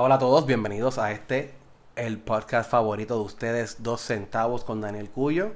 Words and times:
Hola, 0.00 0.14
a 0.14 0.18
todos, 0.20 0.46
bienvenidos 0.46 0.96
a 0.96 1.10
este, 1.10 1.52
el 1.96 2.18
podcast 2.18 2.70
favorito 2.70 3.16
de 3.16 3.24
ustedes, 3.24 3.82
Dos 3.82 4.00
Centavos 4.00 4.62
con 4.62 4.80
Daniel 4.80 5.10
Cuyo. 5.10 5.54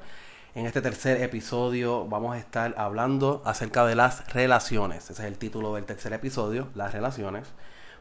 En 0.57 0.67
este 0.67 0.83
tercer 0.83 1.23
episodio 1.23 2.07
vamos 2.07 2.35
a 2.35 2.39
estar 2.39 2.75
hablando 2.77 3.41
acerca 3.45 3.87
de 3.87 3.95
las 3.95 4.33
relaciones. 4.33 5.05
Ese 5.11 5.13
es 5.13 5.29
el 5.29 5.39
título 5.39 5.77
del 5.77 5.85
tercer 5.85 6.13
episodio, 6.13 6.67
las 6.75 6.93
relaciones. 6.93 7.47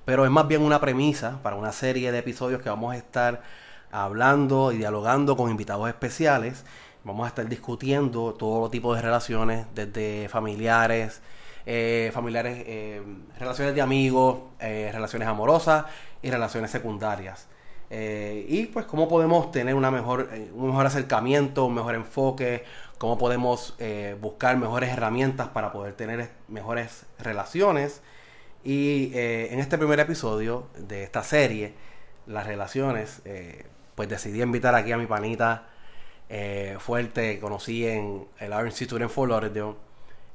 Pero 0.04 0.26
es 0.26 0.32
más 0.32 0.48
bien 0.48 0.64
una 0.64 0.82
premisa 0.82 1.38
para 1.44 1.58
una 1.58 1.72
serie 1.72 2.12
de 2.12 2.18
episodios 2.18 2.60
que 2.64 2.70
vamos 2.70 2.96
a 2.96 2.98
estar 2.98 3.44
hablando 3.92 4.72
y 4.72 4.78
dialogando 4.78 5.38
con 5.38 5.52
invitados 5.52 5.88
especiales. 5.90 6.66
Vamos 7.04 7.26
a 7.26 7.28
estar 7.28 7.48
discutiendo 7.48 8.34
todo 8.34 8.72
tipo 8.72 8.96
de 8.96 9.04
relaciones, 9.04 9.68
desde 9.76 10.28
familiares, 10.28 11.22
eh, 11.66 12.10
familiares, 12.14 12.64
eh, 12.66 13.02
relaciones 13.38 13.76
de 13.76 13.82
amigos, 13.82 14.40
eh, 14.60 14.90
relaciones 14.92 15.28
amorosas 15.28 15.86
y 16.22 16.32
relaciones 16.32 16.72
secundarias. 16.72 17.48
y 17.92 18.68
pues 18.68 18.86
cómo 18.86 19.10
podemos 19.10 19.52
tener 19.52 19.76
una 19.76 19.92
mejor, 19.92 20.30
un 20.54 20.68
mejor 20.68 20.86
acercamiento, 20.86 21.66
un 21.66 21.74
mejor 21.76 21.96
enfoque, 21.96 22.64
cómo 22.98 23.18
podemos 23.18 23.76
buscar 24.22 24.56
mejores 24.58 24.92
herramientas 24.92 25.50
para 25.50 25.74
poder 25.74 25.94
tener 25.96 26.30
mejores 26.48 27.06
relaciones. 27.20 28.02
Y 28.64 29.12
en 29.14 29.60
este 29.60 29.78
primer 29.78 30.00
episodio 30.00 30.68
de 30.78 31.04
esta 31.04 31.22
serie, 31.24 31.74
las 32.28 32.48
relaciones, 32.48 33.22
pues 33.96 34.08
decidí 34.08 34.42
invitar 34.42 34.74
aquí 34.74 34.94
a 34.94 34.98
mi 34.98 35.06
panita 35.06 35.68
fuerte 36.80 37.36
que 37.36 37.40
conocí 37.42 37.86
en 37.86 38.26
el 38.40 38.54
Art 38.54 38.68
Institute 38.68 39.04
en 39.04 39.10
Fort 39.10 39.32
Lauderdale 39.32 39.76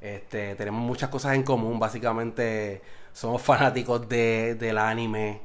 este, 0.00 0.54
tenemos 0.56 0.80
muchas 0.80 1.08
cosas 1.08 1.34
en 1.34 1.42
común. 1.42 1.78
Básicamente 1.78 2.82
somos 3.12 3.42
fanáticos 3.42 4.08
de, 4.08 4.54
del 4.54 4.78
anime, 4.78 5.40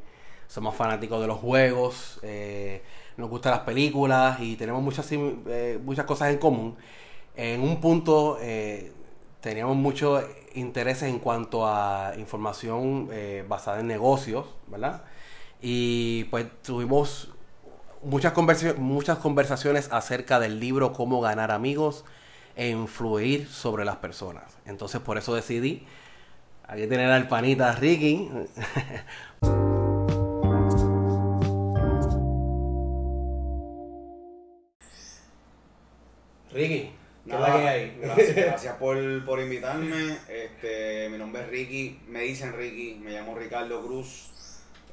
somos 0.47 0.75
fanáticos 0.75 1.21
de 1.21 1.27
los 1.27 1.39
juegos, 1.39 2.19
eh, 2.23 2.83
nos 3.17 3.29
gustan 3.29 3.51
las 3.51 3.61
películas 3.61 4.39
y 4.39 4.55
tenemos 4.55 4.81
muchas, 4.81 5.07
eh, 5.11 5.79
muchas 5.83 6.05
cosas 6.05 6.29
en 6.31 6.37
común. 6.37 6.75
En 7.35 7.61
un 7.61 7.79
punto 7.79 8.37
eh, 8.41 8.91
teníamos 9.39 9.77
muchos 9.77 10.23
intereses 10.53 11.09
en 11.09 11.19
cuanto 11.19 11.65
a 11.65 12.13
información 12.17 13.09
basada 13.47 13.79
en 13.79 13.87
negocios, 13.87 14.47
¿verdad? 14.67 15.03
Y 15.61 16.25
pues 16.25 16.45
tuvimos 16.61 17.31
muchas, 18.03 18.33
muchas 18.77 19.17
conversaciones 19.19 19.89
acerca 19.91 20.39
del 20.39 20.59
libro 20.59 20.91
Cómo 20.91 21.21
ganar 21.21 21.51
amigos 21.51 22.03
e 22.55 22.69
influir 22.69 23.47
sobre 23.47 23.85
las 23.85 23.97
personas. 23.97 24.57
Entonces 24.65 25.01
por 25.01 25.17
eso 25.17 25.33
decidí 25.35 25.85
aquí 26.67 26.87
tener 26.87 27.09
al 27.11 27.27
panita 27.27 27.73
Ricky. 27.73 28.29
Ricky, 36.53 36.91
¿qué 37.25 37.31
Nada, 37.31 37.59
que 37.59 37.67
hay? 37.67 37.97
Gracias, 38.01 38.35
gracias 38.35 38.75
por, 38.75 39.25
por, 39.25 39.39
invitarme. 39.39 40.17
Este, 40.27 41.07
mi 41.09 41.17
nombre 41.17 41.43
es 41.43 41.49
Ricky, 41.49 41.99
me 42.07 42.21
dicen 42.21 42.53
Ricky, 42.53 42.95
me 43.01 43.11
llamo 43.11 43.35
Ricardo 43.35 43.81
Cruz. 43.81 44.31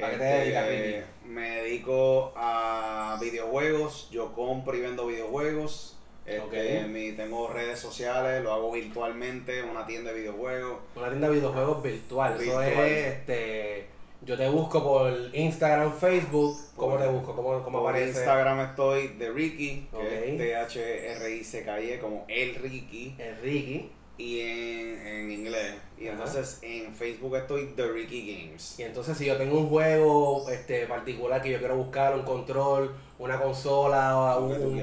¿A 0.00 0.10
qué 0.10 0.16
te 0.16 0.24
dedicas, 0.24 0.68
este, 0.68 0.98
Ricky? 1.00 1.06
Me 1.28 1.50
dedico 1.62 2.32
a 2.36 3.18
videojuegos, 3.20 4.08
yo 4.12 4.32
compro 4.34 4.76
y 4.76 4.80
vendo 4.80 5.08
videojuegos. 5.08 5.97
Este, 6.28 7.12
tengo 7.16 7.48
redes 7.48 7.78
sociales, 7.78 8.42
lo 8.42 8.52
hago 8.52 8.72
virtualmente, 8.72 9.62
una 9.62 9.86
tienda 9.86 10.12
de 10.12 10.20
videojuegos. 10.20 10.78
Una 10.94 11.08
tienda 11.08 11.28
de 11.28 11.34
videojuegos 11.34 11.82
virtual. 11.82 12.40
Eso 12.40 12.62
es, 12.62 13.06
este, 13.06 13.86
yo 14.22 14.36
te 14.36 14.48
busco 14.48 14.82
por 14.82 15.12
Instagram, 15.32 15.92
Facebook. 15.94 16.56
¿Cómo 16.76 16.96
te 16.96 17.06
busco? 17.06 17.34
¿Cómo, 17.36 17.62
cómo 17.62 17.80
por 17.80 17.90
aparece? 17.90 18.18
Instagram 18.18 18.60
estoy 18.60 19.08
de 19.08 19.30
Ricky, 19.30 19.88
que 19.92 20.30
es 20.30 20.38
T-H-R-I-C-K-I, 20.38 21.98
como 21.98 22.24
El 22.28 22.56
Ricky. 22.56 23.14
El 23.18 23.36
Ricky. 23.40 23.92
Y 24.18 24.40
en, 24.40 25.06
en 25.06 25.30
inglés. 25.30 25.74
Y 25.96 26.08
entonces 26.08 26.58
en 26.62 26.92
Facebook 26.92 27.36
estoy 27.36 27.72
The 27.76 27.86
Ricky 27.86 28.34
Games. 28.34 28.78
Y 28.80 28.82
entonces 28.82 29.16
si 29.16 29.26
yo 29.26 29.36
tengo 29.36 29.56
un 29.56 29.68
juego 29.68 30.50
este 30.50 30.86
particular 30.86 31.40
que 31.40 31.52
yo 31.52 31.58
quiero 31.60 31.76
buscar, 31.76 32.16
un 32.16 32.22
control, 32.22 32.92
una 33.20 33.40
consola, 33.40 34.18
o 34.18 34.44
un, 34.44 34.82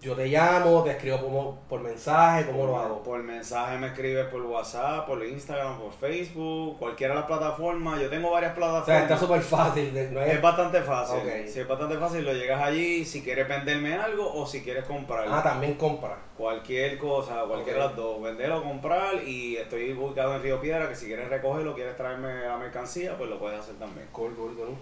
yo 0.00 0.14
te 0.14 0.26
llamo, 0.28 0.84
te 0.84 0.92
escribo 0.92 1.18
por, 1.18 1.54
por 1.68 1.80
mensaje, 1.80 2.46
¿cómo 2.46 2.66
lo 2.66 2.78
hago? 2.78 3.02
Por 3.02 3.20
mensaje 3.20 3.78
me 3.78 3.88
escribes 3.88 4.26
por 4.26 4.42
WhatsApp, 4.42 5.06
por 5.06 5.24
Instagram, 5.24 5.80
por 5.80 5.92
Facebook, 5.92 6.78
cualquiera 6.78 7.14
de 7.14 7.20
las 7.20 7.26
plataformas. 7.26 8.00
Yo 8.00 8.08
tengo 8.08 8.30
varias 8.30 8.52
plataformas. 8.52 8.82
O 8.82 8.86
sea, 8.86 9.02
está 9.02 9.18
súper 9.18 9.40
fácil. 9.40 9.96
Es 9.96 10.40
bastante 10.40 10.82
fácil. 10.82 11.18
Si 11.48 11.58
es 11.58 11.66
bastante 11.66 11.98
fácil, 11.98 12.24
lo 12.24 12.32
llegas 12.32 12.62
allí 12.62 13.04
si 13.04 13.22
quieres 13.22 13.48
venderme 13.48 13.94
algo 13.94 14.32
o 14.32 14.46
si 14.46 14.62
quieres 14.62 14.84
comprar. 14.84 15.26
Ah, 15.28 15.42
también 15.42 15.74
compra. 15.74 16.16
Cualquier 16.36 16.96
cosa, 16.96 17.42
cualquiera 17.48 17.80
de 17.80 17.86
las 17.86 17.96
dos. 17.96 18.22
Vender 18.22 18.52
o 18.52 18.62
comprar 18.62 19.16
y 19.26 19.56
estoy 19.56 19.92
ubicado 19.94 20.36
en 20.36 20.42
Río 20.42 20.60
Piedra 20.60 20.88
que 20.88 20.94
si 20.94 21.06
quieres 21.06 21.28
recogerlo, 21.28 21.74
quieres 21.74 21.96
traerme 21.96 22.46
la 22.46 22.56
mercancía, 22.56 23.16
pues 23.18 23.28
lo 23.28 23.40
puedes 23.40 23.58
hacer 23.58 23.74
también. 23.74 24.06
Cool, 24.12 24.32
cool, 24.36 24.54
cool. 24.54 24.76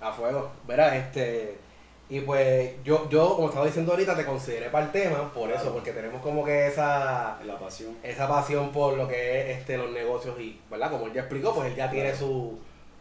A 0.00 0.10
fuego. 0.10 0.50
Verás, 0.66 0.94
este 0.94 1.67
y 2.10 2.20
pues 2.20 2.72
yo, 2.84 3.06
yo, 3.10 3.36
como 3.36 3.48
estaba 3.48 3.66
diciendo 3.66 3.92
ahorita, 3.92 4.16
te 4.16 4.24
consideré 4.24 4.70
para 4.70 4.86
el 4.86 4.92
tema, 4.92 5.30
por 5.32 5.50
eso, 5.50 5.72
porque 5.74 5.92
tenemos 5.92 6.22
como 6.22 6.42
que 6.42 6.66
esa 6.66 7.38
la 7.44 7.58
pasión. 7.58 7.98
esa 8.02 8.26
pasión 8.26 8.72
por 8.72 8.96
lo 8.96 9.06
que 9.06 9.50
es 9.50 9.58
este 9.58 9.76
los 9.76 9.90
negocios 9.90 10.40
y, 10.40 10.58
¿verdad? 10.70 10.90
Como 10.90 11.06
él 11.06 11.12
ya 11.12 11.20
explicó, 11.22 11.54
pues 11.54 11.68
él 11.68 11.76
ya 11.76 11.90
tiene 11.90 12.14
su, 12.16 12.58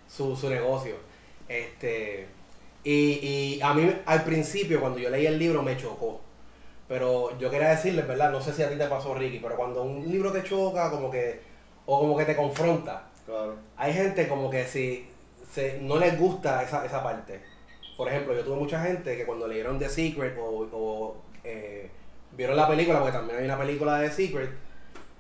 su, 0.10 0.36
su 0.36 0.50
negocio. 0.50 0.96
Este 1.48 2.28
y, 2.84 2.94
y 3.56 3.62
a 3.62 3.74
mí 3.74 3.96
al 4.06 4.24
principio 4.26 4.82
cuando 4.82 5.00
yo 5.00 5.10
leí 5.10 5.26
el 5.26 5.40
libro 5.40 5.64
me 5.64 5.78
chocó. 5.78 6.20
Pero 6.90 7.38
yo 7.38 7.50
quería 7.50 7.70
decirles, 7.70 8.08
¿verdad? 8.08 8.32
No 8.32 8.42
sé 8.42 8.54
si 8.54 8.64
a 8.64 8.70
ti 8.70 8.78
te 8.78 8.88
pasó, 8.88 9.14
Ricky, 9.14 9.40
pero 9.40 9.56
cuando 9.56 9.84
un 9.84 10.10
libro 10.10 10.32
te 10.34 10.44
choca, 10.44 10.92
como 10.92 11.10
que 11.10 11.40
o 11.86 12.00
como 12.00 12.18
que 12.18 12.26
te 12.26 12.36
confronta. 12.36 13.04
Claro. 13.26 13.56
Hay 13.78 13.94
gente 13.94 14.28
como 14.28 14.50
que 14.50 14.66
si 14.66 15.10
se, 15.50 15.80
no 15.82 15.98
les 15.98 16.18
gusta 16.20 16.62
esa, 16.64 16.86
esa 16.86 17.02
parte 17.02 17.57
por 17.98 18.08
ejemplo, 18.08 18.36
yo 18.36 18.44
tuve 18.44 18.56
mucha 18.56 18.82
gente 18.84 19.18
que 19.18 19.26
cuando 19.26 19.48
leyeron 19.48 19.80
The 19.80 19.90
Secret 19.90 20.38
o, 20.40 21.18
eh, 21.44 21.90
vieron 22.34 22.56
la 22.56 22.68
película, 22.68 23.00
porque 23.00 23.14
también 23.14 23.40
hay 23.40 23.46
una 23.46 23.58
película 23.58 23.98
de 23.98 24.08
The 24.08 24.14
Secret, 24.14 24.52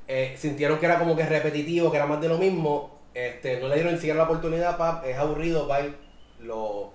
eh, 0.07 0.35
sintieron 0.37 0.77
que 0.79 0.85
era 0.85 0.99
como 0.99 1.15
que 1.15 1.25
repetitivo, 1.25 1.89
que 1.89 1.97
era 1.97 2.05
más 2.05 2.21
de 2.21 2.29
lo 2.29 2.37
mismo, 2.37 2.99
este, 3.15 3.59
no 3.59 3.67
le 3.67 3.75
dieron 3.75 3.93
ni 3.93 3.97
siquiera 3.97 4.19
la 4.19 4.25
oportunidad, 4.25 4.77
para 4.77 5.05
es 5.07 5.17
aburrido, 5.17 5.67
lo, 6.41 6.91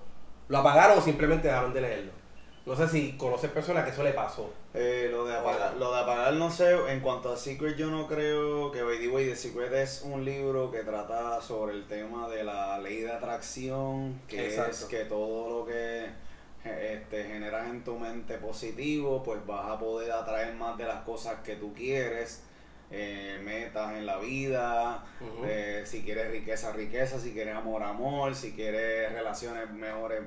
lo 0.48 0.58
apagaron 0.58 0.98
o 0.98 1.02
simplemente 1.02 1.48
dejaron 1.48 1.74
de 1.74 1.80
leerlo. 1.80 2.21
No 2.64 2.76
sé 2.76 2.86
si 2.86 3.12
conoces 3.16 3.50
personas 3.50 3.84
que 3.84 3.90
eso 3.90 4.04
le 4.04 4.12
pasó. 4.12 4.52
Eh, 4.72 5.08
lo, 5.10 5.24
de 5.24 5.36
apagar, 5.36 5.76
lo 5.76 5.92
de 5.92 6.00
apagar, 6.00 6.32
no 6.34 6.48
sé. 6.48 6.72
En 6.88 7.00
cuanto 7.00 7.32
a 7.32 7.36
Secret, 7.36 7.76
yo 7.76 7.90
no 7.90 8.06
creo 8.06 8.70
que 8.70 8.82
By 8.82 9.00
the 9.00 9.08
Way, 9.08 9.30
The 9.30 9.36
Secret 9.36 9.72
es 9.72 10.02
un 10.04 10.24
libro 10.24 10.70
que 10.70 10.84
trata 10.84 11.40
sobre 11.42 11.74
el 11.74 11.86
tema 11.86 12.28
de 12.28 12.44
la 12.44 12.78
ley 12.78 13.00
de 13.00 13.10
atracción, 13.10 14.20
que 14.28 14.46
es 14.46 14.84
que 14.84 15.04
todo 15.06 15.58
lo 15.58 15.66
que 15.66 16.06
este, 16.64 17.24
generas 17.24 17.68
en 17.68 17.82
tu 17.82 17.98
mente 17.98 18.38
positivo, 18.38 19.24
pues 19.24 19.44
vas 19.44 19.68
a 19.68 19.78
poder 19.78 20.12
atraer 20.12 20.54
más 20.54 20.78
de 20.78 20.84
las 20.84 21.02
cosas 21.02 21.40
que 21.42 21.56
tú 21.56 21.74
quieres. 21.74 22.44
Eh, 22.94 23.40
metas 23.42 23.96
en 23.96 24.04
la 24.04 24.18
vida, 24.18 25.02
eh, 25.46 25.82
si 25.86 26.02
quieres 26.02 26.30
riqueza, 26.30 26.72
riqueza, 26.72 27.18
si 27.18 27.32
quieres 27.32 27.54
amor, 27.54 27.82
amor, 27.82 28.34
si 28.34 28.52
quieres 28.52 29.10
relaciones 29.10 29.70
mejores 29.70 30.20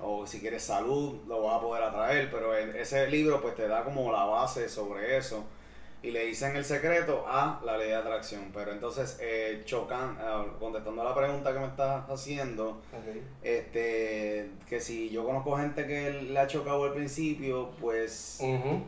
o 0.00 0.26
si 0.26 0.40
quieres 0.40 0.62
salud, 0.62 1.20
lo 1.26 1.42
vas 1.42 1.56
a 1.56 1.60
poder 1.60 1.84
atraer, 1.84 2.30
pero 2.30 2.56
ese 2.56 3.06
libro 3.08 3.42
pues 3.42 3.54
te 3.54 3.68
da 3.68 3.84
como 3.84 4.10
la 4.10 4.24
base 4.24 4.66
sobre 4.70 5.18
eso 5.18 5.44
y 6.06 6.12
le 6.12 6.24
dicen 6.24 6.54
el 6.54 6.64
secreto 6.64 7.24
a 7.26 7.60
la 7.64 7.76
ley 7.76 7.88
de 7.88 7.96
atracción. 7.96 8.52
Pero 8.54 8.70
entonces, 8.70 9.18
eh, 9.20 9.62
chocan, 9.64 10.16
eh, 10.20 10.46
contestando 10.60 11.02
a 11.02 11.06
la 11.06 11.14
pregunta 11.14 11.52
que 11.52 11.58
me 11.58 11.66
estás 11.66 12.08
haciendo, 12.08 12.80
este, 13.42 14.50
que 14.68 14.80
si 14.80 15.10
yo 15.10 15.24
conozco 15.24 15.56
gente 15.56 15.84
que 15.84 16.12
le 16.12 16.38
ha 16.38 16.46
chocado 16.46 16.84
al 16.84 16.92
principio, 16.92 17.70
pues 17.80 18.40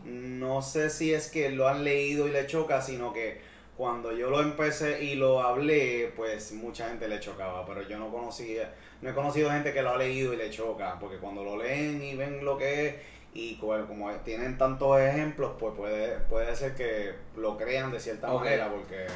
no 0.04 0.62
sé 0.62 0.90
si 0.90 1.12
es 1.12 1.28
que 1.28 1.50
lo 1.50 1.66
han 1.66 1.82
leído 1.82 2.28
y 2.28 2.30
le 2.30 2.46
choca, 2.46 2.80
sino 2.80 3.12
que 3.12 3.40
cuando 3.76 4.12
yo 4.12 4.30
lo 4.30 4.40
empecé 4.40 5.02
y 5.02 5.16
lo 5.16 5.40
hablé, 5.40 6.12
pues 6.16 6.52
mucha 6.52 6.88
gente 6.88 7.08
le 7.08 7.18
chocaba, 7.18 7.66
pero 7.66 7.82
yo 7.82 7.98
no 7.98 8.12
conocía, 8.12 8.74
no 9.02 9.10
he 9.10 9.14
conocido 9.14 9.50
gente 9.50 9.72
que 9.72 9.82
lo 9.82 9.90
ha 9.90 9.96
leído 9.96 10.34
y 10.34 10.36
le 10.36 10.50
choca, 10.50 10.96
porque 11.00 11.16
cuando 11.16 11.42
lo 11.42 11.56
leen 11.56 12.00
y 12.00 12.14
ven 12.14 12.44
lo 12.44 12.56
que 12.56 12.86
es, 12.86 12.94
y 13.38 13.54
como 13.54 14.10
tienen 14.24 14.58
tantos 14.58 14.98
ejemplos, 15.00 15.52
pues 15.60 15.72
puede, 15.76 16.18
puede 16.28 16.56
ser 16.56 16.74
que 16.74 17.14
lo 17.36 17.56
crean 17.56 17.92
de 17.92 18.00
cierta 18.00 18.32
manera, 18.32 18.68
porque, 18.68 19.06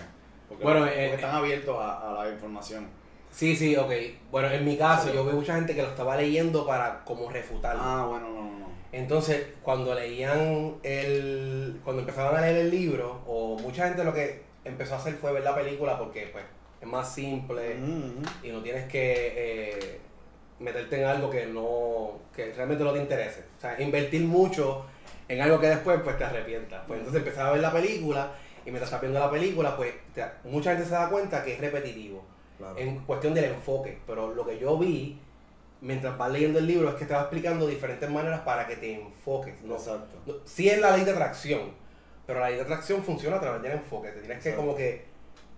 bueno, 0.63 0.87
eh, 0.87 1.15
están 1.15 1.35
abiertos 1.35 1.77
a, 1.77 2.23
la 2.23 2.31
información. 2.31 2.87
Sí, 3.33 3.57
sí, 3.57 3.75
ok. 3.75 3.91
Bueno, 4.31 4.49
en 4.49 4.65
mi 4.65 4.77
caso, 4.77 5.13
yo 5.13 5.25
veo 5.25 5.35
mucha 5.35 5.57
gente 5.57 5.75
que 5.75 5.83
lo 5.83 5.89
estaba 5.89 6.17
leyendo 6.17 6.65
para 6.65 7.03
como 7.05 7.29
refutarlo. 7.31 7.83
Ah, 7.83 8.07
bueno, 8.09 8.29
no, 8.29 8.59
no. 8.61 8.67
Entonces, 8.93 9.45
cuando 9.61 9.93
leían 9.93 10.77
el. 10.85 11.81
Cuando 11.83 12.03
empezaban 12.03 12.37
a 12.37 12.43
leer 12.43 12.59
el 12.59 12.71
libro, 12.71 13.23
o 13.27 13.59
mucha 13.59 13.89
gente 13.89 14.05
lo 14.05 14.15
que 14.15 14.43
empezó 14.65 14.95
a 14.95 14.99
hacer 14.99 15.15
fue 15.15 15.33
ver 15.33 15.43
la 15.43 15.57
película 15.57 15.99
porque, 15.99 16.29
pues, 16.31 16.45
es 16.81 16.87
más 16.87 17.13
simple 17.13 17.77
y 18.45 18.53
no 18.53 18.63
tienes 18.63 18.87
que. 18.89 19.33
Eh, 19.35 20.01
meterte 20.63 21.01
en 21.01 21.09
algo 21.09 21.31
que 21.31 21.47
no, 21.47 22.21
que 22.35 22.53
realmente 22.53 22.85
no 22.85 22.93
te 22.93 23.01
interese. 23.01 23.45
O 23.59 23.61
sea, 23.61 23.81
invertir 23.81 24.23
mucho 24.23 24.87
en 25.29 25.41
algo 25.41 25.61
que 25.61 25.69
después 25.69 26.01
pues 26.03 26.17
te 26.19 26.25
arrepientas. 26.25 26.83
Pues 26.87 27.01
entonces 27.01 27.23
empezar 27.23 27.47
a 27.47 27.53
ver 27.53 27.61
la 27.61 27.73
película 27.73 28.33
y 28.65 28.71
mientras 28.71 28.85
estás 28.85 29.01
viendo 29.01 29.19
la 29.19 29.31
película, 29.31 29.77
pues 29.77 29.93
mucha 30.45 30.71
gente 30.73 30.87
se 30.87 30.95
da 30.95 31.09
cuenta 31.09 31.45
que 31.45 31.55
es 31.55 31.61
repetitivo. 31.61 32.25
En 32.77 33.01
cuestión 33.01 33.35
del 33.35 33.47
enfoque. 33.47 33.99
Pero 34.07 34.33
lo 34.35 34.47
que 34.47 34.59
yo 34.59 34.79
vi 34.79 35.19
mientras 35.81 36.17
vas 36.17 36.31
leyendo 36.31 36.61
el 36.61 36.67
libro 36.67 36.89
es 36.89 36.95
que 36.95 37.05
te 37.05 37.13
va 37.13 37.23
explicando 37.23 37.67
diferentes 37.67 38.09
maneras 38.09 38.41
para 38.41 38.67
que 38.67 38.77
te 38.77 38.95
enfoques. 38.95 39.61
¿no? 39.63 39.75
Exacto. 39.75 40.41
sí 40.45 40.69
es 40.69 40.81
la 40.81 40.97
ley 40.97 41.05
de 41.05 41.11
atracción, 41.11 41.73
pero 42.27 42.41
la 42.41 42.49
ley 42.49 42.57
de 42.57 42.63
atracción 42.63 43.03
funciona 43.03 43.37
a 43.37 43.41
través 43.41 43.63
del 43.63 43.73
enfoque. 43.73 44.11
Te 44.11 44.21
tienes 44.21 44.43
que 44.43 44.55
como 44.55 44.77
que 44.77 45.05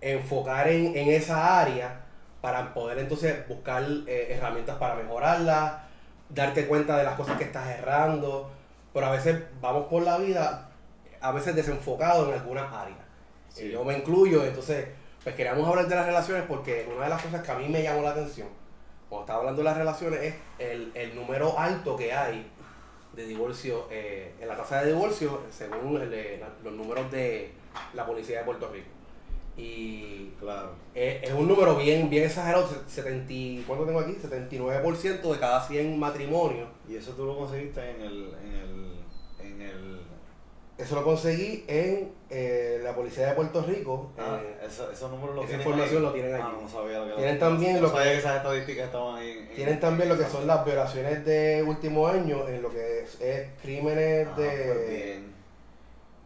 enfocar 0.01 0.67
en, 0.67 0.95
en, 0.97 1.09
esa 1.09 1.61
área 1.61 2.04
para 2.45 2.75
poder 2.75 2.99
entonces 2.99 3.47
buscar 3.47 3.83
eh, 4.05 4.27
herramientas 4.29 4.77
para 4.77 4.93
mejorarla, 4.93 5.87
darte 6.29 6.67
cuenta 6.67 6.95
de 6.95 7.03
las 7.03 7.15
cosas 7.15 7.39
que 7.39 7.45
estás 7.45 7.67
errando. 7.69 8.51
Pero 8.93 9.07
a 9.07 9.09
veces 9.09 9.41
vamos 9.59 9.87
por 9.87 10.03
la 10.03 10.19
vida, 10.19 10.69
a 11.21 11.31
veces 11.31 11.55
desenfocado 11.55 12.27
en 12.27 12.39
algunas 12.39 12.71
áreas. 12.71 12.99
yo 13.57 13.83
me 13.83 13.97
incluyo, 13.97 14.45
entonces 14.45 14.89
pues 15.23 15.33
queríamos 15.33 15.67
hablar 15.67 15.87
de 15.87 15.95
las 15.95 16.05
relaciones 16.05 16.43
porque 16.47 16.87
una 16.95 17.05
de 17.05 17.09
las 17.09 17.23
cosas 17.23 17.41
que 17.41 17.51
a 17.51 17.55
mí 17.55 17.67
me 17.67 17.81
llamó 17.81 18.03
la 18.03 18.11
atención 18.11 18.47
cuando 19.09 19.23
estaba 19.23 19.39
hablando 19.39 19.61
de 19.61 19.63
las 19.63 19.77
relaciones, 19.77 20.19
es 20.21 20.35
el, 20.93 21.15
número 21.15 21.57
alto 21.57 21.95
que 21.95 22.13
hay 22.13 22.45
de 23.15 23.25
divorcio, 23.25 23.87
eh, 23.89 24.35
en 24.39 24.47
la 24.47 24.55
tasa 24.55 24.83
de 24.83 24.93
divorcio, 24.93 25.41
según 25.49 25.99
los 26.63 26.73
números 26.73 27.11
de 27.11 27.53
la 27.95 28.05
policía 28.05 28.37
de 28.37 28.45
Puerto 28.45 28.69
Rico. 28.71 28.94
Y 29.57 30.31
claro. 30.39 30.71
es, 30.93 31.31
un 31.31 31.47
número 31.47 31.77
bien, 31.77 32.09
bien 32.09 32.25
exagerado, 32.25 32.67
70, 32.87 33.65
¿cuánto 33.65 33.85
tengo 33.85 33.99
aquí? 33.99 34.13
79% 34.13 35.21
de 35.21 35.39
cada 35.39 35.65
100 35.65 35.97
matrimonios. 35.97 36.67
¿Y 36.89 36.95
eso 36.95 37.11
tú 37.13 37.25
lo 37.25 37.37
conseguiste 37.37 37.79
en 37.89 38.01
el, 38.01 38.33
en 38.43 38.53
el, 38.53 38.91
en 39.39 39.61
el 39.61 40.05
eso 40.77 40.95
lo 40.95 41.05
conseguí 41.05 41.63
en 41.67 42.11
eh, 42.29 42.81
la 42.83 42.93
policía 42.93 43.27
de 43.27 43.33
Puerto 43.33 43.61
Rico. 43.61 44.11
Ah, 44.17 44.41
eh, 44.43 44.67
esos 44.67 45.09
números 45.09 45.45
esa 45.45 45.55
información 45.55 46.03
lo 46.03 46.11
tienen 46.11 46.35
ah, 46.35 46.53
no 46.61 46.67
sabía 46.67 46.99
lo 46.99 47.07
que 47.07 47.13
Tienen 47.13 47.39
también 47.39 47.81
lo 47.81 47.93
que, 47.93 48.17
esas 48.17 48.37
estadísticas 48.37 48.85
estaban 48.87 49.15
ahí. 49.15 49.49
tienen 49.55 49.79
también 49.79 50.09
lo 50.09 50.17
que 50.17 50.25
son 50.25 50.45
las 50.45 50.65
violaciones 50.65 51.23
de 51.23 51.63
último 51.65 52.07
año, 52.07 52.49
en 52.49 52.61
lo 52.61 52.69
que 52.69 53.03
es, 53.03 53.17
crímenes 53.61 54.27
ah, 54.29 54.37
de. 54.37 54.73
Pues 54.73 55.35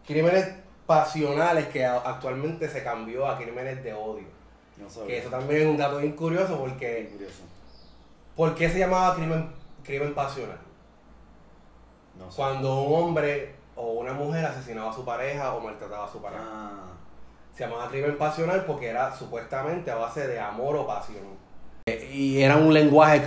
crímenes 0.07 0.47
pasionales 0.89 1.67
que 1.67 1.85
actualmente 1.85 2.67
se 2.67 2.83
cambió 2.83 3.27
a 3.27 3.37
crímenes 3.37 3.83
de 3.83 3.93
odio. 3.93 4.25
No 4.75 5.05
que 5.05 5.19
eso 5.19 5.29
también 5.29 5.61
es 5.61 5.67
un 5.67 5.77
dato 5.77 5.99
bien 5.99 6.13
curioso 6.13 6.57
porque. 6.57 7.09
Curioso. 7.11 7.43
¿Por 8.35 8.55
qué 8.55 8.67
se 8.67 8.79
llamaba 8.79 9.13
crimen, 9.13 9.51
crimen 9.83 10.15
pasional? 10.15 10.57
No 12.17 12.31
sé. 12.31 12.37
Cuando 12.37 12.81
un 12.81 13.03
hombre 13.03 13.53
o 13.75 13.99
una 13.99 14.13
mujer 14.13 14.43
asesinaba 14.43 14.89
a 14.89 14.93
su 14.95 15.05
pareja 15.05 15.53
o 15.53 15.61
maltrataba 15.61 16.05
a 16.05 16.11
su 16.11 16.19
pareja. 16.19 16.43
Ah. 16.43 16.87
Se 17.55 17.65
llamaba 17.65 17.87
crimen 17.89 18.17
pasional 18.17 18.65
porque 18.65 18.87
era 18.87 19.15
supuestamente 19.15 19.91
a 19.91 19.95
base 19.95 20.27
de 20.27 20.39
amor 20.39 20.75
o 20.75 20.87
pasión. 20.87 21.21
Y 22.11 22.41
era 22.41 22.55
un 22.55 22.73
lenguaje 22.73 23.21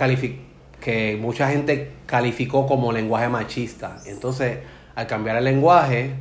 que 0.81 1.17
mucha 1.21 1.47
gente 1.47 1.93
calificó 2.07 2.67
como 2.67 2.91
lenguaje 2.91 3.29
machista. 3.29 4.01
Entonces, 4.05 4.59
al 4.95 5.07
cambiar 5.07 5.37
el 5.37 5.45
lenguaje, 5.45 6.13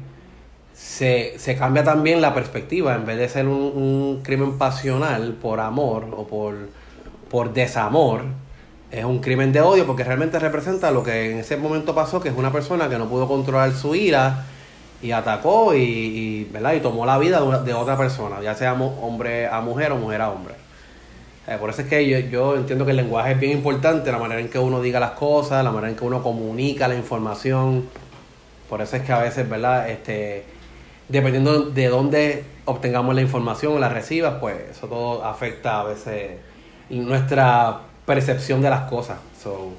se, 0.82 1.56
cambia 1.58 1.84
también 1.84 2.20
la 2.20 2.34
perspectiva. 2.34 2.94
En 2.94 3.06
vez 3.06 3.18
de 3.18 3.28
ser 3.28 3.46
un, 3.46 4.20
crimen 4.22 4.58
pasional 4.58 5.34
por 5.40 5.60
amor 5.60 6.08
o 6.16 6.26
por, 6.26 6.54
por 7.30 7.52
desamor, 7.52 8.22
es 8.90 9.04
un 9.04 9.20
crimen 9.20 9.52
de 9.52 9.60
odio 9.60 9.86
porque 9.86 10.04
realmente 10.04 10.38
representa 10.38 10.90
lo 10.90 11.02
que 11.02 11.32
en 11.32 11.38
ese 11.38 11.56
momento 11.56 11.94
pasó, 11.94 12.20
que 12.20 12.28
es 12.28 12.36
una 12.36 12.52
persona 12.52 12.88
que 12.88 12.98
no 12.98 13.08
pudo 13.08 13.26
controlar 13.26 13.72
su 13.72 13.94
ira 13.94 14.44
y 15.00 15.12
atacó 15.12 15.74
y, 15.74 16.48
¿verdad? 16.52 16.74
y 16.74 16.80
tomó 16.80 17.06
la 17.06 17.18
vida 17.18 17.40
de, 17.40 17.74
otra 17.74 17.96
persona, 17.96 18.40
ya 18.42 18.54
sea 18.54 18.74
hombre 18.74 19.46
a 19.46 19.60
mujer 19.60 19.92
o 19.92 19.96
mujer 19.96 20.20
a 20.20 20.30
hombre. 20.30 20.54
Eh, 21.48 21.56
por 21.58 21.70
eso 21.70 21.82
es 21.82 21.88
que 21.88 22.06
yo, 22.06 22.18
yo, 22.18 22.56
entiendo 22.56 22.84
que 22.84 22.92
el 22.92 22.98
lenguaje 22.98 23.32
es 23.32 23.40
bien 23.40 23.52
importante, 23.52 24.12
la 24.12 24.18
manera 24.18 24.40
en 24.40 24.48
que 24.48 24.58
uno 24.58 24.80
diga 24.80 25.00
las 25.00 25.12
cosas, 25.12 25.64
la 25.64 25.72
manera 25.72 25.90
en 25.90 25.96
que 25.96 26.04
uno 26.04 26.22
comunica 26.22 26.86
la 26.86 26.94
información. 26.94 27.88
Por 28.68 28.80
eso 28.80 28.96
es 28.96 29.02
que 29.02 29.12
a 29.12 29.18
veces, 29.18 29.48
¿verdad? 29.48 29.90
Este, 29.90 30.44
dependiendo 31.12 31.60
de 31.60 31.88
dónde 31.88 32.44
obtengamos 32.64 33.14
la 33.14 33.20
información 33.20 33.74
o 33.74 33.78
la 33.78 33.90
recibas, 33.90 34.36
pues 34.40 34.56
eso 34.70 34.88
todo 34.88 35.24
afecta 35.24 35.80
a 35.80 35.84
veces 35.84 36.38
nuestra 36.88 37.80
percepción 38.06 38.62
de 38.62 38.70
las 38.70 38.90
cosas. 38.90 39.18
So, 39.40 39.72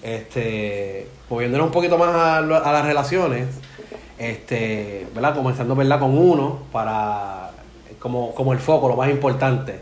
este, 0.00 1.08
moviéndonos 1.28 1.66
un 1.66 1.72
poquito 1.72 1.98
más 1.98 2.14
a, 2.14 2.40
las 2.40 2.86
relaciones, 2.86 3.48
este, 4.16 5.08
¿verdad? 5.12 5.34
Comenzando, 5.34 5.74
¿verdad? 5.74 5.98
Con 5.98 6.16
uno 6.16 6.60
para, 6.70 7.50
como, 7.98 8.32
como 8.34 8.52
el 8.52 8.60
foco, 8.60 8.88
lo 8.88 8.96
más 8.96 9.10
importante. 9.10 9.80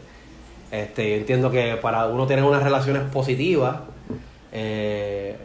Este, 0.71 1.19
entiendo 1.19 1.51
que 1.51 1.77
para 1.77 2.07
uno 2.07 2.27
tener 2.27 2.45
unas 2.45 2.63
relaciones 2.63 3.03
positivas, 3.13 3.77
eh, 4.53 5.37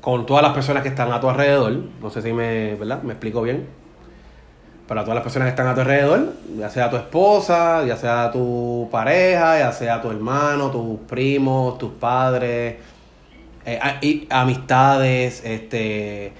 con 0.00 0.26
todas 0.26 0.42
las 0.42 0.52
personas 0.52 0.82
que 0.82 0.88
están 0.88 1.12
a 1.12 1.20
tu 1.20 1.28
alrededor, 1.28 1.72
no 2.00 2.10
sé 2.10 2.20
si 2.20 2.32
me, 2.32 2.74
¿verdad? 2.74 3.00
Me 3.04 3.12
explico 3.12 3.42
bien 3.42 3.81
para 4.92 5.04
todas 5.04 5.14
las 5.14 5.22
personas 5.22 5.46
que 5.46 5.50
están 5.52 5.68
a 5.68 5.74
tu 5.74 5.80
alrededor, 5.80 6.34
ya 6.58 6.68
sea 6.68 6.90
tu 6.90 6.96
esposa, 6.96 7.82
ya 7.86 7.96
sea 7.96 8.30
tu 8.30 8.90
pareja, 8.92 9.58
ya 9.58 9.72
sea 9.72 10.02
tu 10.02 10.10
hermano, 10.10 10.70
tus 10.70 11.00
primos, 11.08 11.78
tus 11.78 11.92
padres, 11.92 12.76
eh, 13.64 13.80
y 14.02 14.26
amistades, 14.28 15.40
este, 15.46 16.34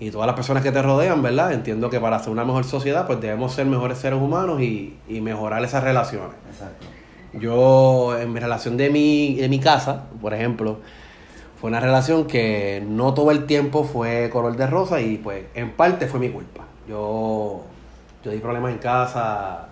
y 0.00 0.10
todas 0.10 0.26
las 0.26 0.34
personas 0.34 0.62
que 0.62 0.72
te 0.72 0.80
rodean, 0.80 1.20
¿verdad? 1.20 1.52
Entiendo 1.52 1.90
que 1.90 2.00
para 2.00 2.18
ser 2.18 2.30
una 2.30 2.46
mejor 2.46 2.64
sociedad, 2.64 3.06
pues 3.06 3.20
debemos 3.20 3.52
ser 3.52 3.66
mejores 3.66 3.98
seres 3.98 4.18
humanos 4.18 4.62
y, 4.62 4.96
mejorar 5.06 5.62
esas 5.62 5.84
relaciones. 5.84 6.34
Exacto. 6.50 6.86
Yo, 7.34 8.18
en 8.18 8.32
mi 8.32 8.40
relación 8.40 8.78
de 8.78 8.88
mi, 8.88 9.34
de 9.34 9.50
mi 9.50 9.58
casa, 9.58 10.04
por 10.22 10.32
ejemplo, 10.32 10.78
fue 11.60 11.68
una 11.68 11.80
relación 11.80 12.26
que 12.26 12.82
no 12.88 13.12
todo 13.12 13.32
el 13.32 13.44
tiempo 13.44 13.84
fue 13.84 14.30
color 14.32 14.56
de 14.56 14.66
rosa 14.66 14.98
y 14.98 15.18
pues 15.18 15.44
en 15.54 15.72
parte 15.72 16.06
fue 16.06 16.18
mi 16.20 16.30
culpa. 16.30 16.64
Yo 16.88 17.66
yo 18.24 18.30
di 18.30 18.38
problemas 18.38 18.72
en 18.72 18.78
casa 18.78 19.68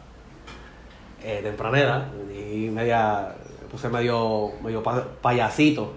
eh, 1.22 1.40
tempranera, 1.42 2.08
y 2.32 2.70
media, 2.70 3.34
me 3.62 3.68
puse 3.68 3.88
medio, 3.88 4.52
medio 4.62 4.82
payasito 4.82 5.92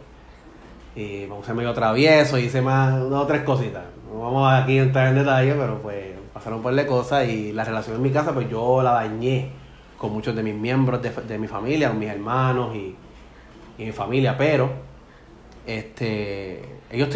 y 0.95 1.27
me 1.29 1.35
puse 1.35 1.53
medio 1.53 1.73
travieso 1.73 2.37
y 2.37 2.45
hice 2.45 2.61
más 2.61 2.99
dos 2.99 3.23
o 3.23 3.27
tres 3.27 3.43
cositas. 3.43 3.83
No 4.11 4.21
vamos 4.21 4.51
aquí 4.51 4.79
a 4.79 4.83
entrar 4.83 5.09
en 5.09 5.15
detalle, 5.15 5.53
pero 5.53 5.81
pues 5.81 6.15
pasaron 6.33 6.59
un 6.59 6.63
par 6.63 6.73
de 6.73 6.87
cosas 6.87 7.27
y 7.27 7.53
la 7.53 7.63
relación 7.63 7.97
en 7.97 8.01
mi 8.01 8.09
casa 8.09 8.33
pues 8.33 8.49
yo 8.49 8.81
la 8.81 8.93
dañé 8.93 9.51
con 9.97 10.13
muchos 10.13 10.35
de 10.35 10.41
mis 10.41 10.55
miembros 10.55 11.01
de, 11.01 11.37
mi 11.37 11.47
familia, 11.47 11.89
con 11.89 11.99
mis 11.99 12.09
hermanos 12.09 12.75
y, 12.75 12.95
mi 13.77 13.91
familia, 13.93 14.37
pero 14.37 14.69
este 15.65 16.61
ellos 16.91 17.09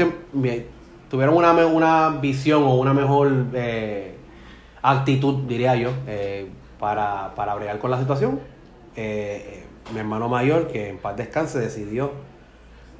tuvieron 1.09 1.35
una, 1.35 1.51
una 1.65 2.09
visión 2.21 2.63
o 2.63 2.75
una 2.75 2.93
mejor 2.93 3.47
eh, 3.53 4.15
actitud, 4.83 5.45
diría 5.47 5.75
yo, 5.75 5.91
eh, 6.07 6.47
para, 6.79 7.33
para 7.35 7.55
bregar 7.55 7.79
con 7.79 7.89
la 7.89 7.99
situación. 7.99 8.39
Eh, 8.95 9.63
mi 9.91 9.99
hermano 9.99 10.29
mayor, 10.29 10.67
que 10.67 10.89
en 10.89 10.97
paz 10.97 11.17
descanse, 11.17 11.59
decidió 11.59 12.11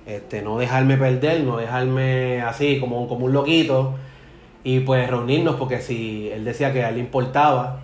este, 0.06 0.42
no 0.42 0.58
dejarme 0.58 0.98
perder, 0.98 1.44
no 1.44 1.58
dejarme 1.58 2.42
así 2.42 2.80
como, 2.80 3.08
como 3.08 3.26
un 3.26 3.34
loquito 3.34 3.96
y 4.64 4.82
pues 4.82 5.10
reunirnos 5.10 5.56
porque 5.56 5.80
si 5.80 6.30
él 6.30 6.44
decía 6.44 6.74
que 6.74 6.84
a 6.84 6.90
él 6.90 6.96
le 6.96 7.02
importaba 7.02 7.82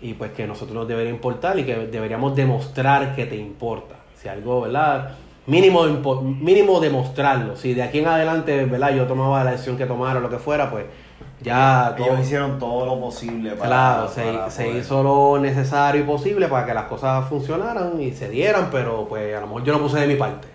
y 0.00 0.14
pues 0.14 0.32
que 0.32 0.46
nosotros 0.46 0.76
nos 0.76 0.86
debería 0.86 1.10
importar 1.10 1.58
y 1.58 1.64
que 1.64 1.74
deberíamos 1.86 2.36
demostrar 2.36 3.16
que 3.16 3.26
te 3.26 3.36
importa. 3.36 3.96
Si 4.14 4.28
algo, 4.28 4.62
¿verdad? 4.62 5.12
Mínimo, 5.46 5.84
mínimo 6.22 6.80
demostrarlo. 6.80 7.56
Si 7.56 7.74
de 7.74 7.82
aquí 7.82 7.98
en 7.98 8.06
adelante, 8.06 8.64
¿verdad? 8.64 8.94
Yo 8.94 9.06
tomaba 9.06 9.42
la 9.44 9.52
decisión 9.52 9.76
que 9.76 9.86
tomara 9.86 10.18
o 10.18 10.22
lo 10.22 10.30
que 10.30 10.38
fuera, 10.38 10.70
pues 10.70 10.84
ya 11.42 11.94
ellos 11.98 12.20
hicieron 12.20 12.58
todo 12.58 12.86
lo 12.86 13.00
posible 13.00 13.50
para 13.52 13.68
claro 13.68 14.50
se, 14.50 14.70
hizo 14.70 15.02
lo 15.02 15.38
necesario 15.38 16.02
y 16.02 16.04
posible 16.04 16.48
para 16.48 16.66
que 16.66 16.74
las 16.74 16.84
cosas 16.84 17.28
funcionaran 17.28 18.00
y 18.00 18.12
se 18.12 18.28
dieran 18.28 18.68
pero 18.70 19.06
pues 19.08 19.36
a 19.36 19.40
lo 19.40 19.46
mejor 19.48 19.64
yo 19.64 19.72
no 19.72 19.80
puse 19.80 20.00
de 20.00 20.06
mi 20.06 20.16
parte. 20.16 20.48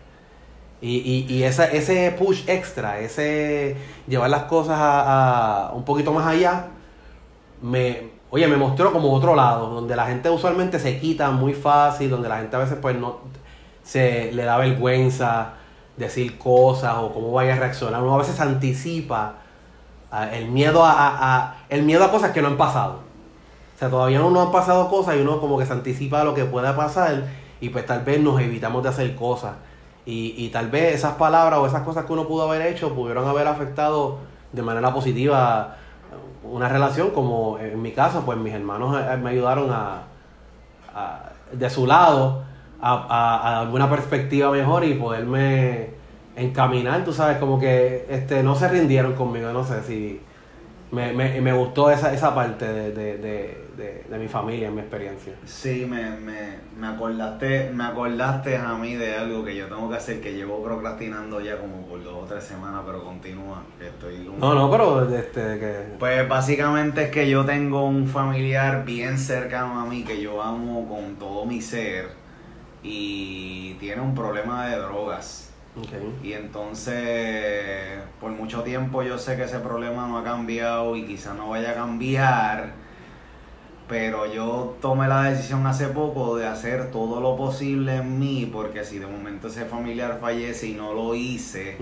Y, 0.81 1.25
y, 1.29 1.33
y 1.33 1.43
esa, 1.43 1.65
ese 1.65 2.11
push 2.17 2.47
extra 2.47 2.99
ese 2.99 3.75
llevar 4.07 4.29
las 4.29 4.43
cosas 4.43 4.77
a, 4.79 5.71
un 5.75 5.83
poquito 5.83 6.13
más 6.13 6.25
allá 6.25 6.67
me 7.61 8.11
oye 8.29 8.47
me 8.47 8.55
mostró 8.55 8.93
como 8.93 9.13
otro 9.13 9.35
lado 9.35 9.69
donde 9.69 9.95
la 9.95 10.05
gente 10.05 10.29
usualmente 10.29 10.79
se 10.79 10.97
quita 10.97 11.31
muy 11.31 11.53
fácil 11.53 12.09
donde 12.09 12.29
la 12.29 12.37
gente 12.37 12.55
a 12.55 12.59
veces 12.59 12.77
pues 12.81 12.95
no 12.95 13.19
se 13.83 14.31
le 14.31 14.43
da 14.43 14.57
vergüenza 14.57 15.53
decir 15.97 16.37
cosas 16.37 16.95
o 16.97 17.11
cómo 17.11 17.31
vaya 17.31 17.55
a 17.55 17.57
reaccionar. 17.57 18.01
Uno 18.01 18.15
a 18.15 18.19
veces 18.19 18.39
anticipa 18.39 19.38
el 20.31 20.49
miedo 20.49 20.81
a, 20.83 21.55
el 21.69 21.83
miedo 21.83 22.03
a 22.03 22.11
cosas 22.11 22.31
que 22.31 22.41
no 22.41 22.47
han 22.47 22.57
pasado. 22.57 22.99
O 23.75 23.79
sea, 23.79 23.89
todavía 23.89 24.19
no, 24.19 24.29
no 24.29 24.41
han 24.41 24.51
pasado 24.51 24.89
cosas 24.89 25.15
y 25.15 25.19
uno 25.19 25.39
como 25.39 25.57
que 25.57 25.65
se 25.65 25.73
anticipa 25.73 26.21
a 26.21 26.23
lo 26.23 26.33
que 26.33 26.45
pueda 26.45 26.75
pasar 26.75 27.23
y 27.61 27.69
pues 27.69 27.85
tal 27.85 28.03
vez 28.03 28.19
nos 28.19 28.39
evitamos 28.41 28.83
de 28.83 28.89
hacer 28.89 29.15
cosas. 29.15 29.53
Y, 30.05 30.33
y 30.37 30.49
tal 30.49 30.69
vez 30.69 30.95
esas 30.95 31.13
palabras 31.13 31.59
o 31.59 31.67
esas 31.67 31.83
cosas 31.83 32.05
que 32.05 32.13
uno 32.13 32.27
pudo 32.27 32.49
haber 32.49 32.61
hecho 32.63 32.93
pudieron 32.95 33.27
haber 33.27 33.47
afectado 33.47 34.17
de 34.51 34.61
manera 34.61 34.93
positiva 34.93 35.75
una 36.43 36.69
relación, 36.69 37.11
como 37.11 37.59
en 37.59 37.81
mi 37.81 37.91
caso, 37.91 38.23
pues 38.25 38.37
mis 38.37 38.53
hermanos 38.53 38.97
eh, 38.99 39.17
me 39.17 39.31
ayudaron 39.31 39.69
a, 39.71 40.03
de 41.51 41.69
su 41.69 41.85
lado 41.85 42.43
a, 42.81 42.93
a, 42.93 43.37
a, 43.37 43.59
alguna 43.61 43.89
perspectiva 43.89 44.51
mejor 44.51 44.83
y 44.83 44.95
poderme 44.95 45.98
encaminar, 46.39 47.03
tú 47.03 47.13
sabes, 47.13 47.37
como 47.37 47.59
que 47.59 48.05
este 48.09 48.43
no 48.43 48.55
se 48.55 48.67
rindieron 48.67 49.13
conmigo, 49.13 49.51
no 49.51 49.63
sé 49.63 49.83
si 49.83 50.21
me, 50.91 51.13
me, 51.13 51.39
me 51.41 51.53
gustó 51.53 51.91
esa, 51.91 52.13
esa 52.13 52.33
parte 52.33 52.65
de, 52.65 52.91
de, 52.91 53.17
de, 53.17 54.05
de, 54.09 54.17
mi 54.17 54.27
familia, 54.27 54.69
en 54.69 54.75
mi 54.75 54.81
experiencia. 54.81 55.33
Sí, 55.45 55.85
me, 55.87 56.09
me, 56.17 56.57
me, 56.77 56.87
acordaste, 56.87 57.69
me 57.71 57.83
acordaste 57.83 58.57
a 58.57 58.73
mí 58.75 58.95
de 58.95 59.15
algo 59.15 59.45
que 59.45 59.55
yo 59.55 59.67
tengo 59.67 59.89
que 59.89 59.97
hacer, 59.97 60.19
que 60.19 60.33
llevo 60.33 60.63
procrastinando 60.63 61.39
ya 61.41 61.57
como 61.57 61.85
por 61.85 62.03
dos 62.03 62.23
o 62.23 62.25
tres 62.25 62.43
semanas, 62.43 62.81
pero 62.85 63.03
continúa. 63.03 63.61
estoy 63.79 64.29
No, 64.39 64.55
no, 64.55 64.71
pero 64.71 65.15
este 65.15 65.59
que... 65.59 65.75
Pues 65.99 66.27
básicamente 66.27 67.03
es 67.03 67.11
que 67.11 67.29
yo 67.29 67.45
tengo 67.45 67.85
un 67.85 68.07
familiar 68.07 68.83
bien 68.83 69.17
cercano 69.17 69.79
a 69.79 69.85
mí 69.85 70.03
que 70.03 70.19
yo 70.19 70.41
amo 70.41 70.87
con 70.89 71.15
todo 71.17 71.45
mi 71.45 71.61
ser 71.61 72.09
y 72.81 73.73
tiene 73.75 74.01
un 74.01 74.15
problema 74.15 74.67
de 74.67 74.77
drogas 74.77 75.48
y 76.23 76.33
entonces, 76.33 77.99
por 78.19 78.31
mucho 78.31 78.63
tiempo 78.63 79.03
yo 79.03 79.17
sé 79.17 79.35
que 79.35 79.43
ese 79.43 79.59
problema 79.59 80.07
no 80.07 80.17
ha 80.17 80.23
cambiado 80.23 80.95
y 80.95 81.05
quizá 81.05 81.33
no 81.33 81.49
vaya 81.49 81.71
a 81.71 81.75
cambiar, 81.75 82.71
pero 83.87 84.31
yo 84.31 84.77
tomé 84.81 85.07
la 85.07 85.23
decisión 85.23 85.65
hace 85.65 85.87
poco 85.87 86.37
de 86.37 86.47
hacer 86.47 86.91
todo 86.91 87.19
lo 87.21 87.35
posible 87.35 87.95
en 87.97 88.19
mí, 88.19 88.49
porque 88.51 88.83
si 88.83 88.99
de 88.99 89.07
momento 89.07 89.47
ese 89.47 89.65
familiar 89.65 90.19
fallece 90.21 90.67
y 90.67 90.73
no 90.73 90.93
lo 90.93 91.15
hice, 91.15 91.77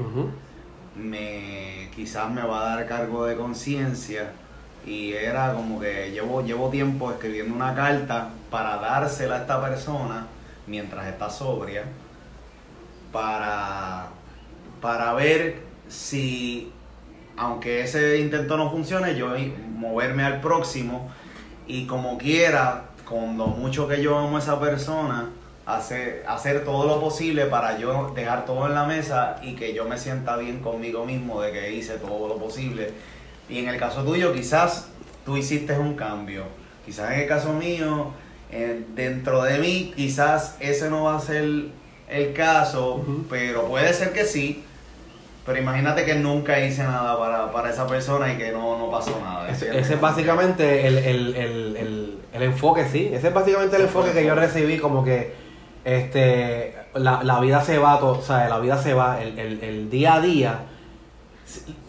me 0.96 1.90
quizás 1.96 2.32
me 2.32 2.44
va 2.44 2.62
a 2.62 2.76
dar 2.76 2.88
cargo 2.88 3.26
de 3.26 3.36
conciencia. 3.36 4.32
Y 4.86 5.12
era 5.12 5.54
como 5.54 5.82
que 5.82 6.12
llevo, 6.12 6.42
llevo 6.42 6.70
tiempo 6.70 7.12
escribiendo 7.12 7.54
una 7.54 7.76
carta 7.76 8.30
para 8.50 8.78
dársela 8.78 9.36
a 9.36 9.40
esta 9.40 9.62
persona 9.62 10.28
mientras 10.66 11.08
está 11.08 11.30
sobria 11.30 11.84
para, 13.18 14.10
para 14.80 15.14
ver 15.14 15.64
si, 15.88 16.72
aunque 17.36 17.82
ese 17.82 18.20
intento 18.20 18.58
no 18.58 18.70
funcione, 18.70 19.16
yo 19.16 19.30
moverme 19.74 20.24
al 20.24 20.40
próximo 20.40 21.10
y 21.66 21.88
como 21.88 22.20
quiera, 22.20 22.90
con 23.06 23.36
lo 23.36 23.48
mucho 23.48 23.88
que 23.88 24.04
yo 24.04 24.20
amo 24.20 24.38
a 24.38 24.40
esa 24.40 24.60
persona, 24.60 25.32
hacer, 25.66 26.26
hacer 26.28 26.64
todo 26.64 26.86
lo 26.86 27.02
posible 27.02 27.46
para 27.48 27.80
yo 27.80 28.12
dejar 28.14 28.46
todo 28.46 28.68
en 28.68 28.76
la 28.76 28.86
mesa 28.86 29.38
y 29.42 29.56
que 29.56 29.74
yo 29.74 29.86
me 29.86 29.98
sienta 29.98 30.38
bien 30.38 30.60
conmigo 30.60 31.04
mismo 31.04 31.42
de 31.42 31.52
que 31.52 31.74
hice 31.74 31.98
todo 31.98 32.28
lo 32.28 32.38
posible. 32.38 32.92
Y 33.50 33.58
en 33.58 33.68
el 33.68 33.80
caso 33.80 34.04
tuyo, 34.04 34.32
quizás 34.32 34.90
tú 35.26 35.38
hiciste 35.38 35.76
un 35.80 35.96
cambio. 35.96 36.44
Quizás 36.86 37.14
en 37.14 37.22
el 37.22 37.28
caso 37.28 37.52
mío, 37.52 38.12
eh, 38.52 38.86
dentro 38.94 39.42
de 39.42 39.58
mí, 39.58 39.92
quizás 39.96 40.56
ese 40.60 40.92
no 40.92 41.06
va 41.06 41.18
a 41.18 41.20
ser 41.20 41.72
el 42.10 42.34
caso, 42.34 43.04
pero 43.30 43.64
puede 43.68 43.94
ser 43.94 44.14
que 44.14 44.26
sí. 44.26 44.64
Pero 45.46 45.60
imagínate 45.60 46.04
que 46.04 46.16
nunca 46.16 46.60
hice 46.60 46.84
nada 46.84 47.18
para, 47.18 47.52
para 47.54 47.70
esa 47.70 47.88
persona 47.88 48.34
y 48.34 48.38
que 48.38 48.52
no, 48.52 48.78
no 48.78 48.92
pasó 48.92 49.18
nada. 49.24 49.50
Ese, 49.50 49.80
es 49.80 50.02
básicamente 50.02 50.86
el, 50.86 50.98
el, 50.98 51.36
el, 51.36 52.18
el, 52.34 52.44
enfoque, 52.44 52.86
sí. 52.86 53.10
Ese 53.14 53.30
es 53.30 53.34
básicamente 53.34 53.78
el 53.78 53.84
enfoque 53.84 54.12
que 54.12 54.26
yo 54.26 54.36
recibí, 54.36 54.78
como 54.78 55.06
que 55.06 55.34
este 55.86 56.76
la, 56.96 57.24
la 57.24 57.40
vida 57.40 57.62
se 57.62 57.78
va, 57.78 57.96
o 57.96 58.22
sea, 58.22 58.50
la 58.50 58.60
vida 58.60 58.78
se 58.78 58.94
va, 58.94 59.22
el, 59.22 59.40
el, 59.40 59.64
el 59.64 59.90
día 59.90 60.16
a 60.16 60.22
día 60.22 60.60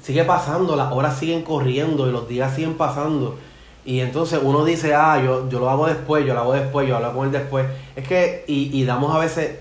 sigue 0.02 0.24
pasando, 0.24 0.76
las 0.76 0.92
horas 0.92 1.18
siguen 1.18 1.42
corriendo 1.42 2.08
y 2.08 2.12
los 2.12 2.28
días 2.28 2.54
siguen 2.54 2.74
pasando. 2.74 3.38
Y 3.84 4.00
entonces 4.00 4.38
uno 4.42 4.64
dice, 4.64 4.94
ah, 4.94 5.20
yo, 5.24 5.48
yo 5.48 5.58
lo 5.58 5.70
hago 5.70 5.86
después, 5.86 6.24
yo 6.24 6.34
lo 6.34 6.40
hago 6.40 6.52
después, 6.52 6.86
yo 6.86 6.96
hablo 6.96 7.12
con 7.14 7.26
él 7.26 7.32
después. 7.32 7.66
Es 7.96 8.06
que, 8.06 8.44
y, 8.46 8.70
y 8.78 8.84
damos 8.84 9.14
a 9.14 9.18
veces 9.18 9.58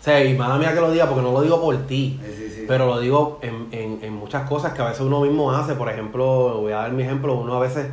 o 0.00 0.02
sea, 0.02 0.24
y 0.24 0.34
mala 0.36 0.58
mía 0.58 0.72
que 0.72 0.80
lo 0.80 0.92
diga 0.92 1.06
porque 1.06 1.22
no 1.22 1.32
lo 1.32 1.42
digo 1.42 1.60
por 1.60 1.76
ti, 1.86 2.20
pero 2.68 2.86
lo 2.86 3.00
digo 3.00 3.40
en, 3.42 3.68
en, 3.72 3.98
en, 4.02 4.12
muchas 4.14 4.48
cosas 4.48 4.72
que 4.72 4.82
a 4.82 4.86
veces 4.86 5.00
uno 5.00 5.22
mismo 5.22 5.50
hace. 5.50 5.74
Por 5.74 5.88
ejemplo, 5.88 6.58
voy 6.60 6.72
a 6.72 6.78
dar 6.78 6.92
mi 6.92 7.02
ejemplo, 7.02 7.34
uno 7.34 7.54
a 7.54 7.60
veces 7.60 7.88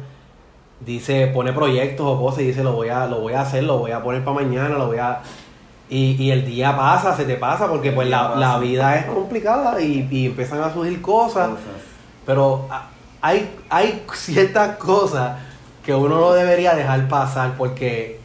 dice, 0.79 1.27
pone 1.27 1.53
proyectos 1.53 2.05
o 2.05 2.21
cosas 2.21 2.41
y 2.41 2.47
dice, 2.47 2.63
lo 2.63 2.73
voy 2.73 2.89
a, 2.89 3.07
lo 3.07 3.21
voy 3.21 3.33
a 3.33 3.41
hacer, 3.41 3.63
lo 3.63 3.79
voy 3.79 3.91
a 3.91 4.03
poner 4.03 4.23
para 4.23 4.35
mañana, 4.35 4.77
lo 4.77 4.87
voy 4.87 4.97
a... 4.97 5.21
Y, 5.87 6.21
y 6.21 6.31
el 6.31 6.45
día 6.45 6.75
pasa, 6.75 7.15
se 7.15 7.25
te 7.25 7.35
pasa, 7.35 7.67
porque 7.67 7.91
pues 7.91 8.09
la, 8.09 8.35
la, 8.35 8.57
vida 8.57 8.95
es 8.97 9.05
complicada 9.05 9.79
y, 9.79 10.07
y, 10.09 10.25
empiezan 10.27 10.61
a 10.61 10.73
surgir 10.73 10.99
cosas. 11.01 11.51
Pero 12.25 12.67
hay, 13.21 13.55
hay 13.69 14.03
ciertas 14.13 14.77
cosas 14.77 15.37
que 15.85 15.93
uno 15.93 16.19
no 16.19 16.33
debería 16.33 16.73
dejar 16.73 17.07
pasar 17.07 17.53
porque 17.55 18.19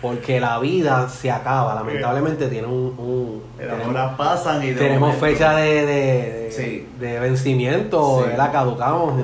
porque 0.00 0.40
la 0.40 0.58
vida 0.58 1.08
se 1.08 1.30
acaba, 1.30 1.74
lamentablemente 1.74 2.48
tiene 2.48 2.66
un... 2.66 2.94
un 2.98 3.42
tenemos, 3.56 4.14
pasan 4.16 4.62
y 4.62 4.72
Tenemos 4.72 5.16
fecha 5.16 5.56
de, 5.56 5.86
de, 5.86 6.86
de, 7.00 7.20
vencimiento, 7.20 8.26
la 8.36 8.52
caducamos, 8.52 9.14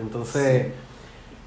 entonces... 0.00 0.68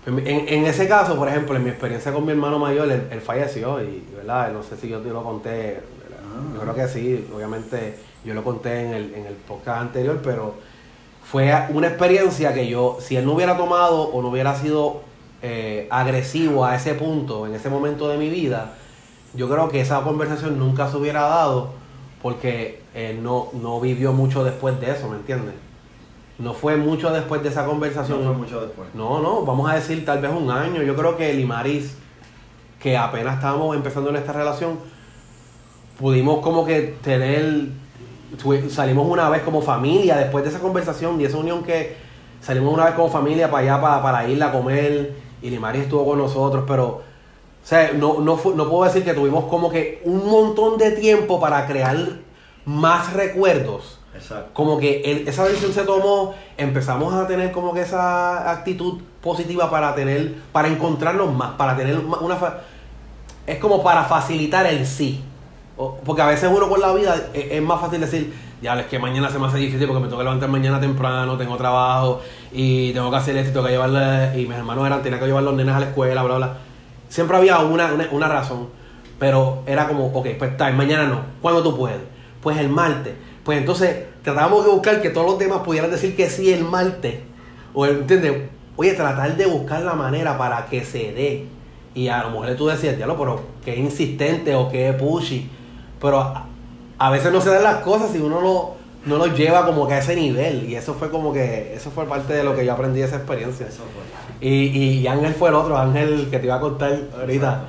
En, 0.05 0.19
en, 0.27 0.65
ese 0.65 0.87
caso, 0.89 1.15
por 1.15 1.29
ejemplo, 1.29 1.55
en 1.55 1.63
mi 1.63 1.69
experiencia 1.69 2.11
con 2.11 2.25
mi 2.25 2.31
hermano 2.31 2.59
mayor, 2.59 2.91
él, 2.91 3.21
falleció 3.21 3.81
y, 3.81 4.05
¿verdad? 4.17 4.51
No 4.51 4.61
sé 4.61 4.75
si 4.75 4.89
yo 4.89 4.99
te 4.99 5.09
lo 5.09 5.23
conté, 5.23 5.79
yo 6.53 6.59
creo 6.59 6.75
que 6.75 6.87
sí, 6.89 7.25
obviamente 7.33 7.97
yo 8.25 8.33
lo 8.33 8.43
conté 8.43 8.81
en 8.81 8.93
el, 8.93 9.13
en 9.13 9.25
el 9.25 9.35
podcast 9.35 9.81
anterior, 9.81 10.19
pero 10.21 10.55
fue 11.23 11.53
una 11.69 11.87
experiencia 11.87 12.53
que 12.53 12.67
yo, 12.67 12.97
si 12.99 13.15
él 13.15 13.25
no 13.25 13.33
hubiera 13.33 13.57
tomado 13.57 14.01
o 14.01 14.21
no 14.21 14.29
hubiera 14.29 14.55
sido 14.55 15.01
eh, 15.45 15.87
agresivo 15.91 16.63
a 16.63 16.73
ese 16.73 16.93
punto, 16.93 17.45
en 17.45 17.53
ese 17.53 17.69
momento 17.69 18.07
de 18.07 18.17
mi 18.17 18.29
vida, 18.29 18.75
yo 19.33 19.49
creo 19.49 19.67
que 19.67 19.81
esa 19.81 20.01
conversación 20.01 20.57
nunca 20.57 20.89
se 20.89 20.95
hubiera 20.95 21.23
dado 21.23 21.71
porque 22.21 22.81
él 22.95 23.21
no, 23.21 23.49
no 23.51 23.81
vivió 23.81 24.13
mucho 24.13 24.45
después 24.45 24.79
de 24.79 24.91
eso, 24.91 25.09
¿me 25.09 25.17
entiendes? 25.17 25.55
No 26.39 26.53
fue 26.53 26.77
mucho 26.77 27.11
después 27.11 27.43
de 27.43 27.49
esa 27.49 27.65
conversación. 27.65 28.23
No 28.23 28.29
fue 28.29 28.37
mucho 28.37 28.61
después. 28.61 28.87
No, 28.93 29.19
no, 29.19 29.43
vamos 29.43 29.69
a 29.69 29.75
decir 29.75 30.05
tal 30.05 30.21
vez 30.21 30.31
un 30.31 30.49
año. 30.49 30.81
Yo 30.81 30.95
creo 30.95 31.17
que 31.17 31.33
Limaris, 31.33 31.97
que 32.79 32.97
apenas 32.97 33.35
estábamos 33.35 33.75
empezando 33.75 34.11
en 34.11 34.15
esta 34.15 34.31
relación, 34.31 34.79
pudimos 35.99 36.39
como 36.39 36.65
que 36.65 36.95
tener, 37.03 37.67
salimos 38.69 39.07
una 39.09 39.29
vez 39.29 39.41
como 39.41 39.61
familia 39.61 40.15
después 40.15 40.45
de 40.45 40.51
esa 40.51 40.59
conversación 40.59 41.19
y 41.19 41.25
esa 41.25 41.37
unión 41.37 41.63
que 41.63 41.97
salimos 42.39 42.73
una 42.73 42.85
vez 42.85 42.93
como 42.93 43.09
familia 43.09 43.51
para 43.51 43.63
allá, 43.63 43.81
para, 43.81 44.01
para 44.01 44.27
ir 44.29 44.41
a 44.41 44.53
comer 44.53 45.22
y 45.43 45.49
Limaris 45.49 45.83
estuvo 45.83 46.05
con 46.05 46.17
nosotros, 46.17 46.63
pero 46.65 47.01
o 47.63 47.65
sea, 47.65 47.91
no, 47.93 48.19
no, 48.19 48.39
no 48.55 48.69
puedo 48.69 48.83
decir 48.83 49.05
que 49.05 49.13
tuvimos 49.13 49.45
como 49.45 49.69
que 49.69 50.01
un 50.03 50.29
montón 50.29 50.77
de 50.77 50.91
tiempo 50.91 51.39
para 51.39 51.65
crear 51.65 51.97
más 52.65 53.13
recuerdos. 53.13 53.99
Exacto. 54.13 54.51
Como 54.53 54.77
que 54.77 55.23
esa 55.27 55.45
decisión 55.45 55.73
se 55.73 55.83
tomó, 55.83 56.35
empezamos 56.57 57.13
a 57.13 57.25
tener 57.25 57.51
como 57.51 57.73
que 57.73 57.81
esa 57.81 58.51
actitud 58.51 59.01
positiva 59.21 59.69
para 59.71 59.95
tener, 59.95 60.35
para 60.51 60.67
encontrarnos 60.67 61.33
más, 61.33 61.51
para 61.53 61.75
tener 61.75 61.97
una... 61.99 62.37
Es 63.47 63.59
como 63.59 63.81
para 63.81 64.03
facilitar 64.05 64.65
el 64.67 64.85
sí. 64.85 65.23
Porque 66.05 66.21
a 66.21 66.27
veces 66.27 66.49
uno 66.53 66.69
con 66.69 66.79
la 66.79 66.93
vida 66.93 67.29
es, 67.33 67.61
más 67.61 67.81
fácil 67.81 68.01
decir, 68.01 68.33
ya 68.63 68.79
es 68.79 68.85
que 68.85 68.97
mañana 68.97 69.29
se 69.29 69.37
me 69.37 69.47
hace 69.47 69.57
difícil 69.57 69.85
porque 69.87 70.01
me 70.01 70.07
tengo 70.07 70.19
que 70.19 70.23
levantar 70.23 70.49
mañana 70.49 70.79
temprano, 70.79 71.37
tengo 71.37 71.57
trabajo 71.57 72.21
y 72.53 72.93
tengo 72.93 73.11
que 73.11 73.17
hacer 73.17 73.35
esto 73.35 73.51
tengo 73.51 73.65
que 73.65 73.73
llevarle, 73.73 74.39
y 74.39 74.47
mis 74.47 74.57
hermanos 74.57 74.87
eran, 74.87 75.03
tenía 75.03 75.19
que 75.19 75.25
llevar 75.25 75.43
los 75.43 75.53
nenes 75.53 75.75
a 75.75 75.81
la 75.81 75.87
escuela, 75.87 76.23
bla, 76.23 76.37
bla. 76.37 76.57
Siempre 77.09 77.35
había 77.35 77.59
una, 77.59 77.91
una, 78.11 78.27
razón. 78.29 78.69
Pero 79.19 79.63
era 79.67 79.87
como, 79.87 80.07
ok, 80.07 80.27
pues 80.39 80.51
está, 80.51 80.71
mañana 80.71 81.07
no. 81.07 81.19
¿Cuándo 81.41 81.61
tú 81.61 81.77
puedes? 81.77 81.99
Pues 82.41 82.57
el 82.57 82.69
martes. 82.69 83.13
Pues 83.43 83.57
entonces 83.57 84.05
tratábamos 84.23 84.65
de 84.65 84.71
buscar 84.71 85.01
que 85.01 85.09
todos 85.09 85.27
los 85.27 85.39
demás 85.39 85.59
pudieran 85.59 85.91
decir 85.91 86.15
que 86.15 86.29
sí 86.29 86.51
el 86.51 86.63
martes. 86.63 87.19
O, 87.73 87.85
¿entiendes? 87.85 88.49
Oye, 88.77 88.93
tratar 88.93 89.35
de 89.35 89.45
buscar 89.45 89.83
la 89.83 89.93
manera 89.93 90.37
para 90.37 90.65
que 90.67 90.85
se 90.85 91.11
dé. 91.11 91.45
Y 91.93 92.07
a 92.07 92.23
lo 92.23 92.31
mejor 92.31 92.55
tú 92.55 92.67
decías, 92.67 92.95
diablo, 92.95 93.17
pero 93.17 93.41
qué 93.63 93.75
insistente 93.75 94.55
o 94.55 94.69
qué 94.69 94.93
pushy. 94.93 95.49
Pero 96.01 96.33
a, 96.97 97.09
veces 97.09 97.31
no 97.31 97.41
se 97.41 97.49
dan 97.49 97.63
las 97.63 97.77
cosas 97.77 98.11
si 98.11 98.19
uno 98.19 98.41
no, 98.41 98.71
no 99.05 99.17
lo 99.17 99.33
lleva 99.33 99.65
como 99.65 99.87
que 99.87 99.95
a 99.95 99.99
ese 99.99 100.15
nivel. 100.15 100.69
Y 100.69 100.75
eso 100.75 100.93
fue 100.93 101.09
como 101.09 101.33
que, 101.33 101.73
eso 101.75 101.91
fue 101.91 102.05
parte 102.05 102.33
de 102.33 102.43
lo 102.43 102.55
que 102.55 102.65
yo 102.65 102.73
aprendí 102.73 102.99
de 102.99 103.07
esa 103.07 103.17
experiencia. 103.17 103.67
Eso 103.67 103.83
fue. 103.93 104.47
Y, 104.47 104.99
y 104.99 105.07
Ángel 105.07 105.33
fue 105.33 105.49
el 105.49 105.55
otro, 105.55 105.77
Ángel 105.77 106.27
que 106.29 106.39
te 106.39 106.45
iba 106.45 106.55
a 106.55 106.59
contar 106.59 106.97
ahorita. 107.19 107.65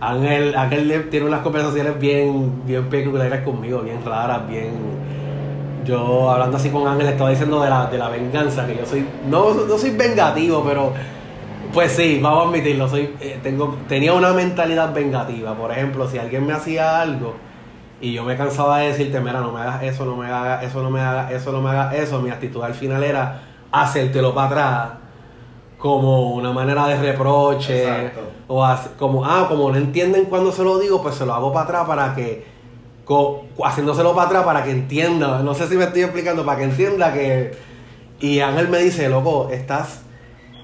Ángel, 0.00 0.54
Ángel 0.54 1.08
tiene 1.10 1.26
unas 1.26 1.40
conversaciones 1.40 1.98
bien, 1.98 2.66
bien 2.66 2.88
peculiares 2.88 3.42
conmigo, 3.42 3.80
bien 3.80 4.04
raras, 4.04 4.46
bien. 4.48 4.72
Yo 5.84 6.30
hablando 6.30 6.56
así 6.56 6.70
con 6.70 6.86
Ángel 6.86 7.08
estaba 7.08 7.30
diciendo 7.30 7.62
de 7.62 7.70
la, 7.70 7.86
de 7.86 7.98
la 7.98 8.08
venganza, 8.08 8.66
que 8.66 8.76
yo 8.76 8.86
soy. 8.86 9.06
No, 9.28 9.54
no 9.54 9.78
soy 9.78 9.90
vengativo, 9.90 10.62
pero. 10.66 10.92
Pues 11.72 11.90
sí, 11.90 12.20
vamos 12.22 12.44
a 12.44 12.48
admitirlo, 12.50 12.88
soy, 12.88 13.16
eh, 13.20 13.40
tengo, 13.42 13.76
tenía 13.88 14.12
una 14.12 14.32
mentalidad 14.32 14.94
vengativa. 14.94 15.56
Por 15.56 15.72
ejemplo, 15.72 16.08
si 16.08 16.18
alguien 16.18 16.46
me 16.46 16.52
hacía 16.52 17.00
algo 17.00 17.34
Y 18.04 18.12
yo 18.12 18.22
me 18.22 18.36
cansaba 18.36 18.80
de 18.80 18.88
decirte, 18.88 19.18
mira, 19.18 19.40
no 19.40 19.50
me 19.50 19.62
hagas 19.62 19.82
eso, 19.82 20.04
no 20.04 20.14
me 20.14 20.26
hagas 20.26 20.62
eso, 20.62 20.82
no 20.82 20.90
me 20.90 21.00
hagas 21.00 21.32
eso, 21.32 21.52
no 21.52 21.62
me 21.62 21.70
hagas 21.70 21.94
eso. 21.94 22.20
Mi 22.20 22.28
actitud 22.28 22.62
al 22.62 22.74
final 22.74 23.02
era 23.02 23.40
hacértelo 23.72 24.34
para 24.34 24.46
atrás 24.46 24.88
como 25.78 26.34
una 26.34 26.52
manera 26.52 26.86
de 26.86 26.96
reproche. 26.96 28.12
O 28.46 28.62
como, 28.98 29.24
ah, 29.24 29.46
como 29.48 29.70
no 29.70 29.78
entienden 29.78 30.26
cuando 30.26 30.52
se 30.52 30.62
lo 30.62 30.78
digo, 30.78 31.00
pues 31.02 31.14
se 31.14 31.24
lo 31.24 31.32
hago 31.32 31.50
para 31.50 31.64
atrás 31.64 31.86
para 31.86 32.14
que, 32.14 32.44
haciéndoselo 33.64 34.14
para 34.14 34.26
atrás 34.26 34.44
para 34.44 34.62
que 34.64 34.72
entienda. 34.72 35.38
No 35.38 35.54
sé 35.54 35.66
si 35.66 35.74
me 35.74 35.84
estoy 35.84 36.02
explicando, 36.02 36.44
para 36.44 36.58
que 36.58 36.64
entienda 36.64 37.10
que... 37.10 37.52
Y 38.20 38.40
Ángel 38.40 38.68
me 38.68 38.80
dice, 38.80 39.08
loco, 39.08 39.48
estás 39.50 40.02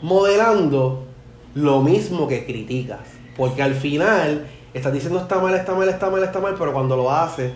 modelando 0.02 1.06
lo 1.54 1.80
mismo 1.80 2.28
que 2.28 2.44
criticas. 2.44 3.00
Porque 3.34 3.62
al 3.62 3.76
final 3.76 4.46
estás 4.74 4.92
diciendo 4.92 5.20
está 5.20 5.38
mal, 5.38 5.54
está 5.54 5.74
mal, 5.74 5.88
está 5.88 6.10
mal, 6.10 6.22
está 6.22 6.40
mal, 6.40 6.54
pero 6.58 6.72
cuando 6.72 6.96
lo 6.96 7.10
haces, 7.10 7.52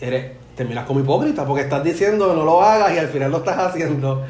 eres, 0.00 0.32
terminas 0.56 0.86
como 0.86 1.00
hipócrita, 1.00 1.44
porque 1.44 1.62
estás 1.62 1.82
diciendo 1.82 2.34
no 2.34 2.44
lo 2.44 2.62
hagas 2.62 2.94
y 2.94 2.98
al 2.98 3.08
final 3.08 3.30
lo 3.30 3.38
estás 3.38 3.58
haciendo. 3.58 4.24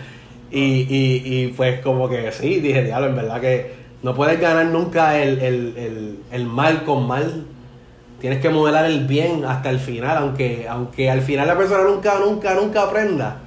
Y, 0.51 0.83
y, 0.83 1.23
y 1.25 1.49
pues 1.49 1.81
como 1.81 2.09
que 2.09 2.31
sí, 2.33 2.61
dije, 2.61 2.85
diablo, 2.85 3.09
en 3.09 3.17
verdad 3.17 3.41
que 3.41 3.75
no 4.03 4.15
puedes 4.15 4.39
ganar 4.41 4.67
nunca 4.67 5.19
el, 5.19 5.39
el, 5.39 6.19
el, 6.31 6.47
mal 6.47 6.85
con 6.85 7.07
mal. 7.07 7.47
Tienes 8.21 8.41
que 8.41 8.51
modelar 8.51 8.85
el 8.85 9.07
bien 9.07 9.45
hasta 9.45 9.71
el 9.71 9.81
final, 9.81 10.17
aunque, 10.19 10.67
aunque 10.69 11.11
al 11.11 11.23
final 11.23 11.47
la 11.49 11.57
persona 11.57 11.85
nunca, 11.85 12.19
nunca, 12.19 12.55
nunca 12.55 12.83
aprenda. 12.83 13.41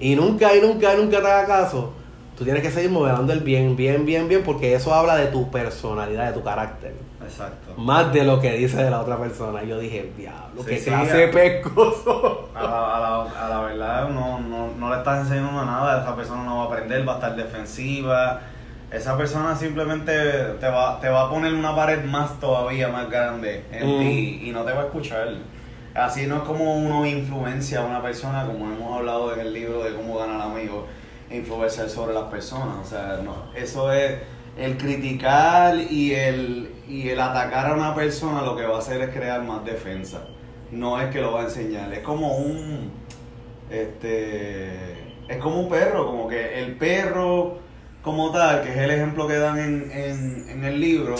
Y 0.00 0.14
nunca, 0.14 0.54
y 0.54 0.60
nunca, 0.60 0.94
nunca 0.94 1.20
te 1.20 1.26
haga 1.26 1.46
caso 1.46 1.92
Tú 2.38 2.44
tienes 2.44 2.62
que 2.62 2.70
seguir 2.70 2.92
modelando 2.92 3.32
el 3.32 3.40
bien, 3.40 3.74
bien, 3.74 4.06
bien, 4.06 4.28
bien, 4.28 4.44
porque 4.44 4.72
eso 4.72 4.94
habla 4.94 5.16
de 5.16 5.26
tu 5.26 5.50
personalidad, 5.50 6.28
de 6.28 6.32
tu 6.34 6.44
carácter. 6.44 6.94
Exacto. 7.28 7.74
Más 7.76 8.12
de 8.12 8.24
lo 8.24 8.40
que 8.40 8.52
dice 8.52 8.82
de 8.82 8.90
la 8.90 9.00
otra 9.00 9.18
persona. 9.18 9.62
Yo 9.62 9.78
dije, 9.78 10.12
diablo, 10.16 10.64
qué 10.64 10.78
clase 10.78 11.16
de 11.16 11.28
pescoso. 11.28 12.48
A 12.54 12.62
la, 12.62 13.22
a 13.22 13.48
la, 13.48 13.60
verdad, 13.60 14.08
no, 14.08 14.40
no, 14.40 14.72
no, 14.74 14.90
le 14.90 14.96
estás 14.96 15.20
enseñando 15.20 15.64
nada. 15.64 16.02
Esa 16.02 16.16
persona 16.16 16.44
no 16.44 16.56
va 16.56 16.62
a 16.64 16.66
aprender, 16.66 17.06
va 17.06 17.12
a 17.12 17.16
estar 17.16 17.36
defensiva. 17.36 18.40
Esa 18.90 19.16
persona 19.18 19.54
simplemente 19.54 20.12
te 20.58 20.68
va, 20.68 20.98
te 21.00 21.08
va 21.08 21.26
a 21.26 21.30
poner 21.30 21.52
una 21.52 21.76
pared 21.76 22.02
más 22.04 22.40
todavía 22.40 22.88
más 22.88 23.10
grande 23.10 23.66
en 23.70 23.86
mm. 23.86 23.98
ti 24.00 24.42
y 24.44 24.50
no 24.50 24.64
te 24.64 24.72
va 24.72 24.82
a 24.82 24.84
escuchar. 24.86 25.28
Así 25.94 26.26
no 26.26 26.36
es 26.36 26.42
como 26.42 26.76
uno 26.76 27.04
influencia 27.04 27.80
a 27.80 27.84
una 27.84 28.00
persona, 28.00 28.46
como 28.46 28.72
hemos 28.72 28.96
hablado 28.96 29.34
en 29.34 29.40
el 29.40 29.52
libro 29.52 29.84
de 29.84 29.94
cómo 29.94 30.16
ganar 30.16 30.40
amigos 30.40 30.84
influenciar 31.30 31.90
sobre 31.90 32.14
las 32.14 32.24
personas. 32.24 32.78
O 32.82 32.88
sea, 32.88 33.20
no, 33.22 33.52
eso 33.54 33.92
es 33.92 34.18
el 34.58 34.76
criticar 34.76 35.76
y 35.76 36.12
el, 36.12 36.70
y 36.88 37.08
el 37.10 37.20
atacar 37.20 37.70
a 37.70 37.74
una 37.74 37.94
persona 37.94 38.42
lo 38.42 38.56
que 38.56 38.64
va 38.66 38.76
a 38.76 38.78
hacer 38.78 39.00
es 39.02 39.14
crear 39.14 39.42
más 39.42 39.64
defensa. 39.64 40.22
No 40.70 41.00
es 41.00 41.10
que 41.10 41.20
lo 41.20 41.32
va 41.32 41.42
a 41.42 41.44
enseñar, 41.44 41.92
es 41.92 42.00
como 42.00 42.36
un 42.36 42.90
este 43.70 44.92
es 45.28 45.36
como 45.38 45.60
un 45.60 45.68
perro, 45.68 46.06
como 46.06 46.28
que 46.28 46.58
el 46.58 46.76
perro 46.76 47.58
como 48.02 48.30
tal, 48.30 48.62
que 48.62 48.70
es 48.70 48.76
el 48.76 48.90
ejemplo 48.90 49.26
que 49.28 49.36
dan 49.36 49.58
en, 49.58 49.90
en, 49.92 50.48
en 50.48 50.64
el 50.64 50.80
libro, 50.80 51.16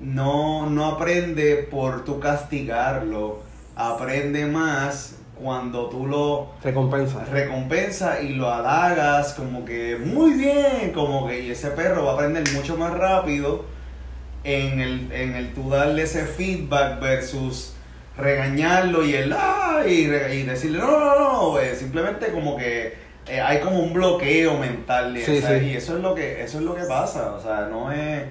no, 0.00 0.70
no 0.70 0.86
aprende 0.86 1.56
por 1.68 2.04
tu 2.04 2.20
castigarlo, 2.20 3.40
aprende 3.74 4.46
más 4.46 5.16
cuando 5.34 5.88
tú 5.88 6.06
lo 6.06 6.52
recompensa. 6.62 7.24
recompensa 7.24 8.20
y 8.20 8.34
lo 8.34 8.48
halagas 8.52 9.34
como 9.34 9.64
que 9.64 9.96
muy 9.96 10.34
bien 10.34 10.92
como 10.94 11.26
que 11.26 11.40
y 11.40 11.50
ese 11.50 11.70
perro 11.70 12.04
va 12.04 12.12
a 12.12 12.14
aprender 12.14 12.44
mucho 12.54 12.76
más 12.76 12.92
rápido 12.94 13.64
en 14.44 14.80
el 14.80 15.12
en 15.12 15.34
el 15.34 15.52
tú 15.54 15.70
darle 15.70 16.02
ese 16.02 16.24
feedback 16.26 17.00
versus 17.00 17.74
regañarlo 18.16 19.04
y 19.04 19.14
el 19.14 19.34
y, 19.86 20.04
decirle 20.44 20.78
no 20.78 20.86
no 20.86 21.18
no 21.18 21.50
pues, 21.52 21.78
simplemente 21.78 22.28
como 22.28 22.56
que 22.56 22.94
eh, 23.26 23.40
hay 23.40 23.60
como 23.60 23.80
un 23.80 23.92
bloqueo 23.94 24.58
mental 24.58 25.16
y 25.16 25.22
eso 25.22 25.96
es 25.96 26.02
lo 26.02 26.14
que 26.14 26.42
eso 26.42 26.58
es 26.58 26.64
lo 26.64 26.74
que 26.74 26.84
pasa 26.84 27.32
o 27.32 27.40
sea 27.40 27.68
no 27.70 27.90
es 27.90 28.22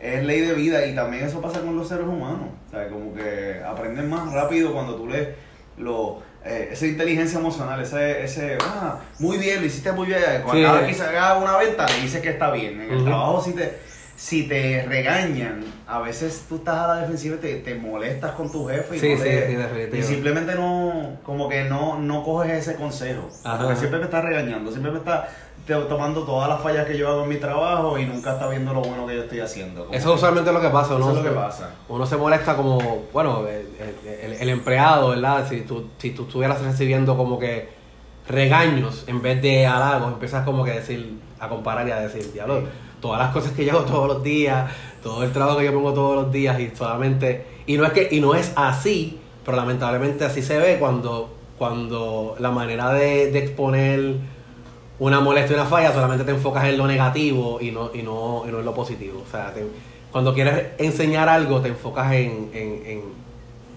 es 0.00 0.24
ley 0.24 0.40
de 0.40 0.54
vida 0.54 0.86
y 0.86 0.94
también 0.94 1.24
eso 1.24 1.40
pasa 1.40 1.60
con 1.60 1.76
los 1.76 1.86
seres 1.86 2.06
humanos 2.06 2.48
o 2.68 2.70
sea 2.70 2.88
como 2.88 3.14
que 3.14 3.60
aprenden 3.64 4.08
más 4.08 4.32
rápido 4.32 4.72
cuando 4.72 4.96
tú 4.96 5.06
le 5.06 5.34
lo 5.76 6.26
eh, 6.44 6.70
esa 6.72 6.86
inteligencia 6.86 7.40
emocional, 7.40 7.80
ese, 7.82 8.22
ese, 8.22 8.56
ah, 8.62 9.00
muy 9.18 9.38
bien, 9.38 9.60
lo 9.60 9.66
hiciste 9.66 9.90
muy 9.92 10.06
bien. 10.06 10.22
Cuando 10.44 10.72
vez 10.74 10.86
que 10.86 10.94
se 10.94 11.02
haga 11.02 11.36
una 11.36 11.56
venta, 11.58 11.84
le 11.86 12.00
dices 12.00 12.22
que 12.22 12.30
está 12.30 12.52
bien. 12.52 12.80
En 12.80 12.92
el 12.92 13.04
trabajo, 13.04 13.42
si 13.42 13.52
te, 13.52 13.76
si 14.18 14.48
te 14.48 14.82
regañan, 14.82 15.64
a 15.86 16.00
veces 16.00 16.44
tú 16.48 16.56
estás 16.56 16.76
a 16.76 16.86
la 16.88 16.96
defensiva 17.02 17.36
y 17.36 17.38
te, 17.38 17.54
te 17.58 17.76
molestas 17.76 18.32
con 18.32 18.50
tu 18.50 18.66
jefe 18.66 18.96
y, 18.96 19.96
y 19.96 20.02
simplemente 20.02 20.56
no, 20.56 21.18
como 21.22 21.48
que 21.48 21.62
no, 21.66 22.00
no 22.00 22.24
coges 22.24 22.66
ese 22.66 22.74
consejo. 22.74 23.30
Porque 23.44 23.76
siempre 23.76 24.00
me 24.00 24.06
estás 24.06 24.24
regañando, 24.24 24.72
siempre 24.72 24.90
me 24.90 24.98
estás 24.98 25.26
tomando 25.88 26.24
todas 26.24 26.48
las 26.48 26.60
fallas 26.60 26.84
que 26.86 26.98
yo 26.98 27.08
hago 27.08 27.22
en 27.22 27.28
mi 27.28 27.36
trabajo 27.36 27.96
y 27.96 28.06
nunca 28.06 28.32
está 28.32 28.48
viendo 28.48 28.74
lo 28.74 28.80
bueno 28.80 29.06
que 29.06 29.14
yo 29.14 29.22
estoy 29.22 29.38
haciendo. 29.38 29.86
eso 29.92 30.10
es 30.10 30.16
usualmente 30.16 30.52
lo 30.52 30.60
que 30.60 30.70
pasa, 30.70 30.98
¿no? 30.98 31.10
Eso 31.10 31.18
es 31.18 31.24
lo 31.24 31.30
que 31.30 31.36
pasa. 31.36 31.70
Uno 31.88 32.04
se 32.04 32.16
molesta 32.16 32.56
como, 32.56 33.04
bueno, 33.12 33.44
el, 33.46 34.48
empleado, 34.48 35.10
¿verdad? 35.10 35.46
Si 35.48 35.60
tú, 35.60 35.90
si 35.98 36.10
tú 36.10 36.24
estuvieras 36.24 36.60
recibiendo 36.60 37.16
como 37.16 37.38
que 37.38 37.68
regaños 38.26 39.04
en 39.06 39.22
vez 39.22 39.40
de 39.40 39.64
halagos, 39.64 40.12
empiezas 40.14 40.44
como 40.44 40.64
que 40.64 40.72
a 40.72 40.74
decir, 40.74 41.20
a 41.38 41.48
comparar 41.48 41.86
y 41.86 41.92
a 41.92 42.00
decir, 42.00 42.32
diablo, 42.32 42.64
todas 43.00 43.20
las 43.20 43.32
cosas 43.32 43.52
que 43.52 43.64
yo 43.64 43.72
hago 43.72 43.82
todos 43.82 44.08
los 44.08 44.22
días, 44.22 44.70
todo 45.02 45.22
el 45.22 45.32
trabajo 45.32 45.58
que 45.58 45.64
yo 45.64 45.72
pongo 45.72 45.92
todos 45.92 46.16
los 46.16 46.32
días 46.32 46.58
y 46.60 46.70
solamente, 46.74 47.44
y 47.66 47.76
no 47.76 47.84
es 47.84 47.92
que, 47.92 48.08
y 48.10 48.20
no 48.20 48.34
es 48.34 48.52
así, 48.56 49.18
pero 49.44 49.56
lamentablemente 49.56 50.24
así 50.24 50.42
se 50.42 50.58
ve 50.58 50.76
cuando, 50.78 51.34
cuando 51.56 52.36
la 52.38 52.50
manera 52.50 52.92
de, 52.92 53.30
de 53.30 53.38
exponer 53.38 54.16
una 54.98 55.20
molestia 55.20 55.56
y 55.56 55.60
una 55.60 55.68
falla, 55.68 55.92
solamente 55.92 56.24
te 56.24 56.32
enfocas 56.32 56.64
en 56.64 56.76
lo 56.76 56.86
negativo 56.86 57.58
y 57.60 57.70
no, 57.70 57.90
y 57.94 58.02
no, 58.02 58.44
y 58.46 58.50
no 58.50 58.58
en 58.58 58.64
lo 58.64 58.74
positivo. 58.74 59.22
O 59.26 59.30
sea, 59.30 59.52
cuando 60.10 60.34
quieres 60.34 60.68
enseñar 60.78 61.28
algo, 61.28 61.60
te 61.60 61.68
enfocas 61.68 62.12
en, 62.12 62.50
en, 62.52 63.02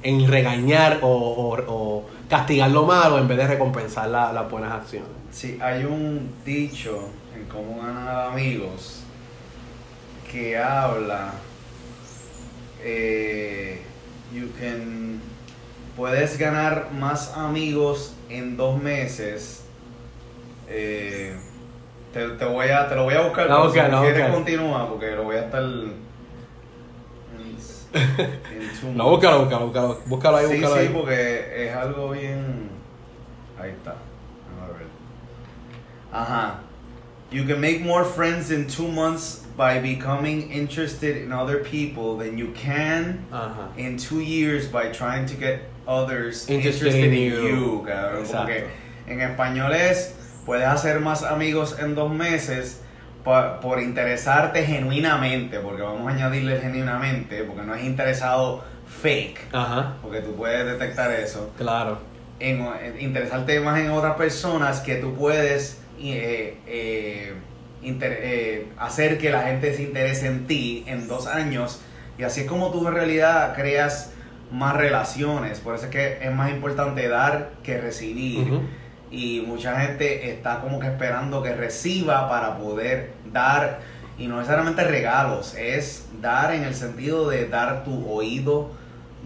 en, 0.03 0.27
regañar 0.27 0.99
o, 1.03 1.57
o, 1.67 2.05
castigar 2.27 2.71
lo 2.71 2.85
malo 2.85 3.19
en 3.19 3.27
vez 3.27 3.37
de 3.37 3.47
recompensar 3.47 4.09
las 4.09 4.49
buenas 4.49 4.71
acciones. 4.73 5.09
Sí, 5.31 5.57
hay 5.61 5.83
un 5.83 6.31
dicho 6.43 7.09
en 7.35 7.45
cómo 7.45 7.81
ganar 7.81 8.31
amigos 8.31 9.00
que 10.31 10.57
habla. 10.57 11.33
Eh, 12.83 13.81
you 14.33 14.49
can, 14.59 15.21
puedes 15.95 16.37
ganar 16.37 16.91
más 16.91 17.37
amigos 17.37 18.15
en 18.29 18.57
dos 18.57 18.81
meses 18.81 19.61
eh, 20.73 21.35
te, 22.13 22.29
te, 22.29 22.45
voy 22.45 22.69
a, 22.69 22.87
te 22.87 22.95
lo 22.95 23.03
voy 23.03 23.13
a 23.13 23.19
buscar. 23.21 23.49
No, 23.49 23.69
si 23.69 23.77
quieres 23.79 24.31
continúa, 24.31 24.87
porque 24.87 25.11
lo 25.11 25.23
voy 25.23 25.35
a 25.35 25.41
estar. 25.41 25.61
no, 28.95 29.09
búscalo, 29.09 29.41
búscalo, 29.41 29.65
búscalo, 29.65 29.99
búscalo 30.05 30.37
ahí, 30.37 30.47
sí, 30.47 30.61
búscalo 30.61 30.81
sí, 30.81 30.89
porque 30.93 31.67
es 31.67 31.75
algo 31.75 32.11
bien. 32.11 32.69
Ahí 33.59 33.71
está. 33.71 33.91
A 33.91 34.67
ver. 34.71 34.87
Ajá. 36.11 36.61
You 37.31 37.45
can 37.45 37.59
make 37.59 37.81
more 37.81 38.05
friends 38.05 38.49
in 38.49 38.67
two 38.67 38.87
months 38.87 39.40
by 39.61 39.77
becoming 39.79 40.49
interested 40.49 41.17
in 41.17 41.31
other 41.31 41.59
people 41.59 42.17
than 42.17 42.35
you 42.35 42.51
can 42.53 43.23
uh-huh. 43.31 43.67
in 43.77 43.95
two 43.95 44.19
years 44.19 44.67
by 44.67 44.89
trying 44.89 45.23
to 45.23 45.35
get 45.35 45.69
others 45.87 46.49
interested, 46.49 46.87
interested 46.87 47.13
in, 47.13 47.31
you. 47.31 47.47
you 47.47 47.85
cabrón. 47.85 48.67
En 49.05 49.19
español 49.21 49.71
es 49.71 50.15
puedes 50.47 50.65
hacer 50.65 50.99
más 50.99 51.21
amigos 51.21 51.77
en 51.77 51.93
dos 51.93 52.11
meses 52.11 52.81
por, 53.23 53.79
interesarte 53.79 54.65
genuinamente, 54.65 55.59
porque 55.59 55.83
vamos 55.83 56.11
a 56.11 56.15
añadirle 56.15 56.59
genuinamente, 56.59 57.43
porque 57.43 57.61
no 57.61 57.75
es 57.75 57.83
interesado 57.83 58.63
fake, 58.87 59.41
porque 60.01 60.21
tú 60.21 60.33
puedes 60.35 60.65
detectar 60.65 61.11
eso. 61.11 61.51
Claro. 61.55 61.99
En, 62.39 62.65
interesarte 62.99 63.59
más 63.59 63.79
en 63.79 63.91
otras 63.91 64.15
personas 64.15 64.79
que 64.79 64.95
tú 64.95 65.13
puedes 65.13 65.83
eh, 65.99 66.57
eh, 66.65 67.35
eh, 67.83 68.67
hacer 68.77 69.17
que 69.17 69.29
la 69.29 69.43
gente 69.43 69.73
se 69.73 69.83
interese 69.83 70.27
en 70.27 70.47
ti 70.47 70.83
en 70.87 71.07
dos 71.07 71.27
años. 71.27 71.81
Y 72.17 72.23
así 72.23 72.41
es 72.41 72.47
como 72.47 72.71
tú 72.71 72.87
en 72.87 72.93
realidad 72.93 73.55
creas 73.55 74.11
más 74.51 74.75
relaciones. 74.75 75.59
Por 75.59 75.75
eso 75.75 75.85
es 75.85 75.91
que 75.91 76.19
es 76.21 76.31
más 76.31 76.51
importante 76.51 77.07
dar 77.07 77.51
que 77.63 77.79
recibir. 77.79 78.59
Y 79.09 79.43
mucha 79.45 79.79
gente 79.81 80.29
está 80.31 80.61
como 80.61 80.79
que 80.79 80.87
esperando 80.87 81.43
que 81.43 81.53
reciba 81.53 82.29
para 82.29 82.57
poder 82.57 83.11
dar. 83.31 83.79
Y 84.17 84.27
no 84.27 84.37
necesariamente 84.37 84.83
regalos, 84.83 85.55
es 85.55 86.07
dar 86.21 86.53
en 86.53 86.63
el 86.63 86.75
sentido 86.75 87.27
de 87.29 87.47
dar 87.47 87.83
tu 87.83 88.07
oído, 88.07 88.71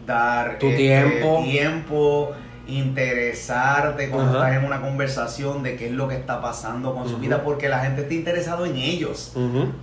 dar 0.05 0.57
tu 0.57 0.67
este, 0.67 0.77
tiempo, 0.77 1.41
tiempo 1.43 2.35
interesarte 2.67 4.09
cuando 4.09 4.33
estás 4.33 4.57
en 4.57 4.65
una 4.65 4.81
conversación 4.81 5.63
de 5.63 5.75
qué 5.75 5.87
es 5.87 5.91
lo 5.91 6.07
que 6.07 6.15
está 6.15 6.41
pasando 6.41 6.93
con 6.95 7.07
su 7.07 7.17
vida, 7.17 7.43
porque 7.43 7.69
la 7.69 7.79
gente 7.79 8.01
está 8.01 8.13
interesado 8.13 8.65
en 8.65 8.75
ellos, 8.75 9.33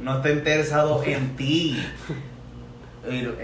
no 0.01 0.17
está 0.17 0.31
interesado 0.31 1.03
en 1.05 1.37
ti. 1.37 1.83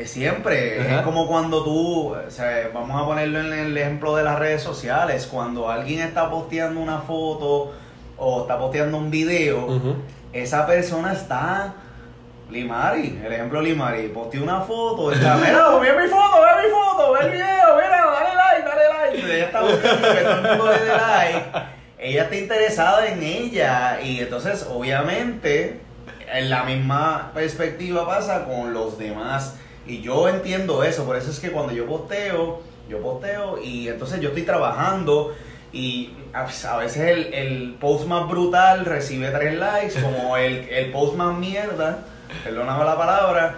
Siempre, 0.04 0.94
es 0.96 1.02
como 1.02 1.26
cuando 1.26 1.64
tú, 1.64 2.14
o 2.14 2.30
sea, 2.30 2.70
vamos 2.72 3.02
a 3.02 3.04
ponerlo 3.06 3.40
en 3.40 3.52
el 3.52 3.76
ejemplo 3.76 4.14
de 4.14 4.22
las 4.22 4.38
redes 4.38 4.62
sociales, 4.62 5.26
cuando 5.30 5.68
alguien 5.68 6.00
está 6.00 6.30
posteando 6.30 6.80
una 6.80 6.98
foto 6.98 7.72
o 8.16 8.42
está 8.42 8.58
posteando 8.58 8.98
un 8.98 9.10
video, 9.10 9.66
esa 10.32 10.66
persona 10.66 11.12
está 11.12 11.74
Limari, 12.50 13.20
el 13.24 13.32
ejemplo 13.32 13.60
Limari, 13.60 14.08
posteó 14.08 14.42
una 14.42 14.60
foto, 14.60 15.12
está, 15.12 15.36
mira, 15.36 15.68
ve 15.80 16.02
mi 16.02 16.08
foto, 16.08 16.36
ve 16.40 16.62
mi 16.62 16.70
foto, 16.70 17.12
ve 17.12 17.26
el 17.26 17.32
video, 17.32 17.76
mira, 17.76 18.07
Ella 19.32 19.46
está 19.46 19.62
buscando 19.62 20.08
que 20.08 20.20
todo 20.20 20.34
el 20.34 20.42
mundo 20.42 20.72
le 20.72 20.78
dé 20.80 20.96
like. 20.96 21.58
Ella 21.98 22.22
está 22.24 22.36
interesada 22.36 23.08
en 23.08 23.22
ella 23.22 24.00
y 24.00 24.20
entonces 24.20 24.66
obviamente 24.70 25.80
en 26.32 26.50
la 26.50 26.64
misma 26.64 27.32
perspectiva 27.34 28.06
pasa 28.06 28.44
con 28.44 28.72
los 28.72 28.98
demás. 28.98 29.56
Y 29.86 30.00
yo 30.02 30.28
entiendo 30.28 30.84
eso, 30.84 31.04
por 31.04 31.16
eso 31.16 31.30
es 31.30 31.40
que 31.40 31.50
cuando 31.50 31.72
yo 31.72 31.86
posteo, 31.86 32.62
yo 32.88 33.00
posteo 33.00 33.58
y 33.62 33.88
entonces 33.88 34.20
yo 34.20 34.28
estoy 34.28 34.42
trabajando 34.42 35.34
y 35.72 36.14
a 36.32 36.76
veces 36.78 36.96
el, 36.96 37.34
el 37.34 37.76
post 37.80 38.06
más 38.06 38.28
brutal 38.28 38.84
recibe 38.84 39.30
tres 39.30 39.58
likes, 39.58 40.00
como 40.00 40.36
el, 40.36 40.68
el 40.68 40.90
post 40.92 41.14
más 41.14 41.36
mierda, 41.36 41.98
perdóname 42.44 42.84
la 42.84 42.96
palabra, 42.96 43.56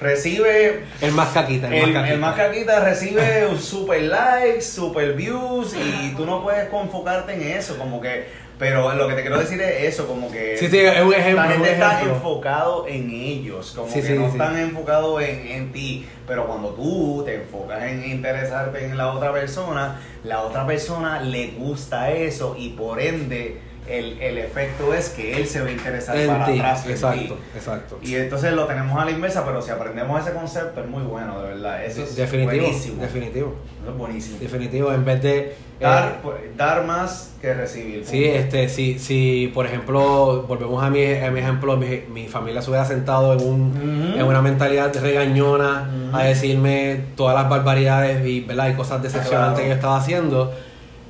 recibe... 0.00 0.84
El 1.00 1.12
más 1.12 1.30
caquita. 1.30 1.74
El, 1.74 2.18
más 2.18 2.34
caquita. 2.34 2.80
recibe 2.80 3.56
super 3.58 4.02
likes, 4.02 4.62
super 4.62 5.14
views 5.14 5.74
y 5.74 6.14
tú 6.14 6.26
no 6.26 6.42
puedes 6.42 6.72
enfocarte 6.72 7.34
en 7.34 7.42
eso, 7.58 7.78
como 7.78 8.00
que 8.00 8.44
pero 8.58 8.94
lo 8.94 9.08
que 9.08 9.14
te 9.14 9.22
quiero 9.22 9.40
decir 9.40 9.60
es 9.60 9.94
eso, 9.94 10.06
como 10.06 10.30
que 10.30 10.56
sí, 10.56 10.68
sí, 10.68 10.78
es 10.78 11.02
un 11.02 11.12
ejemplo, 11.12 11.42
la 11.42 11.50
gente 11.50 11.72
está 11.72 12.02
enfocado 12.02 12.86
en 12.86 13.10
ellos, 13.10 13.72
como 13.74 13.92
que 13.92 14.14
no 14.14 14.28
están 14.28 14.58
enfocados 14.58 15.22
en, 15.22 15.48
en, 15.48 15.72
ti. 15.72 16.06
Pero 16.26 16.46
cuando 16.46 16.68
tú 16.70 17.22
te 17.24 17.34
enfocas 17.34 17.82
en 17.82 18.04
interesarte 18.08 18.84
en 18.84 18.96
la 18.96 19.12
otra 19.12 19.32
persona, 19.32 20.00
la 20.22 20.42
otra 20.42 20.66
persona 20.66 21.20
le 21.20 21.48
gusta 21.48 22.12
eso 22.12 22.54
y 22.56 22.70
por 22.70 23.00
ende 23.00 23.60
el, 23.86 24.20
el, 24.20 24.38
efecto 24.38 24.94
es 24.94 25.10
que 25.10 25.36
él 25.36 25.46
se 25.46 25.60
va 25.60 25.68
a 25.68 25.72
interesar 25.72 26.16
para 26.26 26.46
atrás. 26.46 26.86
Exacto, 26.88 27.38
exacto. 27.54 27.98
Y 28.02 28.14
entonces 28.14 28.52
lo 28.52 28.66
tenemos 28.66 28.98
a 29.00 29.04
la 29.04 29.10
inversa, 29.10 29.44
pero 29.44 29.60
si 29.60 29.70
aprendemos 29.70 30.22
ese 30.22 30.34
concepto 30.34 30.80
es 30.80 30.88
muy 30.88 31.02
bueno, 31.02 31.40
de 31.42 31.48
verdad. 31.48 31.84
Eso 31.84 32.02
es 32.02 32.16
definitivo, 32.16 32.62
buenísimo. 32.62 33.02
Definitivo. 33.02 33.54
Eso 33.82 33.90
es 33.90 33.98
buenísimo. 33.98 34.38
Definitivo, 34.40 34.92
en 34.92 35.04
vez 35.04 35.22
de... 35.22 35.56
Dar, 35.80 36.20
eh, 36.24 36.52
dar 36.56 36.84
más 36.84 37.32
que 37.40 37.52
recibir. 37.52 38.06
Sí, 38.06 38.24
este, 38.24 38.68
si, 38.68 38.98
si 38.98 39.50
por 39.52 39.66
ejemplo, 39.66 40.44
volvemos 40.48 40.82
a 40.82 40.88
mi, 40.88 41.04
a 41.14 41.30
mi 41.30 41.40
ejemplo, 41.40 41.76
mi, 41.76 42.04
mi, 42.08 42.26
familia 42.26 42.62
se 42.62 42.70
hubiera 42.70 42.86
sentado 42.86 43.34
en, 43.34 43.46
un, 43.46 44.14
en 44.16 44.24
una 44.24 44.40
mentalidad 44.40 44.94
regañona 44.94 45.90
a 46.12 46.22
decirme 46.22 47.00
todas 47.16 47.34
las 47.34 47.50
barbaridades 47.50 48.26
y, 48.26 48.40
¿verdad? 48.40 48.70
y 48.70 48.74
cosas 48.74 49.02
decepcionantes 49.02 49.62
que 49.62 49.68
yo 49.68 49.74
estaba 49.74 49.98
haciendo 49.98 50.52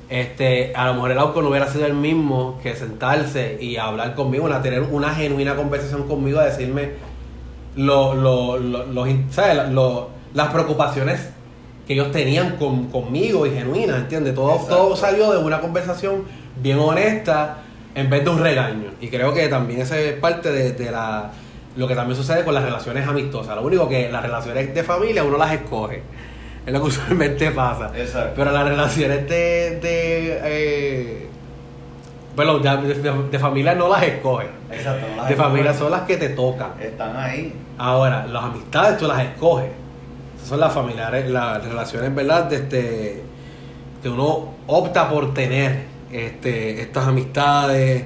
este, 0.09 0.73
a 0.75 0.87
lo 0.87 0.95
mejor 0.95 1.11
el 1.13 1.19
auto 1.19 1.43
no 1.43 1.49
hubiera 1.49 1.67
sido 1.67 1.87
el 1.87 1.95
mismo 1.95 2.59
que 2.63 2.75
sentarse 2.77 3.59
y 3.61 3.77
hablar 3.77 4.15
conmigo, 4.15 4.47
a 4.53 4.63
tener 4.63 4.83
una 4.83 5.15
genuina 5.15 5.57
conversación 5.57 6.07
conmigo, 6.07 6.41
a 6.41 6.45
decirme 6.45 6.91
lo, 7.77 8.15
lo, 8.15 8.59
lo, 8.59 10.11
las 10.35 10.49
preocupaciones 10.49 11.31
que 11.87 11.95
ellos 11.95 12.11
tenían 12.13 12.57
conmigo 12.57 13.47
y 13.47 13.51
genuinas, 13.51 13.99
¿entiendes? 13.99 14.35
Todo, 14.35 14.57
todo 14.69 14.97
salió 14.97 15.33
de 15.33 15.39
una 15.39 15.61
conversación 15.61 16.25
bien 16.63 16.79
honesta 16.79 17.59
en 17.95 18.09
vez 18.09 18.25
de 18.25 18.31
un 18.31 18.39
regaño. 18.39 18.91
Y 19.01 19.09
creo 19.09 19.35
que 19.35 19.49
también 19.49 19.81
esa 19.81 19.99
es 19.99 20.15
parte 20.15 20.51
de, 20.51 20.73
de 20.73 20.91
la, 20.91 21.31
lo 21.77 21.87
que 21.89 21.95
también 21.95 22.17
sucede 22.17 22.45
con 22.45 22.55
las 22.55 22.65
relaciones 22.65 23.07
amistosas. 23.07 23.55
Lo 23.57 23.63
único 23.63 23.89
que 23.89 24.11
las 24.11 24.23
relaciones 24.23 24.75
de 24.75 24.83
familia 24.83 25.25
uno 25.25 25.37
las 25.37 25.53
escoge 25.53 26.03
es 26.67 26.73
lo 26.73 26.81
que 26.81 26.87
usualmente 26.87 27.51
pasa. 27.51 27.91
Exacto. 27.95 28.33
Pero 28.37 28.53
las 28.53 28.69
relaciones 28.69 29.29
de. 29.29 29.79
de 29.81 30.41
eh, 30.45 31.29
bueno, 32.35 32.59
de, 32.59 33.39
familia 33.39 33.75
no 33.75 33.89
las 33.89 34.03
escoges. 34.03 34.49
Exacto, 34.71 35.07
no 35.09 35.17
las 35.19 35.29
De 35.29 35.37
familia 35.37 35.75
son 35.75 35.91
las 35.91 36.03
que 36.03 36.17
te 36.17 36.31
tocan. 36.31 36.73
Están 36.81 37.17
ahí. 37.17 37.55
Ahora, 37.79 38.27
las 38.27 38.45
amistades 38.45 38.99
tú 38.99 39.07
las 39.07 39.21
escoges. 39.21 39.69
Esas 40.37 40.49
son 40.49 40.61
las 40.61 40.73
familiares, 40.73 41.31
las 41.31 41.65
relaciones, 41.65 42.15
¿verdad? 42.15 42.45
De 42.45 42.57
este, 42.57 43.23
que 44.03 44.09
uno 44.09 44.55
opta 44.67 45.09
por 45.09 45.33
tener 45.33 45.85
este, 46.11 46.81
estas 46.81 47.07
amistades. 47.07 48.05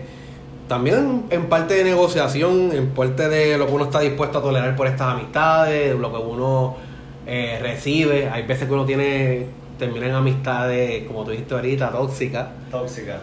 También 0.68 1.24
en 1.30 1.46
parte 1.46 1.74
de 1.74 1.84
negociación, 1.84 2.72
en 2.72 2.90
parte 2.90 3.28
de 3.28 3.56
lo 3.56 3.66
que 3.66 3.72
uno 3.72 3.84
está 3.84 4.00
dispuesto 4.00 4.38
a 4.38 4.42
tolerar 4.42 4.76
por 4.76 4.86
estas 4.86 5.14
amistades, 5.14 5.98
lo 5.98 6.12
que 6.12 6.18
uno 6.18 6.87
eh, 7.28 7.58
recibe. 7.60 8.28
Hay 8.28 8.42
veces 8.46 8.66
que 8.66 8.74
uno 8.74 8.84
tiene, 8.84 9.46
termina 9.78 10.06
en 10.06 10.14
amistades, 10.14 11.04
como 11.04 11.24
tú 11.24 11.30
dijiste 11.30 11.54
ahorita, 11.54 11.90
tóxicas. 11.90 12.48
Tóxicas. 12.70 13.18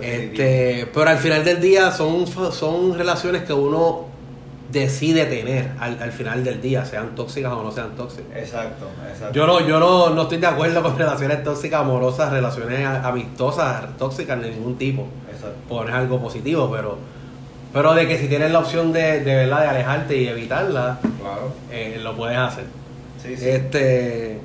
Este, 0.00 0.86
pero 0.92 1.08
al 1.08 1.18
final 1.18 1.44
del 1.44 1.60
día 1.60 1.90
son, 1.90 2.26
son 2.26 2.98
relaciones 2.98 3.44
que 3.44 3.52
uno 3.52 4.04
decide 4.70 5.24
tener 5.26 5.70
al, 5.78 6.02
al, 6.02 6.12
final 6.12 6.44
del 6.44 6.60
día, 6.60 6.84
sean 6.84 7.14
tóxicas 7.14 7.52
o 7.52 7.62
no 7.62 7.72
sean 7.72 7.96
tóxicas. 7.96 8.36
Exacto, 8.36 8.86
exacto. 9.10 9.32
Yo 9.32 9.46
no, 9.46 9.66
yo 9.66 9.80
no, 9.80 10.10
no 10.10 10.22
estoy 10.22 10.38
de 10.38 10.46
acuerdo 10.48 10.82
con 10.82 10.98
relaciones 10.98 11.42
tóxicas, 11.42 11.80
amorosas, 11.80 12.30
relaciones 12.30 12.86
amistosas, 12.86 13.96
tóxicas 13.96 14.40
de 14.42 14.50
ningún 14.50 14.76
tipo. 14.76 15.06
Exacto. 15.32 15.56
Poner 15.68 15.94
algo 15.94 16.20
positivo, 16.20 16.70
pero 16.70 16.98
pero 17.72 17.92
de 17.92 18.08
que 18.08 18.18
si 18.18 18.26
tienes 18.26 18.50
la 18.52 18.60
opción 18.60 18.90
de, 18.90 19.20
de 19.20 19.34
verdad 19.34 19.60
de 19.60 19.68
alejarte 19.68 20.16
y 20.16 20.28
evitarla, 20.28 20.98
claro. 21.20 21.52
Eh, 21.70 22.00
lo 22.02 22.16
puedes 22.16 22.38
hacer. 22.38 22.64
Este, 23.34 24.40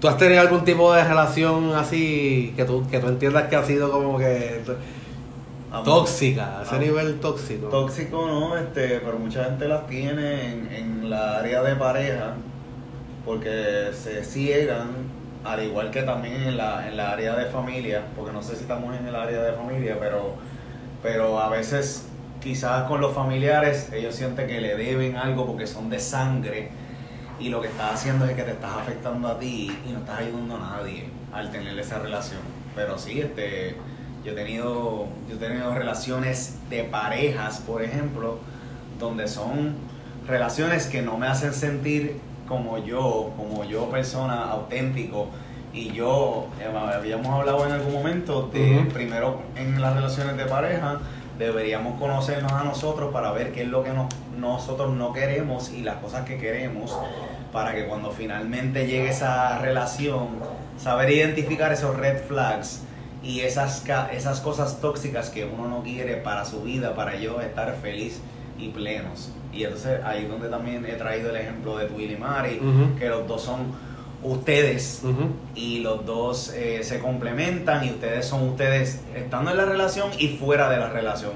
¿Tú 0.00 0.08
has 0.08 0.18
tenido 0.18 0.40
algún 0.40 0.64
tipo 0.64 0.92
de 0.92 1.04
relación 1.04 1.74
así 1.74 2.52
que 2.56 2.64
tú, 2.64 2.86
que 2.90 2.98
tú 2.98 3.08
entiendas 3.08 3.48
que 3.48 3.56
ha 3.56 3.64
sido 3.64 3.90
como 3.90 4.18
que 4.18 4.60
tóxica, 5.84 6.58
a 6.58 6.62
ese 6.64 6.78
nivel 6.78 7.20
tóxico? 7.20 7.68
Tóxico 7.68 8.26
no, 8.26 8.56
este, 8.56 9.00
pero 9.00 9.18
mucha 9.18 9.44
gente 9.44 9.68
las 9.68 9.86
tiene 9.86 10.52
en, 10.52 10.68
en 10.72 11.10
la 11.10 11.38
área 11.38 11.62
de 11.62 11.76
pareja 11.76 12.34
porque 13.24 13.90
se 13.92 14.24
ciegan, 14.24 14.88
al 15.44 15.62
igual 15.62 15.90
que 15.90 16.02
también 16.02 16.42
en 16.42 16.56
la, 16.56 16.88
en 16.88 16.96
la 16.96 17.12
área 17.12 17.36
de 17.36 17.46
familia, 17.46 18.02
porque 18.16 18.32
no 18.32 18.42
sé 18.42 18.56
si 18.56 18.62
estamos 18.62 18.96
en 18.98 19.06
el 19.06 19.14
área 19.14 19.40
de 19.40 19.52
familia, 19.52 19.96
pero, 20.00 20.34
pero 21.02 21.40
a 21.40 21.48
veces 21.48 22.08
quizás 22.42 22.88
con 22.88 23.00
los 23.00 23.14
familiares 23.14 23.92
ellos 23.92 24.16
sienten 24.16 24.48
que 24.48 24.60
le 24.60 24.74
deben 24.76 25.16
algo 25.16 25.46
porque 25.46 25.66
son 25.68 25.88
de 25.90 26.00
sangre 26.00 26.70
y 27.42 27.48
lo 27.48 27.60
que 27.60 27.66
estás 27.66 27.94
haciendo 27.94 28.24
es 28.24 28.36
que 28.36 28.42
te 28.42 28.52
estás 28.52 28.76
afectando 28.76 29.26
a 29.26 29.38
ti 29.38 29.76
y 29.84 29.92
no 29.92 29.98
estás 29.98 30.20
ayudando 30.20 30.56
a 30.56 30.78
nadie 30.78 31.08
al 31.32 31.50
tener 31.50 31.76
esa 31.76 31.98
relación. 31.98 32.40
Pero 32.76 32.96
sí, 32.98 33.20
este, 33.20 33.74
yo 34.24 34.30
he 34.30 34.34
tenido, 34.34 35.08
yo 35.28 35.34
he 35.34 35.38
tenido 35.38 35.74
relaciones 35.74 36.58
de 36.70 36.84
parejas, 36.84 37.58
por 37.66 37.82
ejemplo, 37.82 38.38
donde 39.00 39.26
son 39.26 39.74
relaciones 40.28 40.86
que 40.86 41.02
no 41.02 41.18
me 41.18 41.26
hacen 41.26 41.52
sentir 41.52 42.20
como 42.46 42.78
yo, 42.78 43.32
como 43.36 43.64
yo 43.64 43.90
persona 43.90 44.44
auténtico. 44.44 45.26
Y 45.72 45.90
yo, 45.90 46.46
eh, 46.60 46.66
habíamos 46.66 47.26
hablado 47.26 47.66
en 47.66 47.72
algún 47.72 47.92
momento 47.92 48.50
de, 48.52 48.88
primero 48.92 49.42
en 49.56 49.80
las 49.80 49.96
relaciones 49.96 50.36
de 50.36 50.44
pareja, 50.44 51.00
deberíamos 51.38 51.98
conocernos 51.98 52.52
a 52.52 52.64
nosotros 52.64 53.12
para 53.12 53.32
ver 53.32 53.52
qué 53.52 53.62
es 53.62 53.68
lo 53.68 53.82
que 53.82 53.90
nosotros 54.38 54.94
no 54.94 55.12
queremos 55.12 55.70
y 55.72 55.82
las 55.82 55.96
cosas 55.96 56.24
que 56.24 56.38
queremos 56.38 56.96
para 57.52 57.74
que 57.74 57.86
cuando 57.86 58.10
finalmente 58.10 58.86
llegue 58.86 59.10
esa 59.10 59.58
relación, 59.58 60.28
saber 60.78 61.10
identificar 61.10 61.72
esos 61.72 61.96
red 61.96 62.18
flags 62.22 62.82
y 63.22 63.40
esas, 63.40 63.84
esas 64.12 64.40
cosas 64.40 64.80
tóxicas 64.80 65.30
que 65.30 65.44
uno 65.44 65.68
no 65.68 65.82
quiere 65.82 66.16
para 66.16 66.44
su 66.44 66.62
vida, 66.62 66.94
para 66.94 67.16
yo 67.16 67.40
estar 67.40 67.74
feliz 67.76 68.20
y 68.58 68.68
plenos. 68.68 69.30
Y 69.52 69.64
entonces 69.64 70.00
ahí 70.04 70.24
es 70.24 70.30
donde 70.30 70.48
también 70.48 70.84
he 70.86 70.94
traído 70.94 71.30
el 71.30 71.36
ejemplo 71.36 71.76
de 71.76 71.86
Willy 71.86 72.14
y 72.14 72.16
Mari, 72.16 72.60
que 72.98 73.08
los 73.08 73.28
dos 73.28 73.42
son 73.42 73.91
ustedes. 74.22 75.02
Y 75.54 75.80
los 75.80 76.06
dos 76.06 76.52
eh, 76.54 76.80
se 76.82 76.98
complementan 76.98 77.84
y 77.84 77.90
ustedes 77.90 78.26
son 78.26 78.48
ustedes 78.48 79.02
estando 79.14 79.50
en 79.50 79.56
la 79.56 79.64
relación 79.64 80.10
y 80.18 80.28
fuera 80.28 80.68
de 80.70 80.78
la 80.78 80.88
relación. 80.88 81.32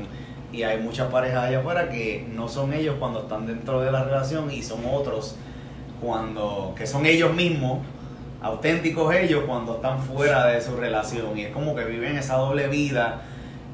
Y 0.52 0.62
hay 0.62 0.80
muchas 0.80 1.10
parejas 1.10 1.44
allá 1.44 1.58
afuera 1.58 1.88
que 1.90 2.26
no 2.32 2.48
son 2.48 2.72
ellos 2.72 2.96
cuando 2.98 3.22
están 3.22 3.46
dentro 3.46 3.80
de 3.80 3.90
la 3.92 4.04
relación 4.04 4.50
y 4.50 4.62
son 4.62 4.80
otros 4.90 5.36
cuando, 6.00 6.74
que 6.76 6.86
son 6.86 7.06
ellos 7.06 7.34
mismos, 7.34 7.80
auténticos 8.40 9.14
ellos 9.14 9.44
cuando 9.46 9.76
están 9.76 10.00
fuera 10.00 10.46
de 10.46 10.60
su 10.60 10.76
relación. 10.76 11.36
Y 11.36 11.42
es 11.42 11.52
como 11.52 11.74
que 11.74 11.84
viven 11.84 12.16
esa 12.16 12.36
doble 12.36 12.68
vida 12.68 13.22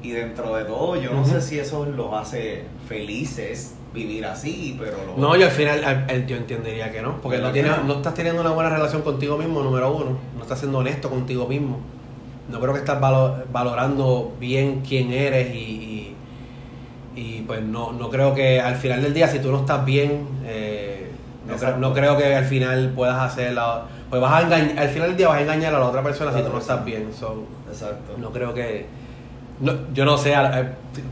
y 0.01 0.11
dentro 0.11 0.55
de 0.55 0.65
todo 0.65 0.97
yo 0.97 1.13
no 1.13 1.25
sé 1.25 1.41
si 1.41 1.57
eso 1.59 1.85
los 1.85 2.13
hace 2.13 2.65
felices 2.89 3.75
vivir 3.93 4.25
así, 4.25 4.75
pero... 4.79 4.97
No, 5.17 5.35
yo 5.35 5.45
al 5.45 5.51
final 5.51 5.81
yo 6.27 6.35
entendería 6.35 6.91
que 6.91 7.01
no, 7.01 7.21
porque 7.21 7.37
no, 7.37 7.51
tienes, 7.51 7.71
no 7.85 7.93
estás 7.93 8.13
teniendo 8.13 8.41
una 8.41 8.51
buena 8.51 8.69
relación 8.69 9.01
contigo 9.01 9.37
mismo, 9.37 9.61
número 9.61 9.93
uno, 9.93 10.17
no 10.35 10.41
estás 10.41 10.59
siendo 10.59 10.79
honesto 10.79 11.09
contigo 11.09 11.47
mismo, 11.47 11.79
no 12.49 12.59
creo 12.59 12.73
que 12.73 12.79
estás 12.79 12.99
valorando 12.99 14.33
bien 14.39 14.81
quién 14.87 15.13
eres 15.13 15.53
y, 15.53 16.15
y, 17.15 17.41
pues 17.45 17.61
no, 17.61 17.91
no 17.93 18.09
creo 18.09 18.33
que 18.33 18.59
al 18.59 18.75
final 18.75 19.01
del 19.01 19.13
día 19.13 19.27
si 19.27 19.39
tú 19.39 19.51
no 19.51 19.59
estás 19.59 19.85
bien... 19.85 20.27
Eh, 20.45 20.99
No 21.77 21.93
creo, 21.93 22.17
que 22.17 22.35
al 22.35 22.45
final 22.45 22.93
puedas 22.95 23.19
hacerla. 23.19 23.83
Pues 24.09 24.21
vas 24.21 24.31
a 24.33 24.41
engañar, 24.45 24.79
al 24.79 24.89
final 24.89 25.09
del 25.09 25.17
día 25.17 25.27
vas 25.27 25.39
a 25.39 25.41
engañar 25.41 25.75
a 25.75 25.79
la 25.79 25.87
otra 25.87 26.01
persona 26.01 26.31
si 26.31 26.41
tú 26.41 26.49
no 26.49 26.59
estás 26.59 26.85
bien. 26.85 27.09
Exacto. 27.69 28.17
No 28.17 28.31
creo 28.31 28.53
que. 28.53 28.85
Yo 29.93 30.05
no 30.05 30.17
sé, 30.17 30.35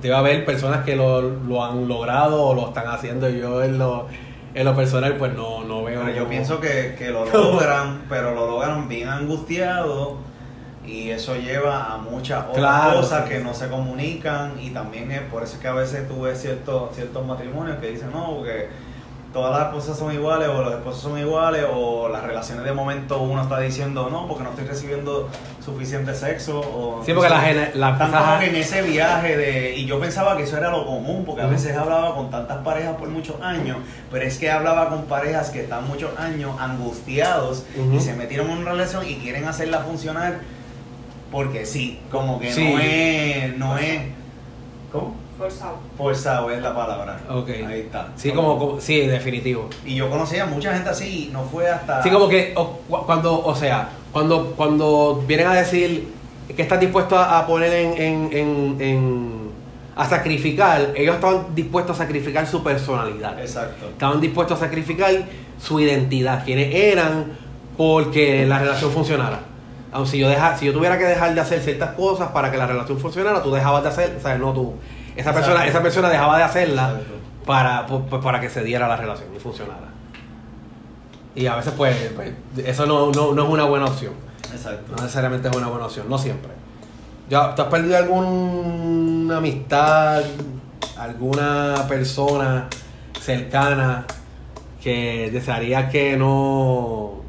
debe 0.01 0.15
haber 0.15 0.45
personas 0.45 0.83
que 0.85 0.95
lo, 0.95 1.21
lo, 1.21 1.63
han 1.63 1.87
logrado 1.87 2.43
o 2.43 2.53
lo 2.53 2.67
están 2.67 2.87
haciendo. 2.87 3.29
Yo 3.29 3.63
en 3.63 3.77
lo, 3.77 4.07
en 4.53 4.65
lo 4.65 4.75
personal, 4.75 5.15
pues 5.17 5.33
no, 5.33 5.63
no 5.63 5.83
veo. 5.83 6.01
Pero 6.05 6.17
yo 6.17 6.27
pienso 6.27 6.59
que, 6.59 6.95
que 6.97 7.09
lo 7.11 7.25
logran, 7.33 8.03
pero 8.09 8.33
lo 8.33 8.47
logran 8.47 8.87
bien 8.87 9.09
angustiado 9.09 10.17
y 10.85 11.11
eso 11.11 11.35
lleva 11.35 11.93
a 11.93 11.97
muchas 11.97 12.45
otras 12.49 12.95
cosas 12.95 13.29
que 13.29 13.39
no 13.39 13.53
se 13.53 13.67
comunican 13.67 14.59
y 14.59 14.71
también 14.71 15.11
es 15.11 15.21
por 15.21 15.43
eso 15.43 15.59
que 15.59 15.67
a 15.67 15.73
veces 15.73 16.07
tú 16.07 16.21
ves 16.21 16.41
ciertos, 16.41 16.95
ciertos 16.95 17.25
matrimonios 17.25 17.77
que 17.77 17.91
dicen 17.91 18.11
no, 18.11 18.37
porque 18.37 18.67
todas 19.33 19.57
las 19.57 19.67
esposas 19.67 19.97
son 19.97 20.13
iguales 20.13 20.49
o 20.49 20.61
los 20.61 20.73
esposos 20.73 21.01
son 21.01 21.17
iguales 21.17 21.65
o 21.73 22.09
las 22.09 22.23
relaciones 22.23 22.65
de 22.65 22.73
momento 22.73 23.21
uno 23.21 23.43
está 23.43 23.59
diciendo 23.59 24.09
no 24.09 24.27
porque 24.27 24.43
no 24.43 24.49
estoy 24.49 24.65
recibiendo 24.65 25.29
suficiente 25.63 26.13
sexo 26.13 26.59
o 26.59 27.03
sí 27.05 27.13
porque 27.13 27.29
la, 27.29 27.71
la 27.73 28.39
que 28.39 28.47
en 28.47 28.55
ese 28.55 28.81
viaje 28.81 29.37
de 29.37 29.75
y 29.75 29.85
yo 29.85 29.99
pensaba 29.99 30.35
que 30.35 30.43
eso 30.43 30.57
era 30.57 30.69
lo 30.69 30.85
común 30.85 31.23
porque 31.25 31.43
a 31.43 31.47
veces 31.47 31.75
hablaba 31.77 32.13
con 32.15 32.29
tantas 32.29 32.57
parejas 32.57 32.95
por 32.97 33.09
muchos 33.09 33.39
años 33.41 33.77
pero 34.11 34.25
es 34.25 34.37
que 34.37 34.51
hablaba 34.51 34.89
con 34.89 35.03
parejas 35.05 35.49
que 35.49 35.61
están 35.61 35.87
muchos 35.87 36.17
años 36.19 36.51
angustiados 36.59 37.65
y 37.93 37.99
se 37.99 38.13
metieron 38.13 38.49
en 38.49 38.57
una 38.59 38.71
relación 38.71 39.07
y 39.07 39.15
quieren 39.15 39.45
hacerla 39.45 39.79
funcionar 39.79 40.39
porque 41.31 41.65
sí 41.65 41.99
como 42.11 42.39
que 42.39 42.49
no 42.49 42.79
es 42.79 43.57
no 43.57 43.77
es. 43.77 44.01
¿cómo? 44.91 45.20
Forzado. 45.41 45.77
Forzado 45.97 46.51
es 46.51 46.61
la 46.61 46.75
palabra. 46.75 47.19
Ok. 47.27 47.49
Ahí 47.67 47.79
está. 47.81 48.09
Sí, 48.15 48.29
como, 48.29 48.79
sí, 48.79 49.07
definitivo. 49.07 49.67
Y 49.83 49.95
yo 49.95 50.07
conocía 50.07 50.43
a 50.43 50.45
mucha 50.45 50.71
gente 50.71 50.89
así 50.91 51.29
y 51.29 51.33
no 51.33 51.41
fue 51.41 51.67
hasta... 51.67 52.03
Sí, 52.03 52.11
como 52.11 52.29
que 52.29 52.53
cuando, 52.87 53.43
o 53.43 53.55
sea, 53.55 53.89
cuando, 54.11 54.53
cuando 54.55 55.23
vienen 55.25 55.47
a 55.47 55.55
decir 55.55 56.13
que 56.55 56.61
están 56.61 56.79
dispuestos 56.79 57.17
a, 57.19 57.47
poner 57.47 57.73
en, 57.73 58.31
en, 58.31 58.77
en, 58.79 59.51
a 59.95 60.07
sacrificar, 60.07 60.93
ellos 60.95 61.15
estaban 61.15 61.55
dispuestos 61.55 61.99
a 61.99 62.03
sacrificar 62.03 62.45
su 62.45 62.61
personalidad. 62.61 63.39
Exacto. 63.39 63.87
Estaban 63.87 64.21
dispuestos 64.21 64.61
a 64.61 64.65
sacrificar 64.65 65.11
su 65.59 65.79
identidad, 65.79 66.45
quienes 66.45 66.75
eran 66.75 67.31
porque 67.77 68.45
la 68.45 68.59
relación 68.59 68.91
funcionara. 68.91 69.39
Aunque 69.91 70.11
si 70.11 70.19
yo, 70.19 70.29
deja, 70.29 70.55
si 70.55 70.67
yo 70.67 70.71
tuviera 70.71 70.99
que 70.99 71.05
dejar 71.05 71.33
de 71.33 71.41
hacer 71.41 71.61
ciertas 71.61 71.95
cosas 71.95 72.29
para 72.29 72.51
que 72.51 72.57
la 72.57 72.67
relación 72.67 72.99
funcionara, 72.99 73.41
tú 73.41 73.51
dejabas 73.51 73.81
de 73.81 73.89
hacer, 73.89 74.15
o 74.19 74.21
sea, 74.21 74.37
no 74.37 74.53
tú 74.53 74.75
esa 75.15 75.33
persona, 75.33 75.65
esa 75.65 75.81
persona 75.81 76.09
dejaba 76.09 76.37
de 76.37 76.43
hacerla 76.43 76.99
para, 77.45 77.85
pues, 77.85 78.23
para 78.23 78.39
que 78.39 78.49
se 78.49 78.63
diera 78.63 78.87
la 78.87 78.95
relación 78.95 79.29
y 79.35 79.39
funcionara. 79.39 79.89
Y 81.35 81.47
a 81.47 81.55
veces, 81.55 81.73
pues, 81.75 81.95
pues 82.15 82.33
eso 82.65 82.85
no, 82.85 83.11
no, 83.11 83.33
no, 83.33 83.43
es 83.43 83.49
una 83.49 83.63
buena 83.65 83.85
opción. 83.85 84.13
Exacto. 84.51 84.93
No 84.95 85.03
necesariamente 85.03 85.47
es 85.49 85.55
una 85.55 85.67
buena 85.67 85.85
opción, 85.85 86.09
no 86.09 86.17
siempre. 86.17 86.51
¿Ya, 87.29 87.55
¿Te 87.55 87.61
has 87.61 87.67
perdido 87.69 87.97
alguna 87.97 89.37
amistad, 89.37 90.21
alguna 90.97 91.85
persona 91.87 92.67
cercana 93.19 94.05
que 94.83 95.29
desearía 95.31 95.87
que 95.87 96.17
no. 96.17 97.21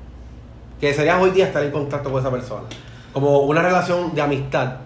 que 0.80 0.88
desearías 0.88 1.20
hoy 1.20 1.30
día 1.30 1.46
estar 1.46 1.62
en 1.62 1.70
contacto 1.70 2.10
con 2.10 2.20
esa 2.20 2.30
persona? 2.30 2.64
Como 3.12 3.40
una 3.40 3.62
relación 3.62 4.14
de 4.14 4.22
amistad 4.22 4.76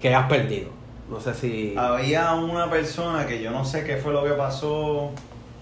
que 0.00 0.12
has 0.12 0.26
perdido. 0.26 0.81
No 1.12 1.20
sé 1.20 1.34
si... 1.34 1.74
Había 1.76 2.32
una 2.32 2.70
persona 2.70 3.26
que 3.26 3.42
yo 3.42 3.50
no 3.50 3.66
sé 3.66 3.84
qué 3.84 3.98
fue 3.98 4.14
lo 4.14 4.24
que 4.24 4.30
pasó, 4.30 5.10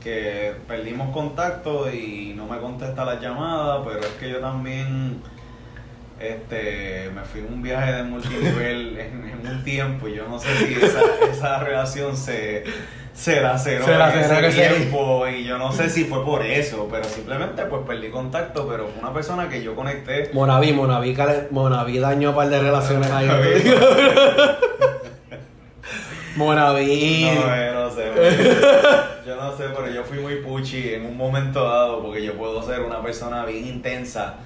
que 0.01 0.53
perdimos 0.69 1.13
contacto 1.13 1.93
y 1.93 2.35
no 2.37 2.47
me 2.47 2.59
contesta 2.59 3.05
la 3.05 3.19
llamada, 3.19 3.85
pero 3.85 3.99
es 3.99 4.13
que 4.21 4.31
yo 4.31 4.39
también 4.39 5.21
este, 6.21 7.11
me 7.13 7.23
fui 7.23 7.41
en 7.41 7.53
un 7.53 7.63
viaje 7.63 7.95
de 7.95 8.03
multinivel 8.05 8.97
en, 9.01 9.41
un 9.45 9.65
tiempo 9.65 10.07
y 10.07 10.15
yo 10.15 10.29
no 10.29 10.39
sé 10.39 10.55
si 10.55 10.75
esa, 10.75 11.01
esa 11.33 11.59
relación 11.65 12.17
se, 12.17 12.63
se 13.13 13.41
laceró 13.41 13.87
en 13.89 14.45
ese 14.45 14.53
tiempo 14.53 15.27
y 15.27 15.43
yo 15.43 15.59
no 15.59 15.73
sé 15.73 15.91
si 15.91 16.05
fue 16.05 16.25
por 16.25 16.47
eso, 16.47 16.87
pero 16.89 17.03
simplemente 17.03 17.65
pues 17.65 17.83
perdí 17.85 18.09
contacto, 18.11 18.69
pero 18.69 18.87
fue 18.87 19.03
una 19.03 19.13
persona 19.13 19.49
que 19.49 19.65
yo 19.65 19.75
conecté. 19.75 20.31
Monaví, 20.33 20.73
Monaví, 20.73 21.17
Monaví 21.51 21.99
dañó 21.99 22.31
un 22.31 22.37
par 22.37 22.49
de 22.49 22.61
relaciones 22.61 23.11
ahí. 23.11 23.29
Monaví. 26.37 27.31
No, 27.35 27.55
eh, 27.55 27.71
no 27.73 27.91
sé. 27.91 28.05
yo 29.27 29.37
no 29.37 29.57
sé, 29.57 29.65
pero 29.75 29.91
yo 29.91 30.05
fui 30.05 30.19
muy 30.19 30.37
puchi 30.37 30.95
en 30.95 31.07
un 31.07 31.17
momento 31.17 31.65
dado 31.65 32.03
porque 32.03 32.23
yo 32.23 32.35
puedo 32.35 32.63
ser 32.63 32.81
una 32.81 33.03
persona 33.03 33.45
bien 33.45 33.67
intensa. 33.67 34.37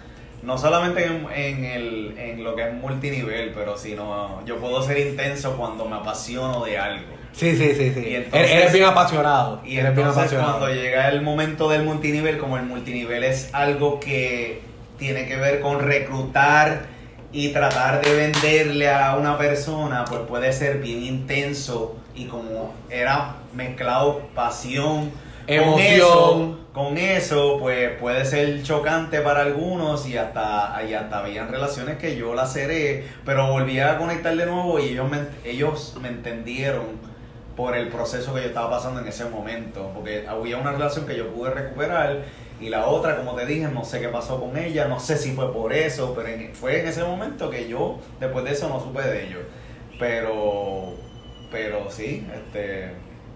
No 0.42 0.58
solamente 0.58 1.06
en, 1.06 1.26
en, 1.34 1.64
el, 1.64 2.18
en 2.18 2.44
lo 2.44 2.54
que 2.54 2.68
es 2.68 2.74
multinivel, 2.74 3.52
pero 3.54 3.78
sino 3.78 4.44
yo 4.44 4.58
puedo 4.58 4.82
ser 4.82 4.98
intenso 4.98 5.56
cuando 5.56 5.86
me 5.86 5.96
apasiono 5.96 6.64
de 6.64 6.78
algo. 6.78 7.14
Sí, 7.32 7.56
sí, 7.56 7.74
sí, 7.74 7.92
sí. 7.92 8.14
eres 8.32 8.72
bien 8.72 8.84
apasionado. 8.84 9.60
Y 9.64 9.78
entonces 9.78 10.32
cuando 10.38 10.68
llega 10.68 11.08
el 11.08 11.22
momento 11.22 11.68
del 11.68 11.82
multinivel, 11.82 12.38
como 12.38 12.56
el 12.58 12.64
multinivel 12.64 13.24
es 13.24 13.50
algo 13.52 13.98
que 13.98 14.62
tiene 14.98 15.26
que 15.26 15.36
ver 15.36 15.60
con 15.60 15.80
reclutar 15.80 16.93
y 17.34 17.48
tratar 17.48 18.00
de 18.00 18.14
venderle 18.14 18.88
a 18.88 19.16
una 19.16 19.36
persona, 19.36 20.04
pues 20.04 20.20
puede 20.20 20.52
ser 20.52 20.78
bien 20.78 21.02
intenso 21.02 21.96
y 22.14 22.26
como 22.26 22.72
era 22.88 23.34
mezclado 23.52 24.20
pasión, 24.36 25.10
emoción, 25.48 26.60
con 26.72 26.96
eso, 26.96 27.58
pues 27.58 27.90
puede 27.98 28.24
ser 28.24 28.62
chocante 28.62 29.20
para 29.20 29.42
algunos 29.42 30.06
y 30.06 30.16
hasta, 30.16 30.80
y 30.88 30.94
hasta 30.94 31.18
habían 31.18 31.50
relaciones 31.50 31.98
que 31.98 32.16
yo 32.16 32.34
la 32.34 32.46
cerré, 32.46 33.04
pero 33.24 33.50
volví 33.50 33.80
a 33.80 33.98
conectar 33.98 34.36
de 34.36 34.46
nuevo 34.46 34.78
y 34.78 34.90
ellos 34.90 35.10
me, 35.10 35.18
ellos 35.44 35.96
me 36.00 36.08
entendieron 36.08 37.14
por 37.56 37.76
el 37.76 37.88
proceso 37.88 38.32
que 38.32 38.42
yo 38.42 38.46
estaba 38.46 38.70
pasando 38.70 39.00
en 39.00 39.08
ese 39.08 39.24
momento, 39.24 39.90
porque 39.92 40.24
había 40.28 40.56
una 40.56 40.70
relación 40.70 41.04
que 41.04 41.16
yo 41.16 41.28
pude 41.32 41.50
recuperar 41.50 42.22
y 42.64 42.70
la 42.70 42.87
otra, 42.87 43.16
como 43.16 43.35
te 43.35 43.44
dije, 43.44 43.68
no 43.68 43.85
sé 43.85 44.00
qué 44.00 44.09
pasó 44.09 44.40
con 44.40 44.57
ella, 44.57 44.88
no 44.88 44.98
sé 44.98 45.18
si 45.18 45.33
fue 45.33 45.53
por 45.53 45.74
eso, 45.74 46.14
pero 46.16 46.31
fue 46.55 46.81
en 46.81 46.88
ese 46.88 47.05
momento 47.05 47.50
que 47.50 47.68
yo, 47.68 47.98
después 48.18 48.42
de 48.46 48.53
eso, 48.53 48.70
no 48.70 48.81
supe 48.81 49.03
de 49.03 49.27
ellos. 49.27 49.42
Pero, 49.98 50.94
pero 51.50 51.90
sí, 51.90 52.27
este, 52.35 52.87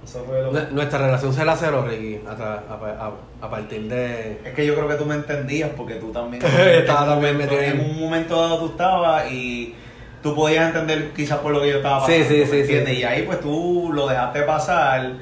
eso 0.03 0.25
fue 0.25 0.41
lo 0.41 0.51
Nuestra 0.71 1.01
relación 1.01 1.35
se 1.35 1.45
la 1.45 1.57
cerró, 1.57 1.85
Ricky, 1.85 2.23
a, 2.27 3.13
a, 3.43 3.51
partir 3.51 3.83
de... 3.83 4.41
Es 4.47 4.55
que 4.55 4.65
yo 4.65 4.75
creo 4.75 4.89
que 4.89 4.95
tú 4.95 5.05
me 5.05 5.17
entendías 5.17 5.73
porque 5.77 5.97
tú 5.97 6.11
también... 6.11 6.43
estaba 6.73 7.21
también 7.21 7.39
En 7.39 7.81
un 7.81 8.01
momento 8.01 8.41
dado 8.41 8.61
tú 8.61 8.67
estabas 8.69 9.31
y 9.31 9.75
tú 10.23 10.35
podías 10.35 10.69
entender 10.69 11.11
quizás 11.15 11.41
por 11.41 11.53
lo 11.53 11.61
que 11.61 11.69
yo 11.69 11.77
estaba 11.77 12.01
pasando. 12.01 12.29
Sí, 12.29 12.47
sí, 12.47 12.65
sí, 12.65 12.93
Y 12.93 13.03
ahí 13.03 13.25
pues 13.25 13.41
tú 13.41 13.91
lo 13.93 14.09
dejaste 14.09 14.41
pasar 14.45 15.13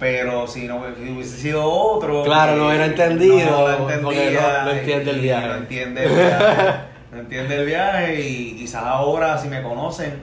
pero 0.00 0.46
si 0.46 0.66
no 0.66 0.78
hubiese 0.78 1.36
sido 1.36 1.62
otro. 1.62 2.24
Claro, 2.24 2.56
no 2.56 2.68
hubiera 2.68 2.86
entendido. 2.86 3.68
No, 3.78 3.90
entendía, 3.90 4.64
no, 4.64 4.70
entiende 4.70 5.10
el 5.10 5.20
viaje. 5.20 5.46
No 5.46 5.54
entiende 5.56 6.04
el 6.04 6.14
viaje. 6.14 6.80
no 7.12 7.18
entiende 7.20 7.56
el 7.56 7.66
viaje 7.66 8.20
y 8.20 8.56
quizás 8.56 8.82
ahora, 8.82 9.36
si 9.36 9.48
me 9.48 9.62
conocen, 9.62 10.20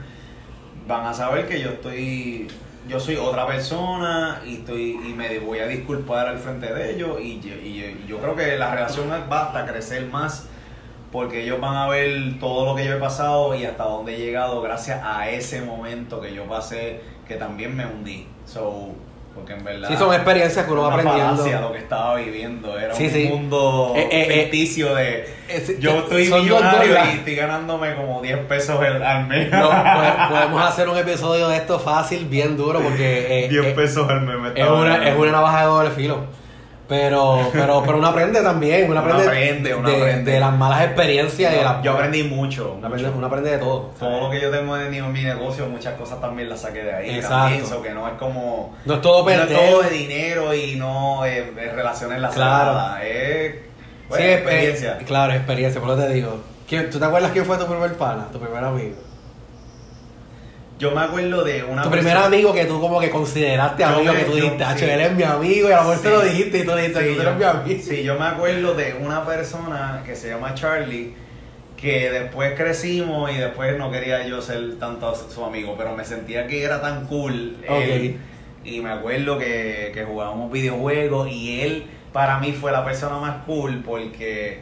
van 0.88 1.06
a 1.06 1.14
saber 1.14 1.48
que 1.48 1.62
yo 1.62 1.70
estoy. 1.70 2.48
Yo 2.90 3.02
soy 3.02 3.18
otra 3.18 3.46
persona 3.46 4.42
y 4.46 4.56
estoy 4.56 4.92
y 4.92 5.14
me 5.14 5.40
voy 5.40 5.60
a 5.60 5.68
disculpar 5.68 6.28
al 6.28 6.40
frente 6.40 6.74
de 6.74 6.96
ellos 6.96 7.20
y, 7.22 7.34
y, 7.34 8.06
yo 8.08 8.18
creo 8.20 8.34
que 8.34 8.58
la 8.58 8.74
relación 8.74 9.10
va 9.10 9.60
a 9.60 9.66
crecer 9.66 10.06
más 10.06 10.48
porque 11.12 11.44
ellos 11.44 11.60
van 11.60 11.76
a 11.76 11.90
ver 11.90 12.40
todo 12.40 12.66
lo 12.66 12.76
que 12.76 12.86
yo 12.86 12.94
he 12.94 13.00
pasado 13.00 13.54
y 13.56 13.66
hasta 13.66 13.84
dónde 13.84 14.16
he 14.16 14.20
llegado 14.20 14.62
gracias 14.62 15.02
a 15.04 15.30
ese 15.30 15.62
momento 15.62 16.22
que 16.22 16.34
yo 16.34 16.46
pasé 16.46 17.02
que 17.28 17.36
también 17.36 17.76
me 17.76 17.86
hundí. 17.86 18.26
So, 18.46 18.96
porque 19.38 19.54
en 19.54 19.64
verdad. 19.64 19.88
Sí, 19.88 19.96
son 19.96 20.14
experiencias 20.14 20.66
que 20.66 20.72
uno 20.72 20.82
va 20.82 20.94
aprendiendo. 20.94 21.62
lo 21.62 21.72
que 21.72 21.78
estaba 21.78 22.16
viviendo. 22.16 22.78
Era 22.78 22.96
un 22.96 23.30
mundo 23.30 23.94
eh, 23.96 24.08
eh, 24.12 24.28
eh, 24.30 24.42
ficticio 24.42 24.96
de. 24.96 25.28
yo 25.80 26.00
estoy 26.00 26.32
millonario 26.32 26.96
y 27.06 27.18
estoy 27.18 27.36
ganándome 27.36 27.96
como 27.96 28.22
10 28.22 28.40
pesos 28.46 28.80
al 28.82 29.28
mes. 29.28 29.52
No, 29.52 29.70
podemos 30.30 30.64
hacer 30.64 30.90
un 30.90 30.98
episodio 30.98 31.50
de 31.50 31.58
esto 31.58 31.80
fácil, 31.80 32.26
bien 32.26 32.58
duro, 32.58 32.82
porque. 32.82 33.48
10 33.50 33.74
pesos 33.76 34.10
al 34.10 34.22
mes 34.22 34.54
es, 34.56 34.68
una, 34.68 35.08
es 35.08 35.16
una 35.16 35.32
navaja 35.32 35.60
de 35.62 35.66
doble 35.66 35.92
filo. 35.92 36.26
Pero, 36.88 37.50
pero, 37.52 37.84
pero 37.86 37.98
uno 37.98 38.08
aprende 38.08 38.42
también, 38.42 38.90
uno 38.90 39.02
aprende, 39.02 39.76
de, 40.24 40.40
las 40.40 40.54
malas 40.54 40.86
experiencias. 40.86 41.84
yo 41.84 41.92
aprendí 41.92 42.24
mucho. 42.24 42.78
Uno 42.78 43.28
aprende, 43.28 43.52
de 43.52 43.58
todo. 43.58 43.92
Todo 44.00 44.22
lo 44.22 44.30
que 44.30 44.40
yo 44.40 44.50
tengo 44.50 44.78
en 44.78 45.12
mi, 45.12 45.22
negocio, 45.22 45.68
muchas 45.68 45.96
cosas 45.96 46.22
también 46.22 46.48
las 46.48 46.62
saqué 46.62 46.84
de 46.84 46.94
ahí. 46.94 47.16
Exacto. 47.16 47.82
que 47.82 47.90
no 47.92 48.08
es 48.08 48.14
como... 48.14 48.76
No 48.86 48.96
es 48.96 49.02
todo 49.02 49.26
perder. 49.26 49.52
No 49.52 49.60
es 49.60 49.70
todo 49.70 49.82
de 49.84 49.90
dinero 49.90 50.54
y 50.54 50.76
no 50.76 51.26
es, 51.26 51.54
relaciones 51.56 52.22
la 52.22 52.30
claro. 52.30 52.98
Es, 53.04 53.56
pues, 54.08 54.22
experiencia. 54.22 54.98
claro, 55.06 55.34
experiencia, 55.34 55.82
por 55.82 55.90
lo 55.90 55.98
te 55.98 56.14
digo. 56.14 56.40
¿Tú 56.92 57.00
te 57.00 57.06
acuerdas 57.06 57.32
quién 57.32 57.46
fue 57.46 57.58
tu 57.58 57.66
primer 57.66 57.94
pana, 57.96 58.28
tu 58.32 58.40
primer 58.40 58.64
amigo? 58.64 59.07
Yo 60.80 60.92
me 60.92 61.02
acuerdo 61.02 61.44
de 61.44 61.64
una 61.64 61.84
Tu 61.84 61.90
primer 61.90 62.18
amigo 62.18 62.54
que 62.54 62.66
tú 62.66 62.80
como 62.80 63.00
que 63.00 63.10
consideraste 63.10 63.84
amigo, 63.84 64.14
que 64.14 64.24
tú 64.26 64.36
dijiste, 64.36 64.64
sí. 64.78 64.86
él 64.86 65.02
es 65.02 65.14
mi 65.14 65.24
amigo, 65.24 65.70
y 65.70 65.72
a 65.72 65.78
lo 65.78 65.90
mejor 65.90 66.04
te 66.04 66.10
lo 66.10 66.22
dijiste 66.22 66.60
y 66.60 66.66
tú 66.66 66.76
dijiste, 66.76 67.14
tú 67.16 67.22
eres 67.22 67.36
mi 67.36 67.44
amigo. 67.44 67.82
Sí, 67.84 68.04
yo 68.04 68.20
me 68.20 68.26
acuerdo 68.26 68.74
de 68.76 68.94
una 68.94 69.26
persona 69.26 70.04
que 70.06 70.16
se 70.16 70.30
llama 70.30 70.54
Charlie, 70.54 71.14
que 71.76 72.12
después 72.12 72.54
crecimos 72.56 73.32
y 73.32 73.38
después 73.38 73.78
no 73.78 73.92
quería 73.92 74.26
yo 74.28 74.42
ser 74.42 74.78
tanto 74.80 75.16
su 75.16 75.44
amigo, 75.44 75.76
pero 75.78 75.96
me 75.96 76.06
sentía 76.06 76.46
que 76.48 76.64
era 76.64 76.82
tan 76.82 77.06
cool. 77.08 77.58
Él, 77.68 78.18
y 78.64 78.82
me 78.82 78.92
acuerdo 78.92 79.40
que, 79.40 79.92
que 79.94 80.04
jugábamos 80.04 80.52
videojuegos 80.52 81.30
y 81.32 81.62
él 81.62 81.86
para 82.12 82.40
mí 82.40 82.52
fue 82.52 82.72
la 82.72 82.84
persona 82.84 83.18
más 83.18 83.44
cool 83.46 83.82
porque 83.86 84.62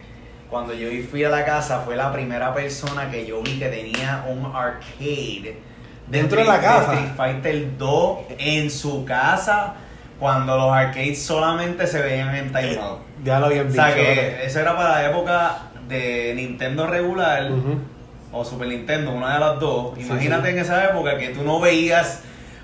cuando 0.50 0.74
yo 0.74 0.90
fui 1.10 1.24
a 1.24 1.30
la 1.30 1.44
casa 1.44 1.82
fue 1.82 1.96
la 1.96 2.14
primera 2.14 2.54
persona 2.54 3.10
que 3.10 3.26
yo 3.26 3.42
vi 3.42 3.58
que 3.58 3.68
tenía 3.68 4.26
un 4.30 4.46
arcade 4.46 5.58
dentro 6.08 6.40
de, 6.40 6.46
la 6.46 6.60
casa. 6.60 6.94
Street 6.94 7.16
Fighter 7.16 7.78
2 7.78 8.20
en 8.38 8.70
su 8.70 9.06
casa 9.06 9.76
cuando 10.20 10.56
los 10.58 10.72
arcades 10.72 11.22
solamente 11.22 11.88
se 11.88 12.02
veían 12.02 12.36
en 12.36 12.48
Time 12.48 12.78
Out. 12.80 13.00
Ya 13.24 13.40
lo 13.40 13.48
habían 13.48 13.68
visto. 13.68 13.82
O 13.82 13.86
sea 13.86 13.96
que 13.96 14.46
eso 14.46 14.60
era 14.60 14.76
para 14.76 15.02
la 15.02 15.10
época 15.10 15.58
de 15.88 16.34
Nintendo 16.36 16.88
regular 16.88 17.50
o 18.32 18.44
Super 18.44 18.68
Nintendo, 18.68 19.12
una 19.12 19.34
de 19.36 19.40
las 19.40 19.60
dos. 19.60 19.98
Imagínate 19.98 20.50
en 20.50 20.60
esa 20.60 20.86
época 20.86 21.18
que 21.18 21.30
tú 21.30 21.44
no 21.44 21.60
veías 21.60 22.22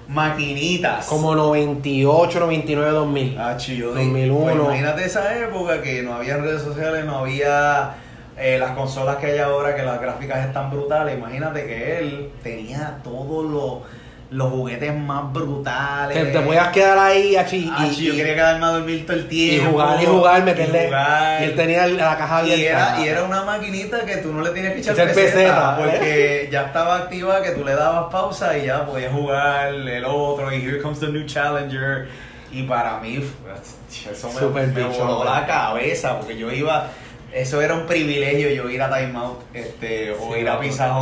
maquinitas. 0.08 1.06
Como 1.06 1.36
98, 1.36 2.39
99, 2.39 2.91
2000. 2.91 3.38
Ah, 3.39 3.56
chido. 3.58 3.93
2001. 3.93 4.43
Pues 4.43 4.56
imagínate 4.56 5.06
esa 5.06 5.38
época 5.39 5.82
que 5.82 6.04
no 6.04 6.13
había 6.13 6.38
redes 6.38 6.62
sociales, 6.62 7.06
no 7.06 7.19
había 7.19 7.95
eh, 8.41 8.58
las 8.58 8.71
consolas 8.71 9.17
que 9.17 9.27
hay 9.27 9.39
ahora, 9.39 9.75
que 9.75 9.84
las 9.84 10.01
gráficas 10.01 10.45
están 10.47 10.71
brutales. 10.71 11.17
Imagínate 11.17 11.65
que 11.65 11.99
él 11.99 12.32
tenía 12.43 12.97
todos 13.04 13.45
los 13.45 14.01
los 14.32 14.49
juguetes 14.49 14.95
más 14.95 15.32
brutales. 15.34 16.17
Que 16.17 16.32
te 16.32 16.39
podías 16.39 16.69
quedar 16.69 16.97
ahí, 16.97 17.36
achi, 17.36 17.69
y, 17.80 18.06
yo 18.06 18.15
quería 18.15 18.34
quedarme 18.34 18.65
a 18.65 18.69
dormir 18.69 19.06
todo 19.06 19.17
el 19.17 19.27
tiempo. 19.27 19.67
Y 19.67 19.71
jugar 19.71 20.01
y 20.01 20.06
jugar, 20.06 20.43
meterle. 20.43 20.89
Y, 20.89 21.43
él 21.43 21.56
tenía 21.56 21.86
la 21.86 22.17
caja 22.17 22.38
abierta. 22.38 22.62
Y 22.62 22.65
era, 22.65 22.99
y 23.01 23.08
era 23.10 23.23
una 23.25 23.43
maquinita 23.43 24.06
que 24.06 24.17
tú 24.17 24.32
no 24.32 24.41
le 24.41 24.51
tenías 24.51 24.73
que 24.73 24.80
echar 24.80 24.95
peseta, 24.95 25.15
peseta, 25.15 25.71
¿eh? 25.73 25.82
porque 25.82 26.49
ya 26.49 26.62
estaba 26.62 26.95
activa, 26.95 27.41
que 27.41 27.51
tú 27.51 27.65
le 27.65 27.75
dabas 27.75 28.10
pausa 28.10 28.58
y 28.58 28.67
ya 28.67 28.86
podías 28.86 29.12
jugar 29.12 29.73
el 29.73 30.06
otro. 30.06 30.51
Y 30.54 30.62
here 30.62 30.82
comes 30.82 31.01
the 31.01 31.08
new 31.08 31.25
challenger. 31.25 32.08
Y 32.54 32.63
para 32.63 32.99
mí, 32.99 33.21
eso 34.10 34.49
me, 34.49 34.67
me 34.67 34.84
voló 34.84 35.25
la 35.25 35.45
cabeza, 35.45 36.17
porque 36.17 36.38
yo 36.38 36.49
iba 36.51 36.88
eso 37.34 37.62
era 37.62 37.74
un 37.74 37.86
privilegio 37.86 38.50
yo 38.50 38.70
ir 38.70 38.82
a 38.82 38.89
Time 38.89 39.17
Out 39.17 39.41
este, 39.54 40.12
o 40.12 40.36
ir 40.36 40.48
a 40.50 40.60
Pizza 40.60 40.94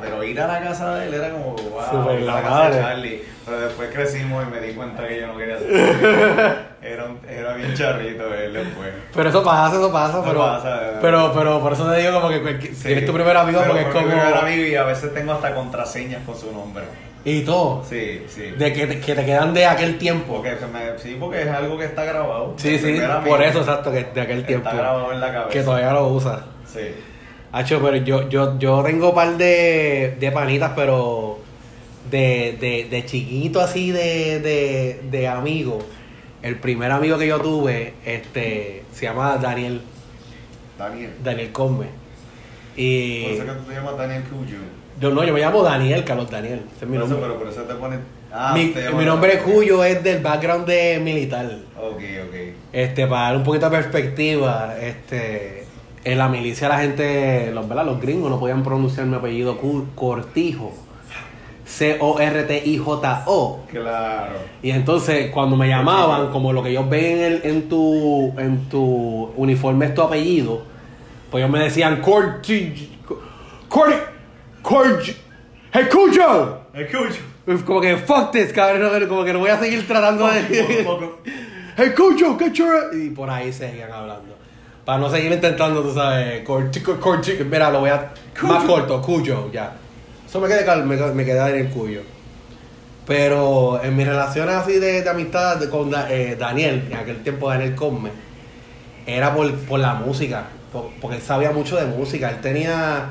pero 0.00 0.22
ir 0.22 0.40
a 0.40 0.46
la 0.46 0.60
casa 0.60 0.94
de 0.96 1.06
él 1.06 1.14
era 1.14 1.30
como, 1.30 1.56
wow, 1.56 2.18
la, 2.20 2.42
casa 2.42 2.70
de 2.70 2.80
Charlie. 2.80 3.22
Pero 3.44 3.60
después 3.60 3.90
crecimos 3.92 4.46
y 4.46 4.50
me 4.50 4.60
di 4.60 4.72
cuenta 4.72 5.06
que 5.06 5.20
yo 5.20 5.26
no 5.26 5.36
quería 5.36 5.56
hacer 5.56 5.68
era, 6.82 7.04
un, 7.04 7.18
era 7.28 7.54
bien 7.54 7.74
charrito 7.74 8.32
él 8.34 8.52
después. 8.52 8.90
Pero 9.14 9.28
eso 9.28 9.42
pasa, 9.42 9.76
eso 9.76 9.92
pasa, 9.92 10.22
pero, 10.24 10.98
pero, 11.00 11.32
pero 11.34 11.60
por 11.60 11.72
eso 11.72 11.90
te 11.90 11.98
digo 11.98 12.20
como 12.20 12.28
que, 12.28 12.74
si 12.74 12.92
eres 12.92 13.04
tu 13.04 13.12
primer 13.12 13.36
amigo 13.36 13.62
porque 13.66 13.82
es 13.82 13.88
como... 13.88 14.06
mi 14.06 14.12
primer 14.12 14.34
amigo 14.34 14.64
y 14.64 14.74
a 14.76 14.84
veces 14.84 15.12
tengo 15.12 15.32
hasta 15.32 15.54
contraseñas 15.54 16.22
con 16.24 16.38
su 16.38 16.52
nombre. 16.52 16.84
Y 17.24 17.40
todo. 17.40 17.82
Sí, 17.88 18.22
sí. 18.28 18.50
De 18.50 18.72
que 18.72 18.86
te, 18.86 19.00
que 19.00 19.14
te 19.14 19.24
quedan 19.24 19.54
de 19.54 19.64
aquel 19.64 19.96
tiempo. 19.96 20.34
Porque 20.34 20.56
me, 20.72 20.98
sí, 20.98 21.16
porque 21.18 21.42
es 21.42 21.48
algo 21.48 21.78
que 21.78 21.86
está 21.86 22.04
grabado. 22.04 22.54
Sí, 22.58 22.78
sí, 22.78 22.98
por 23.26 23.42
eso, 23.42 23.60
exacto, 23.60 23.90
que 23.90 24.04
de 24.04 24.20
aquel 24.20 24.44
tiempo. 24.44 24.68
Está 24.68 24.78
grabado 24.78 25.12
en 25.12 25.20
la 25.20 25.32
cabeza. 25.32 25.50
Que 25.50 25.62
todavía 25.62 25.92
lo 25.92 26.08
usas. 26.08 26.42
Sí. 26.70 26.80
Hacho, 27.52 27.80
pero 27.80 27.96
yo, 27.96 28.28
yo, 28.28 28.58
yo 28.58 28.82
tengo 28.82 29.10
un 29.10 29.14
par 29.14 29.36
de, 29.36 30.16
de 30.20 30.32
panitas, 30.32 30.72
pero 30.76 31.38
de, 32.10 32.58
de, 32.60 32.88
de 32.90 33.06
chiquito 33.06 33.60
así 33.60 33.90
de, 33.90 34.40
de, 34.40 35.00
de 35.10 35.28
amigo. 35.28 35.78
El 36.42 36.58
primer 36.58 36.90
amigo 36.90 37.16
que 37.16 37.26
yo 37.26 37.40
tuve, 37.40 37.94
este, 38.04 38.84
se 38.92 39.06
llama 39.06 39.38
Daniel. 39.38 39.80
Daniel. 40.78 41.10
Daniel 41.22 41.52
Come. 41.52 41.86
Y... 42.76 43.22
Por 43.22 43.32
eso 43.32 43.46
que 43.46 43.52
tú 43.52 43.62
te 43.62 43.74
llamas 43.74 43.96
Daniel 43.96 44.24
Cuyo. 44.24 44.58
Yo 45.00 45.10
no, 45.10 45.24
yo 45.24 45.32
me 45.32 45.40
llamo 45.40 45.62
Daniel, 45.62 46.04
Carlos 46.04 46.30
Daniel. 46.30 46.62
Ese 46.76 46.84
es 46.84 46.90
mi 46.90 46.96
nombre. 46.96 47.18
pero 47.20 47.38
por 47.38 47.48
eso 47.48 47.62
te 47.62 47.74
pone. 47.74 47.98
Ah, 48.32 48.52
mi, 48.54 48.74
mi 48.96 49.04
nombre 49.04 49.38
Cuyo 49.38 49.84
es 49.84 50.02
del 50.02 50.20
background 50.20 50.66
de 50.66 50.98
militar. 50.98 51.46
Ok, 51.78 52.02
ok. 52.26 52.34
Este, 52.72 53.06
para 53.06 53.28
dar 53.28 53.36
un 53.36 53.44
poquito 53.44 53.70
de 53.70 53.76
perspectiva, 53.76 54.74
este, 54.80 55.66
en 56.04 56.18
la 56.18 56.28
milicia 56.28 56.68
la 56.68 56.78
gente, 56.78 57.52
los, 57.52 57.68
¿verdad? 57.68 57.86
los 57.86 58.00
gringos 58.00 58.30
no 58.30 58.40
podían 58.40 58.62
pronunciar 58.64 59.06
mi 59.06 59.16
apellido 59.16 59.58
Cortijo. 59.94 60.72
C-O-R-T-I-J-O. 61.66 63.60
Claro. 63.70 64.34
Y 64.62 64.70
entonces, 64.70 65.30
cuando 65.30 65.56
me 65.56 65.68
llamaban, 65.68 66.30
como 66.30 66.52
lo 66.52 66.62
que 66.62 66.70
ellos 66.70 66.88
ven 66.88 67.20
en, 67.20 67.40
en, 67.42 67.68
tu, 67.68 68.32
en 68.38 68.68
tu 68.68 69.32
uniforme 69.36 69.86
es 69.86 69.94
tu 69.94 70.02
apellido, 70.02 70.62
pues 71.30 71.42
ellos 71.42 71.50
me 71.52 71.60
decían 71.60 72.00
Cortijo. 72.00 73.20
Cortijo. 73.68 74.13
Corj. 74.64 75.14
¡Hey, 75.72 75.84
Cuyo! 75.92 76.58
¡Hey, 76.72 76.86
Cuyo! 76.90 77.62
Como 77.66 77.80
que, 77.82 77.98
fuck 77.98 78.32
this, 78.32 78.50
cabrón. 78.52 79.06
Como 79.06 79.22
que 79.22 79.32
no 79.34 79.40
voy 79.40 79.50
a 79.50 79.58
seguir 79.58 79.86
tratando 79.86 80.26
de. 80.26 80.40
¡Hey, 81.76 81.92
Cuyo! 81.94 82.36
¡Qué 82.38 82.50
chura! 82.50 82.84
Y 82.94 83.10
por 83.10 83.28
ahí 83.28 83.52
seguían 83.52 83.92
hablando. 83.92 84.34
Para 84.86 84.98
no 84.98 85.10
seguir 85.10 85.32
intentando, 85.32 85.82
tú 85.82 85.92
sabes. 85.92 86.42
Corj. 86.44 86.70
Mira, 87.44 87.70
lo 87.70 87.80
voy 87.80 87.90
a. 87.90 88.12
Más 88.42 88.64
corto, 88.64 89.02
Cuyo, 89.02 89.52
ya. 89.52 89.74
Eso 90.26 90.40
me 90.40 90.48
quedé, 90.48 90.64
me, 90.82 90.96
me 90.96 91.24
quedé 91.24 91.50
en 91.50 91.66
el 91.66 91.70
Cuyo. 91.72 92.00
Pero 93.06 93.82
en 93.84 93.94
mis 93.94 94.06
relaciones 94.06 94.54
así 94.54 94.78
de, 94.78 95.02
de 95.02 95.10
amistad 95.10 95.62
con 95.68 95.92
eh, 96.08 96.36
Daniel, 96.38 96.88
en 96.90 96.96
aquel 96.96 97.22
tiempo 97.22 97.50
Daniel 97.50 97.74
Come, 97.74 98.10
era 99.06 99.34
por, 99.34 99.52
por 99.66 99.78
la 99.78 99.92
música. 99.92 100.44
porque 100.72 101.18
él 101.18 101.22
sabía 101.22 101.50
mucho 101.50 101.76
de 101.76 101.84
música. 101.84 102.30
Él 102.30 102.40
tenía 102.40 103.10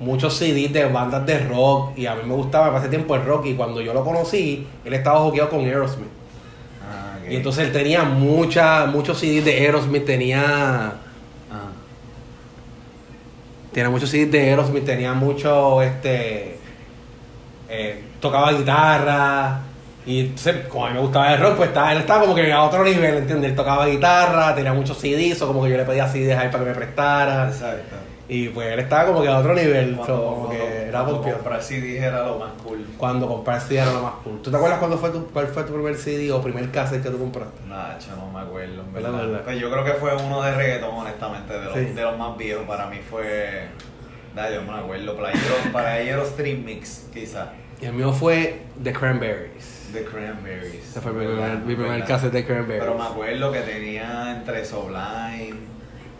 muchos 0.00 0.36
CDs 0.36 0.72
de 0.72 0.86
bandas 0.86 1.26
de 1.26 1.38
rock 1.40 1.96
y 1.96 2.06
a 2.06 2.14
mí 2.14 2.22
me 2.26 2.34
gustaba 2.34 2.76
hace 2.76 2.88
tiempo 2.88 3.14
el 3.14 3.24
rock 3.24 3.46
y 3.46 3.54
cuando 3.54 3.80
yo 3.80 3.92
lo 3.92 4.04
conocí, 4.04 4.66
él 4.84 4.94
estaba 4.94 5.20
jugueado 5.20 5.50
con 5.50 5.60
Aerosmith. 5.60 6.08
Ah, 6.82 7.18
y 7.28 7.36
entonces 7.36 7.66
él 7.66 7.72
tenía 7.72 8.04
mucha, 8.04 8.86
muchos 8.86 9.18
CDs 9.18 9.44
de 9.44 9.52
Aerosmith, 9.52 10.04
tenía... 10.04 10.92
Ah, 11.50 11.70
tenía 13.72 13.90
muchos 13.90 14.10
CDs 14.10 14.30
de 14.30 14.40
Aerosmith, 14.40 14.84
tenía 14.84 15.14
mucho, 15.14 15.82
este... 15.82 16.58
Eh, 17.70 18.02
tocaba 18.20 18.52
guitarra 18.52 19.60
y 20.08 20.20
entonces, 20.20 20.66
como 20.68 20.86
a 20.86 20.88
mí 20.88 20.94
me 20.94 21.00
gustaba 21.02 21.34
el 21.34 21.40
rock, 21.40 21.56
pues 21.56 21.68
estaba, 21.68 21.92
él 21.92 21.98
estaba 21.98 22.22
como 22.22 22.34
que 22.34 22.50
a 22.50 22.62
otro 22.62 22.82
nivel, 22.82 23.16
¿entiendes? 23.18 23.50
Él 23.50 23.56
tocaba 23.56 23.84
guitarra, 23.84 24.54
tenía 24.54 24.72
muchos 24.72 24.96
CDs, 24.96 25.42
o 25.42 25.46
como 25.46 25.62
que 25.62 25.68
yo 25.68 25.76
le 25.76 25.84
pedía 25.84 26.08
CDs 26.08 26.38
ahí 26.38 26.48
para 26.48 26.64
que 26.64 26.70
me 26.70 26.74
prestara. 26.74 27.48
Exacto. 27.48 28.07
Y 28.30 28.50
pues 28.50 28.68
él 28.74 28.80
estaba 28.80 29.06
como 29.06 29.22
que 29.22 29.28
a 29.28 29.38
otro 29.38 29.54
nivel. 29.54 29.96
Cuando, 29.96 30.22
como 30.22 30.50
que 30.50 30.82
era 30.82 31.02
cuando 31.02 31.22
comprar 31.22 31.62
CD 31.62 31.96
era 31.96 32.26
lo 32.26 32.38
más 32.38 32.50
cool. 32.62 32.86
Cuando 32.98 33.26
comprar 33.26 33.60
CD 33.60 33.78
era 33.78 33.92
lo 33.92 34.02
más 34.02 34.14
cool. 34.22 34.42
¿Tú 34.42 34.50
te 34.50 34.56
acuerdas 34.56 34.78
cuándo 34.78 34.98
fue 34.98 35.10
tu, 35.10 35.26
cuál 35.28 35.46
fue 35.46 35.64
tu 35.64 35.72
primer 35.72 35.96
CD 35.96 36.30
o 36.30 36.42
primer 36.42 36.70
cassette 36.70 37.02
que 37.02 37.08
tú 37.08 37.18
compraste? 37.18 37.58
Nah, 37.66 37.98
yo 37.98 38.16
no 38.16 38.30
me 38.30 38.40
acuerdo, 38.40 38.82
en 38.82 38.92
verdad. 38.92 39.40
Pues 39.44 39.58
yo 39.58 39.70
creo 39.70 39.82
que 39.82 39.92
fue 39.94 40.14
uno 40.14 40.42
de 40.42 40.54
reggaeton, 40.54 40.94
honestamente, 40.94 41.58
de 41.58 41.64
los, 41.64 41.74
de 41.74 42.02
los 42.02 42.18
más 42.18 42.36
viejos. 42.36 42.66
Para 42.66 42.86
mí 42.86 42.98
fue. 42.98 43.68
Nah, 44.34 44.50
yo 44.50 44.62
no 44.62 44.72
me 44.72 44.78
acuerdo. 44.78 45.16
Para 45.72 45.98
ellos, 45.98 46.28
Stream 46.28 46.64
Mix, 46.66 47.06
quizás. 47.12 47.48
Y 47.80 47.86
el 47.86 47.94
mío 47.94 48.12
fue 48.12 48.60
The 48.82 48.92
Cranberries. 48.92 49.88
The 49.92 50.04
Cranberries. 50.04 50.90
Ese 50.90 51.00
fue 51.00 51.12
mi 51.12 51.24
primer, 51.24 51.58
mi 51.60 51.74
primer 51.76 52.04
cassette 52.04 52.32
de 52.32 52.44
Cranberries. 52.44 52.82
Pero 52.82 52.98
me 52.98 53.04
acuerdo 53.04 53.52
que 53.52 53.60
tenía 53.60 54.36
entre 54.36 54.66
Sublime 54.66 55.77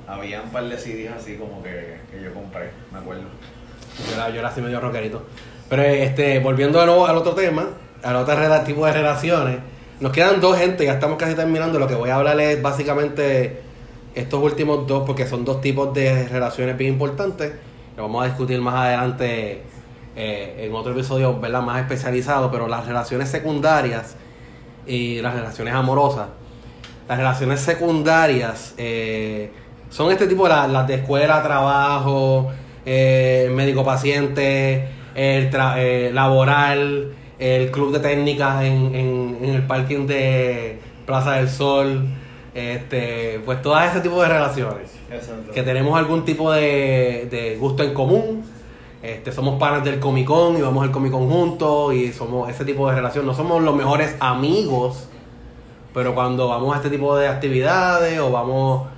había 0.09 0.43
un 0.43 0.51
par 0.51 0.65
de 0.65 0.79
CDs 0.79 1.13
así 1.13 1.37
como 1.37 1.63
que, 1.63 1.99
que 2.11 2.23
yo 2.23 2.33
compré, 2.33 2.71
me 2.91 2.99
acuerdo. 2.99 3.25
Yo 4.09 4.15
era, 4.15 4.31
yo 4.31 4.39
era 4.41 4.49
así 4.49 4.61
medio 4.61 4.81
rockerito. 4.81 5.23
Pero 5.69 5.83
este, 5.83 6.39
volviendo 6.39 6.81
de 6.81 6.87
nuevo 6.87 7.07
al 7.07 7.17
otro 7.17 7.35
tema, 7.35 7.67
al 8.03 8.17
otro 8.17 8.35
tipo 8.65 8.87
de 8.87 8.93
relaciones, 8.93 9.59
nos 10.01 10.13
quedan 10.13 10.41
dos 10.41 10.57
gente, 10.57 10.85
ya 10.85 10.95
estamos 10.95 11.19
casi 11.19 11.35
terminando. 11.35 11.79
Lo 11.79 11.87
que 11.87 11.95
voy 11.95 12.11
a 12.11 12.17
hablar 12.17 12.41
es 12.41 12.63
básicamente 12.63 13.61
estos 14.15 14.43
últimos 14.43 14.87
dos, 14.87 15.05
porque 15.05 15.27
son 15.27 15.45
dos 15.45 15.61
tipos 15.61 15.93
de 15.93 16.27
relaciones 16.29 16.77
bien 16.79 16.95
importantes. 16.95 17.53
Que 17.95 18.01
vamos 18.01 18.23
a 18.23 18.27
discutir 18.27 18.61
más 18.61 18.75
adelante 18.77 19.63
eh, 20.17 20.67
en 20.67 20.75
otro 20.75 20.93
episodio 20.93 21.39
¿verdad? 21.39 21.63
más 21.63 21.81
especializado, 21.81 22.51
pero 22.51 22.69
las 22.69 22.87
relaciones 22.87 23.29
secundarias 23.29 24.17
y 24.87 25.21
las 25.21 25.35
relaciones 25.35 25.75
amorosas. 25.75 26.29
Las 27.09 27.19
relaciones 27.19 27.61
secundarias 27.61 28.75
eh, 28.79 29.51
son 29.91 30.11
este 30.13 30.27
tipo 30.27 30.45
de 30.45 30.51
las, 30.51 30.87
de 30.87 30.95
escuela, 30.95 31.43
trabajo, 31.43 32.51
eh, 32.85 33.51
médico-paciente, 33.55 34.89
el 35.15 35.51
eh, 35.53 36.11
laboral, 36.13 37.13
el 37.39 37.71
club 37.71 37.93
de 37.93 38.01
técnicas 38.01 38.65
en, 38.65 38.95
en, 38.95 39.55
el 39.55 39.67
parking 39.67 40.07
de 40.07 40.81
Plaza 41.07 41.33
del 41.33 41.49
Sol, 41.49 42.07
este, 42.55 43.41
pues 43.45 43.63
todo 43.63 43.81
ese 43.81 44.01
tipo 44.01 44.21
de 44.23 44.29
relaciones. 44.29 44.91
Que 45.55 45.63
tenemos 45.63 45.99
algún 45.99 46.25
tipo 46.25 46.53
de, 46.53 47.29
de 47.31 47.57
gusto 47.59 47.83
en 47.83 47.95
común, 47.95 48.45
este, 49.03 49.31
somos 49.31 49.61
panas 49.61 49.85
del 49.85 50.01
Comic 50.01 50.27
Con 50.27 50.57
y 50.57 50.61
vamos 50.61 50.83
al 50.83 50.91
Comic 50.91 51.13
Con 51.13 51.31
juntos 51.31 51.95
y 51.95 52.13
somos 52.13 52.51
ese 52.51 52.65
tipo 52.65 52.89
de 52.89 52.97
relación. 52.97 53.25
No 53.27 53.35
somos 53.35 53.63
los 53.63 53.75
mejores 53.77 54.17
amigos, 54.19 55.09
pero 55.95 56.15
cuando 56.15 56.49
vamos 56.49 56.75
a 56.75 56.79
este 56.79 56.91
tipo 56.91 57.17
de 57.17 57.29
actividades 57.29 58.19
o 58.19 58.33
vamos, 58.33 58.89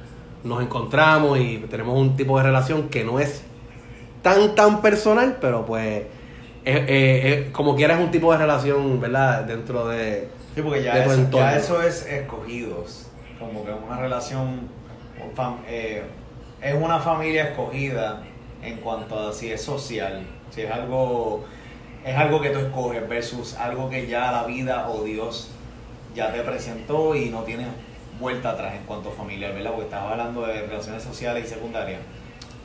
nos 0.45 0.63
encontramos 0.63 1.39
y 1.39 1.59
tenemos 1.71 1.99
un 1.99 2.17
tipo 2.17 2.37
de 2.39 2.45
relación 2.45 2.89
que 2.89 3.05
no 3.05 3.21
es 3.21 3.43
tan, 4.23 4.55
tan 4.55 4.81
personal, 4.81 5.39
pero 5.41 5.67
pues 5.67 6.05
como 7.53 7.75
quieras 7.75 7.99
es 7.99 8.05
un 8.05 8.11
tipo 8.11 8.33
de 8.33 8.39
relación, 8.39 9.01
¿verdad? 9.01 9.45
Dentro 9.45 9.89
de... 9.89 10.29
Sí, 10.55 10.63
porque 10.63 10.83
ya, 10.83 11.05
eso, 11.05 11.31
ya 11.31 11.57
eso 11.57 11.83
es 11.83 12.07
escogidos, 12.07 13.07
como 13.39 13.65
que 13.65 13.73
una 13.73 13.99
relación, 13.99 14.69
eh, 15.69 16.03
es 16.61 16.75
una 16.75 16.99
familia 16.99 17.45
escogida 17.51 18.23
en 18.63 18.79
cuanto 18.79 19.29
a 19.29 19.33
si 19.33 19.51
es 19.51 19.63
social, 19.63 20.27
si 20.51 20.63
es 20.63 20.71
algo, 20.71 21.45
es 22.05 22.17
algo 22.17 22.41
que 22.41 22.51
tú 22.51 22.59
escoges 22.59 23.09
versus 23.09 23.55
algo 23.55 23.89
que 23.89 24.07
ya 24.07 24.33
la 24.33 24.45
vida 24.45 24.89
o 24.91 25.05
Dios 25.05 25.51
ya 26.15 26.33
te 26.33 26.41
presentó 26.41 27.15
y 27.15 27.31
no 27.31 27.43
tienes 27.43 27.69
vuelta 28.21 28.51
atrás 28.51 28.75
en 28.75 28.85
cuanto 28.85 29.09
a 29.09 29.13
familiar, 29.13 29.53
¿verdad? 29.55 29.71
Porque 29.71 29.85
estabas 29.87 30.13
hablando 30.13 30.47
de 30.47 30.63
relaciones 30.63 31.03
sociales 31.03 31.47
y 31.47 31.49
secundarias. 31.49 32.01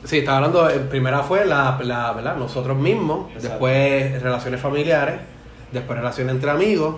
Sí, 0.04 0.18
estaba 0.18 0.38
hablando, 0.38 0.68
primera 0.88 1.22
fue 1.22 1.44
la, 1.46 1.78
la 1.82 2.12
¿verdad? 2.12 2.36
nosotros 2.36 2.76
mismos, 2.76 3.32
después 3.40 4.22
relaciones 4.22 4.60
familiares, 4.60 5.16
después 5.72 5.98
relaciones 5.98 6.34
entre 6.34 6.50
amigos, 6.50 6.96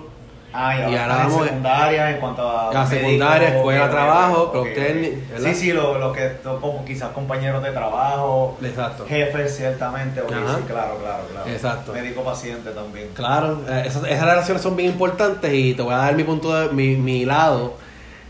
Ah, 0.51 0.75
y, 0.75 0.95
ahora 0.95 1.15
vamos 1.17 1.43
secundaria 1.43 2.11
en 2.11 2.19
cuanto 2.19 2.49
a. 2.49 2.73
La 2.73 2.87
secundaria, 2.87 3.49
escuela, 3.49 3.89
trabajo, 3.89 4.51
okay, 4.55 5.27
Sí, 5.37 5.53
sí, 5.53 5.73
los 5.73 5.99
lo 5.99 6.11
que 6.11 6.37
como 6.43 6.83
quizás 6.85 7.09
compañeros 7.09 7.61
de 7.61 7.71
trabajo. 7.71 8.57
Exacto. 8.63 9.05
Jefes, 9.07 9.57
ciertamente. 9.57 10.21
sí, 10.21 10.25
claro, 10.67 10.97
claro, 10.97 11.23
claro. 11.31 11.49
Exacto. 11.49 11.93
Médico 11.93 12.23
paciente 12.23 12.71
también. 12.71 13.09
Claro, 13.13 13.61
eh, 13.69 13.83
esas, 13.85 14.03
esas, 14.05 14.25
relaciones 14.25 14.63
son 14.63 14.75
bien 14.75 14.89
importantes 14.89 15.53
y 15.53 15.75
te 15.75 15.83
voy 15.83 15.93
a 15.93 15.97
dar 15.97 16.15
mi 16.15 16.23
punto 16.23 16.53
de 16.59 16.73
mi, 16.73 16.95
mi 16.95 17.25
lado. 17.25 17.75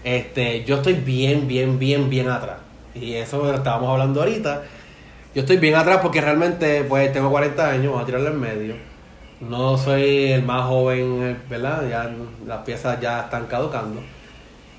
Este, 0.04 0.64
yo 0.66 0.78
estoy 0.78 0.93
bien, 0.93 1.47
bien, 1.47 1.80
bien, 1.80 2.10
bien 2.10 2.30
atrás. 2.30 2.58
Y 2.95 3.14
eso 3.14 3.43
lo 3.43 3.56
estábamos 3.56 3.89
hablando 3.89 4.22
ahorita. 4.22 4.64
Yo 5.36 5.41
estoy 5.41 5.58
bien 5.58 5.76
atrás 5.76 6.00
porque 6.02 6.22
realmente, 6.22 6.84
pues, 6.84 7.12
tengo 7.14 7.30
40 7.30 7.70
años, 7.70 7.93
voy 7.93 8.02
a 8.02 8.06
tirarle 8.06 8.30
en 8.30 8.39
medio 8.39 8.89
no 9.39 9.78
soy 9.78 10.32
el 10.32 10.43
más 10.43 10.68
joven, 10.68 11.38
¿verdad? 11.50 11.88
Ya 11.89 12.12
las 12.45 12.64
piezas 12.64 13.00
ya 13.00 13.22
están 13.22 13.45
caducando. 13.47 14.02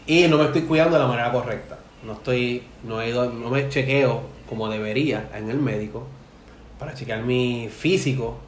Y 0.07 0.27
no 0.29 0.39
me 0.39 0.45
estoy 0.45 0.63
cuidando 0.63 0.97
de 0.97 1.03
la 1.03 1.09
manera 1.09 1.33
correcta. 1.33 1.79
No 2.05 2.13
estoy, 2.15 2.63
no 2.85 3.01
he 3.01 3.11
ido, 3.11 3.31
no 3.31 3.51
me 3.51 3.69
chequeo 3.69 4.23
como 4.49 4.69
debería 4.69 5.31
en 5.35 5.51
el 5.51 5.59
médico 5.59 6.07
para 6.79 6.95
chequear 6.95 7.23
mi 7.23 7.69
físico 7.69 8.39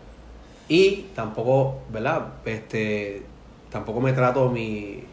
y 0.68 1.06
tampoco, 1.14 1.82
¿verdad? 1.90 2.28
Este, 2.44 3.22
tampoco 3.70 4.00
me 4.00 4.12
trato 4.12 4.48
mi, 4.48 5.04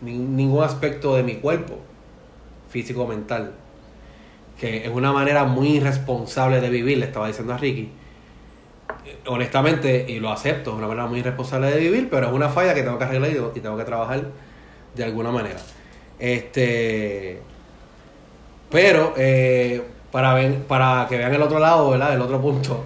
ningún 0.00 0.62
aspecto 0.62 1.16
de 1.16 1.22
mi 1.22 1.36
cuerpo 1.36 1.78
físico 2.70 3.06
mental 3.06 3.54
que 4.58 4.86
es 4.86 4.90
una 4.90 5.12
manera 5.12 5.44
muy 5.44 5.76
irresponsable 5.76 6.60
de 6.60 6.70
vivir, 6.70 6.96
le 6.98 7.06
estaba 7.06 7.26
diciendo 7.26 7.52
a 7.52 7.58
Ricky 7.58 7.90
honestamente, 9.26 10.06
y 10.08 10.20
lo 10.20 10.30
acepto, 10.30 10.70
es 10.70 10.76
una 10.76 10.88
manera 10.88 11.06
muy 11.06 11.20
irresponsable 11.20 11.70
de 11.70 11.78
vivir, 11.78 12.08
pero 12.10 12.28
es 12.28 12.32
una 12.32 12.48
falla 12.48 12.74
que 12.74 12.82
tengo 12.82 12.98
que 12.98 13.04
arreglar 13.04 13.30
y 13.54 13.60
tengo 13.60 13.76
que 13.76 13.84
trabajar 13.84 14.24
de 14.94 15.04
alguna 15.04 15.30
manera. 15.30 15.58
Este. 16.18 17.40
Pero, 18.70 19.14
eh, 19.16 19.82
para, 20.10 20.34
ver, 20.34 20.62
para 20.62 21.06
que 21.08 21.16
vean 21.18 21.34
el 21.34 21.42
otro 21.42 21.58
lado, 21.58 21.90
¿verdad? 21.90 22.14
El 22.14 22.20
otro 22.20 22.40
punto. 22.40 22.84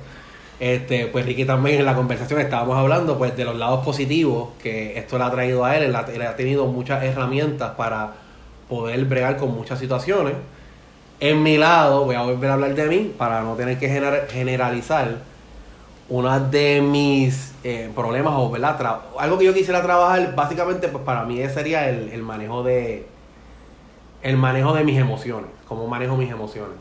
Este, 0.60 1.06
pues 1.06 1.24
Ricky 1.24 1.46
también 1.46 1.80
en 1.80 1.86
la 1.86 1.94
conversación 1.94 2.38
estábamos 2.38 2.76
hablando 2.76 3.16
pues 3.16 3.34
de 3.34 3.46
los 3.46 3.56
lados 3.56 3.82
positivos 3.82 4.50
que 4.62 4.98
esto 4.98 5.16
le 5.16 5.24
ha 5.24 5.30
traído 5.30 5.64
a 5.64 5.74
él, 5.74 5.84
él 5.84 5.96
ha, 5.96 6.36
tenido 6.36 6.66
muchas 6.66 7.02
herramientas 7.02 7.72
para 7.76 8.12
poder 8.68 9.02
bregar 9.06 9.38
con 9.38 9.54
muchas 9.54 9.78
situaciones. 9.78 10.34
En 11.18 11.42
mi 11.42 11.56
lado, 11.56 12.04
voy 12.04 12.14
a 12.14 12.22
volver 12.22 12.50
a 12.50 12.54
hablar 12.54 12.74
de 12.74 12.86
mí 12.88 13.12
para 13.16 13.40
no 13.40 13.54
tener 13.54 13.78
que 13.78 13.88
generalizar 14.28 15.16
uno 16.10 16.40
de 16.40 16.82
mis 16.82 17.54
eh, 17.64 17.90
problemas 17.94 18.34
o 18.36 18.50
¿verdad? 18.50 19.00
algo 19.18 19.38
que 19.38 19.46
yo 19.46 19.54
quisiera 19.54 19.80
trabajar 19.82 20.34
básicamente 20.34 20.88
pues 20.88 21.04
para 21.04 21.24
mí 21.24 21.40
sería 21.48 21.88
el, 21.88 22.22
manejo 22.22 22.64
de 22.64 23.06
el 24.22 24.36
manejo 24.36 24.74
de 24.74 24.82
mis 24.82 24.98
emociones 24.98 25.50
cómo 25.68 25.86
manejo 25.86 26.16
mis 26.16 26.30
emociones 26.30 26.76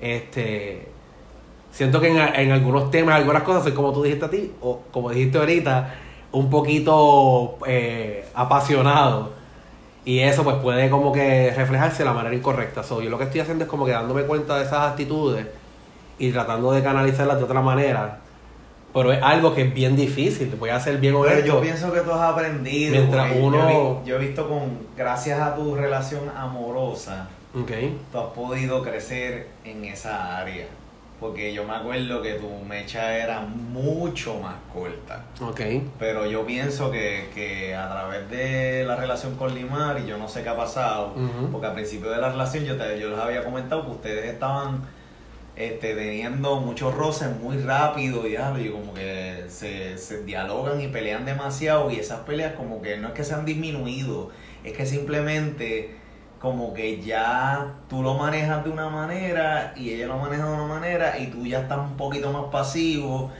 este 0.00 0.95
siento 1.76 2.00
que 2.00 2.08
en, 2.08 2.52
algunos 2.52 2.90
temas 2.90 3.16
algunas 3.16 3.42
cosas 3.42 3.62
soy 3.62 3.72
como 3.72 3.92
tú 3.92 4.02
dijiste 4.02 4.24
a 4.24 4.30
ti 4.30 4.50
o 4.62 4.80
como 4.90 5.10
dijiste 5.10 5.36
ahorita 5.36 5.94
un 6.32 6.48
poquito 6.48 7.58
eh, 7.66 8.24
apasionado 8.34 9.32
y 10.02 10.20
eso 10.20 10.42
pues 10.42 10.56
puede 10.56 10.88
como 10.88 11.12
que 11.12 11.52
reflejarse 11.54 11.98
de 11.98 12.06
la 12.06 12.14
manera 12.14 12.34
incorrecta 12.34 12.82
so, 12.82 13.02
yo 13.02 13.10
lo 13.10 13.18
que 13.18 13.24
estoy 13.24 13.42
haciendo 13.42 13.64
es 13.64 13.70
como 13.70 13.84
que 13.84 13.92
dándome 13.92 14.22
cuenta 14.22 14.56
de 14.56 14.64
esas 14.64 14.90
actitudes 14.90 15.46
y 16.18 16.32
tratando 16.32 16.72
de 16.72 16.82
canalizarlas 16.82 17.36
de 17.36 17.44
otra 17.44 17.60
manera 17.60 18.20
pero 18.94 19.12
es 19.12 19.22
algo 19.22 19.54
que 19.54 19.60
es 19.60 19.74
bien 19.74 19.94
difícil, 19.94 20.56
voy 20.58 20.70
a 20.70 20.80
ser 20.80 20.96
bien 20.96 21.14
honesto. 21.14 21.36
Pero 21.42 21.54
yo 21.56 21.60
pienso 21.60 21.92
que 21.92 22.00
tú 22.00 22.12
has 22.12 22.32
aprendido. 22.32 22.92
Mientras 22.92 23.30
uno... 23.38 24.02
Yo 24.06 24.16
he, 24.16 24.18
visto 24.18 24.48
con, 24.48 24.86
gracias 24.96 25.38
a 25.38 25.54
tu 25.54 25.74
relación 25.74 26.22
amorosa, 26.34 27.28
okay. 27.54 27.94
tú 28.10 28.18
has 28.18 28.28
podido 28.28 28.82
crecer 28.82 29.48
en 29.66 29.84
esa 29.84 30.38
área. 30.38 30.64
Porque 31.18 31.54
yo 31.54 31.64
me 31.64 31.74
acuerdo 31.74 32.20
que 32.20 32.34
tu 32.34 32.48
mecha 32.68 33.16
era 33.16 33.40
mucho 33.40 34.38
más 34.38 34.56
corta. 34.72 35.24
Ok. 35.40 35.60
Pero 35.98 36.26
yo 36.26 36.44
pienso 36.44 36.90
que, 36.90 37.30
que 37.34 37.74
a 37.74 37.88
través 37.88 38.28
de 38.30 38.84
la 38.84 38.96
relación 38.96 39.34
con 39.36 39.54
Limar, 39.54 39.98
y 39.98 40.06
yo 40.06 40.18
no 40.18 40.28
sé 40.28 40.42
qué 40.42 40.50
ha 40.50 40.56
pasado, 40.56 41.14
porque 41.50 41.68
al 41.68 41.74
principio 41.74 42.10
de 42.10 42.18
la 42.18 42.28
relación 42.28 42.64
yo, 42.64 42.76
te, 42.76 43.00
yo 43.00 43.08
les 43.08 43.18
había 43.18 43.42
comentado 43.42 43.84
que 43.86 43.92
ustedes 43.92 44.26
estaban 44.26 44.82
este, 45.56 45.94
teniendo 45.94 46.60
muchos 46.60 46.94
roces 46.94 47.34
muy 47.40 47.56
rápido 47.56 48.26
y, 48.28 48.34
y 48.34 48.68
como 48.68 48.92
que 48.92 49.46
se, 49.48 49.96
se, 49.96 50.22
dialogan 50.22 50.82
y 50.82 50.88
pelean 50.88 51.24
demasiado 51.24 51.90
y 51.90 51.96
esas 51.96 52.20
peleas 52.20 52.52
como 52.56 52.82
que 52.82 52.98
no 52.98 53.08
es 53.08 53.14
que 53.14 53.24
se 53.24 53.32
han 53.32 53.46
disminuido, 53.46 54.30
es 54.64 54.74
que 54.74 54.84
simplemente 54.84 55.96
como 56.40 56.74
que 56.74 57.00
ya 57.00 57.74
tú 57.88 58.02
lo 58.02 58.14
manejas 58.14 58.64
de 58.64 58.70
una 58.70 58.88
manera 58.88 59.72
y 59.76 59.90
ella 59.90 60.06
lo 60.06 60.18
maneja 60.18 60.46
de 60.46 60.52
una 60.52 60.66
manera 60.66 61.18
y 61.18 61.28
tú 61.28 61.46
ya 61.46 61.60
estás 61.60 61.78
un 61.78 61.96
poquito 61.96 62.32
más 62.32 62.44
pasivo 62.52 63.30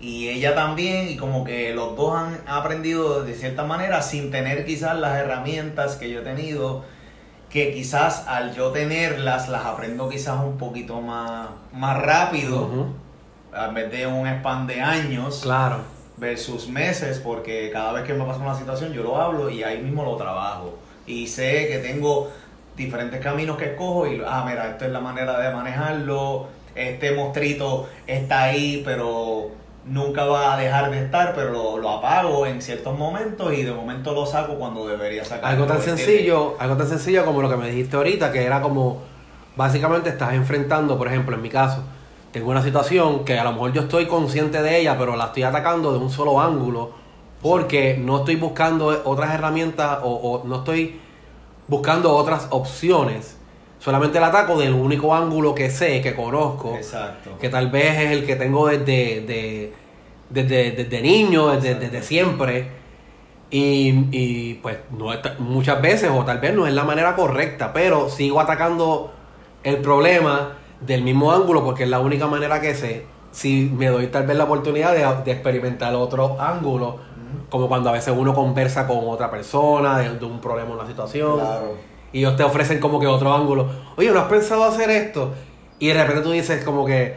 y 0.00 0.28
ella 0.28 0.54
también 0.54 1.08
y 1.08 1.16
como 1.16 1.44
que 1.44 1.74
los 1.74 1.96
dos 1.96 2.16
han 2.16 2.40
aprendido 2.46 3.24
de 3.24 3.34
cierta 3.34 3.64
manera 3.64 4.02
sin 4.02 4.30
tener 4.30 4.64
quizás 4.64 4.98
las 4.98 5.18
herramientas 5.18 5.96
que 5.96 6.10
yo 6.10 6.20
he 6.20 6.24
tenido 6.24 6.84
que 7.50 7.72
quizás 7.72 8.26
al 8.26 8.54
yo 8.54 8.70
tenerlas 8.70 9.48
las 9.48 9.64
aprendo 9.64 10.08
quizás 10.08 10.42
un 10.44 10.58
poquito 10.58 11.00
más, 11.00 11.48
más 11.72 11.96
rápido, 12.02 12.88
en 13.54 13.74
vez 13.74 13.90
de 13.90 14.06
un 14.06 14.26
span 14.26 14.66
de 14.66 14.80
años. 14.80 15.40
Claro. 15.42 15.78
Versus 16.18 16.68
meses, 16.68 17.18
porque 17.18 17.70
cada 17.72 17.92
vez 17.92 18.04
que 18.04 18.14
me 18.14 18.24
pasa 18.24 18.40
una 18.40 18.54
situación 18.54 18.92
yo 18.92 19.02
lo 19.02 19.20
hablo 19.20 19.50
y 19.50 19.62
ahí 19.62 19.80
mismo 19.82 20.04
lo 20.04 20.16
trabajo. 20.16 20.78
Y 21.06 21.26
sé 21.28 21.68
que 21.68 21.78
tengo 21.78 22.30
diferentes 22.76 23.20
caminos 23.20 23.56
que 23.56 23.66
escojo 23.66 24.06
y, 24.06 24.22
ah, 24.26 24.44
mira, 24.46 24.68
esta 24.70 24.86
es 24.86 24.92
la 24.92 25.00
manera 25.00 25.38
de 25.38 25.54
manejarlo, 25.54 26.46
este 26.74 27.12
mostrito 27.12 27.88
está 28.06 28.44
ahí, 28.44 28.82
pero 28.84 29.50
nunca 29.86 30.24
va 30.24 30.54
a 30.54 30.56
dejar 30.56 30.90
de 30.90 31.04
estar, 31.04 31.34
pero 31.34 31.78
lo, 31.78 31.88
apago 31.88 32.46
en 32.46 32.60
ciertos 32.60 32.96
momentos 32.98 33.52
y 33.54 33.62
de 33.62 33.72
momento 33.72 34.12
lo 34.12 34.26
saco 34.26 34.54
cuando 34.54 34.86
debería 34.86 35.24
sacarlo. 35.24 35.48
Algo 35.48 35.66
tan 35.66 35.80
sencillo, 35.80 36.56
algo 36.58 36.76
tan 36.76 36.88
sencillo 36.88 37.24
como 37.24 37.40
lo 37.40 37.48
que 37.48 37.56
me 37.56 37.68
dijiste 37.68 37.96
ahorita, 37.96 38.32
que 38.32 38.44
era 38.44 38.60
como 38.60 39.02
básicamente 39.56 40.10
estás 40.10 40.34
enfrentando, 40.34 40.98
por 40.98 41.08
ejemplo, 41.08 41.34
en 41.34 41.42
mi 41.42 41.48
caso, 41.48 41.82
tengo 42.32 42.50
una 42.50 42.62
situación 42.62 43.24
que 43.24 43.38
a 43.38 43.44
lo 43.44 43.52
mejor 43.52 43.72
yo 43.72 43.82
estoy 43.82 44.06
consciente 44.06 44.60
de 44.60 44.80
ella, 44.80 44.96
pero 44.98 45.16
la 45.16 45.26
estoy 45.26 45.44
atacando 45.44 45.92
de 45.92 45.98
un 45.98 46.10
solo 46.10 46.40
ángulo 46.40 47.06
porque 47.40 47.96
no 47.98 48.18
estoy 48.18 48.36
buscando 48.36 48.86
otras 49.04 49.32
herramientas 49.34 50.00
o, 50.02 50.42
no 50.44 50.56
estoy 50.56 51.00
buscando 51.68 52.14
otras 52.14 52.48
opciones. 52.50 53.36
Solamente 53.78 54.18
la 54.18 54.28
ataco 54.28 54.58
del 54.58 54.72
único 54.72 55.14
ángulo 55.14 55.54
que 55.54 55.70
sé, 55.70 56.00
que 56.00 56.14
conozco. 56.14 56.74
Exacto. 56.74 57.38
Que 57.38 57.48
tal 57.48 57.70
vez 57.70 57.98
es 57.98 58.10
el 58.10 58.26
que 58.26 58.36
tengo 58.36 58.68
desde, 58.68 59.72
desde, 60.30 61.02
niño, 61.02 61.60
desde, 61.60 62.02
siempre. 62.02 62.70
Y, 63.50 64.54
pues 64.54 64.78
no 64.90 65.10
muchas 65.38 65.80
veces, 65.80 66.10
o 66.12 66.24
tal 66.24 66.38
vez 66.38 66.54
no 66.54 66.66
es 66.66 66.74
la 66.74 66.84
manera 66.84 67.14
correcta, 67.14 67.72
pero 67.72 68.08
sigo 68.08 68.40
atacando 68.40 69.12
el 69.62 69.76
problema 69.78 70.56
del 70.80 71.02
mismo 71.02 71.32
ángulo 71.32 71.64
porque 71.64 71.84
es 71.84 71.88
la 71.88 72.00
única 72.00 72.26
manera 72.26 72.60
que 72.60 72.74
sé. 72.74 73.06
Si 73.30 73.70
me 73.72 73.88
doy 73.88 74.08
tal 74.08 74.26
vez 74.26 74.36
la 74.36 74.44
oportunidad 74.44 75.22
de, 75.24 75.30
experimentar 75.30 75.94
otro 75.94 76.40
ángulo, 76.40 76.98
como 77.50 77.68
cuando 77.68 77.90
a 77.90 77.92
veces 77.92 78.14
uno 78.16 78.34
conversa 78.34 78.86
con 78.86 79.00
otra 79.08 79.30
persona 79.30 79.98
de, 79.98 80.18
de 80.18 80.24
un 80.24 80.40
problema, 80.40 80.74
una 80.74 80.86
situación. 80.86 81.38
Claro 81.38 81.96
y 82.12 82.20
ellos 82.20 82.36
te 82.36 82.44
ofrecen 82.44 82.80
como 82.80 82.98
que 82.98 83.06
otro 83.06 83.34
ángulo. 83.34 83.68
Oye, 83.96 84.10
¿no 84.10 84.20
has 84.20 84.26
pensado 84.26 84.64
hacer 84.64 84.88
esto? 84.88 85.34
Y 85.78 85.88
de 85.88 85.94
repente 85.94 86.22
tú 86.22 86.30
dices 86.30 86.64
como 86.64 86.86
que, 86.86 87.14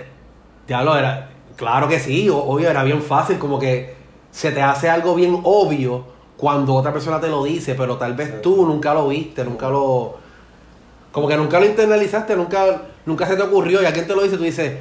diablo, 0.68 0.98
era, 0.98 1.30
Claro 1.60 1.90
que 1.90 2.00
sí, 2.00 2.30
obvio, 2.30 2.70
era 2.70 2.84
bien 2.84 3.02
fácil, 3.02 3.38
como 3.38 3.60
que 3.60 3.94
se 4.32 4.52
te 4.52 4.62
hace 4.62 4.90
algo 4.90 5.14
bien 5.14 5.42
obvio 5.44 6.06
cuando 6.38 6.74
otra 6.74 6.94
persona 6.94 7.20
te 7.20 7.28
lo 7.28 7.44
dice, 7.44 7.76
pero 7.76 7.98
tal 7.98 8.14
vez 8.14 8.42
tú 8.42 8.66
nunca 8.66 8.94
lo 8.94 9.10
viste, 9.10 9.44
nunca 9.44 9.68
lo... 9.68 10.18
Como 11.12 11.28
que 11.28 11.36
nunca 11.36 11.60
lo 11.60 11.66
internalizaste, 11.66 12.38
nunca, 12.38 12.84
nunca 13.06 13.26
se 13.26 13.36
te 13.36 13.42
ocurrió 13.42 13.82
y 13.82 13.86
a 13.86 13.92
quien 13.92 14.08
te 14.08 14.16
lo 14.16 14.22
dice 14.22 14.38
tú 14.38 14.44
dices, 14.44 14.78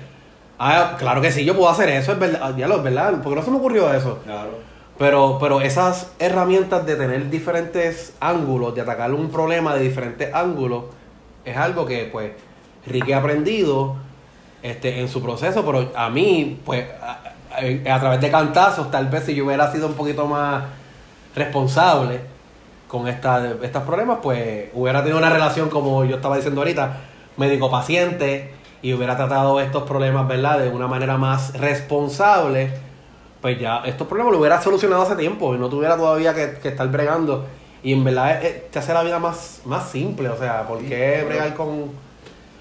ah, 0.60 0.94
claro 0.96 1.20
que 1.20 1.32
sí, 1.32 1.44
yo 1.44 1.56
puedo 1.56 1.68
hacer 1.68 1.88
eso, 1.88 2.12
es 2.12 2.18
verdad, 2.20 2.56
ya 2.56 2.68
lo 2.68 2.76
es 2.76 2.82
verdad, 2.84 3.20
porque 3.24 3.34
no 3.34 3.44
se 3.44 3.50
me 3.50 3.56
ocurrió 3.56 3.92
eso. 3.92 4.18
Claro. 4.24 4.50
Pero, 4.98 5.38
pero 5.40 5.60
esas 5.60 6.10
herramientas 6.18 6.84
de 6.84 6.96
tener 6.96 7.30
diferentes 7.30 8.14
ángulos, 8.20 8.74
de 8.74 8.80
atacar 8.80 9.12
un 9.14 9.30
problema 9.30 9.74
de 9.74 9.82
diferentes 9.82 10.34
ángulos, 10.34 10.84
es 11.44 11.56
algo 11.56 11.86
que 11.86 12.08
pues 12.10 12.32
Ricky 12.86 13.12
ha 13.12 13.18
aprendido 13.18 13.96
este, 14.62 15.00
en 15.00 15.08
su 15.08 15.22
proceso, 15.22 15.64
pero 15.64 15.92
a 15.94 16.10
mí, 16.10 16.60
pues, 16.64 16.84
a, 17.00 18.00
través 18.00 18.20
de 18.20 18.30
cantazos, 18.30 18.90
tal 18.90 19.06
vez 19.06 19.24
si 19.24 19.34
yo 19.34 19.46
hubiera 19.46 19.70
sido 19.70 19.86
un 19.86 19.94
poquito 19.94 20.26
más 20.26 20.64
responsable 21.34 22.20
con 22.88 23.06
esta, 23.06 23.54
estos 23.62 23.82
problemas, 23.84 24.18
pues 24.22 24.68
hubiera 24.74 25.00
tenido 25.00 25.18
una 25.18 25.30
relación, 25.30 25.68
como 25.68 26.04
yo 26.04 26.16
estaba 26.16 26.36
diciendo 26.36 26.60
ahorita, 26.60 26.96
médico-paciente, 27.36 28.54
y 28.80 28.92
hubiera 28.92 29.16
tratado 29.16 29.60
estos 29.60 29.82
problemas, 29.84 30.26
¿verdad?, 30.28 30.58
de 30.60 30.68
una 30.68 30.86
manera 30.86 31.16
más 31.16 31.52
responsable, 31.58 32.72
pues 33.40 33.58
ya 33.58 33.82
estos 33.84 34.06
problemas 34.06 34.32
lo 34.32 34.40
hubiera 34.40 34.60
solucionado 34.60 35.02
hace 35.02 35.16
tiempo 35.16 35.54
y 35.54 35.58
no 35.58 35.68
tuviera 35.68 35.96
todavía 35.96 36.34
que, 36.34 36.68
estar 36.68 36.88
bregando. 36.88 37.46
Y 37.82 37.92
en 37.92 38.02
verdad 38.04 38.40
te 38.70 38.78
hace 38.78 38.92
la 38.92 39.02
vida 39.02 39.18
más, 39.18 39.62
más 39.64 39.90
simple, 39.90 40.28
o 40.28 40.36
sea, 40.36 40.66
¿por 40.66 40.80
qué 40.80 41.24
bregar 41.26 41.54
con 41.54 41.92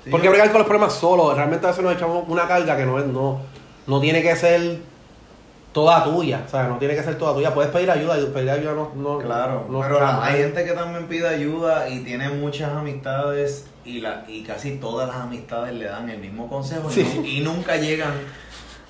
¿Por 0.10 0.22
qué 0.22 0.30
bregar 0.30 0.50
con 0.52 0.60
los 0.60 0.68
problemas 0.68 0.94
solo? 0.94 1.34
Realmente 1.34 1.66
a 1.66 1.70
veces 1.70 1.84
nos 1.84 1.96
echamos 1.96 2.24
una 2.28 2.48
carga 2.48 2.78
que 2.78 2.86
no, 2.86 3.00
no, 3.00 3.42
no 3.88 4.00
tiene 4.00 4.22
que 4.22 4.36
ser 4.36 4.80
toda 5.74 6.04
tuya, 6.04 6.44
o 6.46 6.50
sea, 6.50 6.64
no 6.64 6.78
tiene 6.78 6.96
que 6.96 7.04
ser 7.04 7.18
toda 7.18 7.34
tuya. 7.34 7.54
Puedes 7.54 7.72
pedir 7.72 7.92
ayuda 7.92 8.20
y 8.20 8.26
pedir 8.28 8.50
ayuda 8.50 8.74
no. 8.74 8.92
no 8.96 9.20
claro, 9.20 9.68
pero 9.68 10.22
hay 10.22 10.38
gente 10.42 10.66
que 10.66 10.72
también 10.72 11.08
pide 11.08 11.28
ayuda 11.28 11.90
y 11.90 12.00
tiene 12.00 12.30
muchas 12.30 12.72
amistades 12.72 13.68
y, 13.86 14.02
la, 14.02 14.26
y 14.28 14.44
casi 14.44 14.78
todas 14.78 15.08
las 15.08 15.18
amistades 15.18 15.74
le 15.74 15.86
dan 15.86 16.10
el 16.10 16.20
mismo 16.20 16.48
consejo 16.50 16.90
y, 17.24 17.42
nunca 17.42 17.78
llegan 17.78 18.14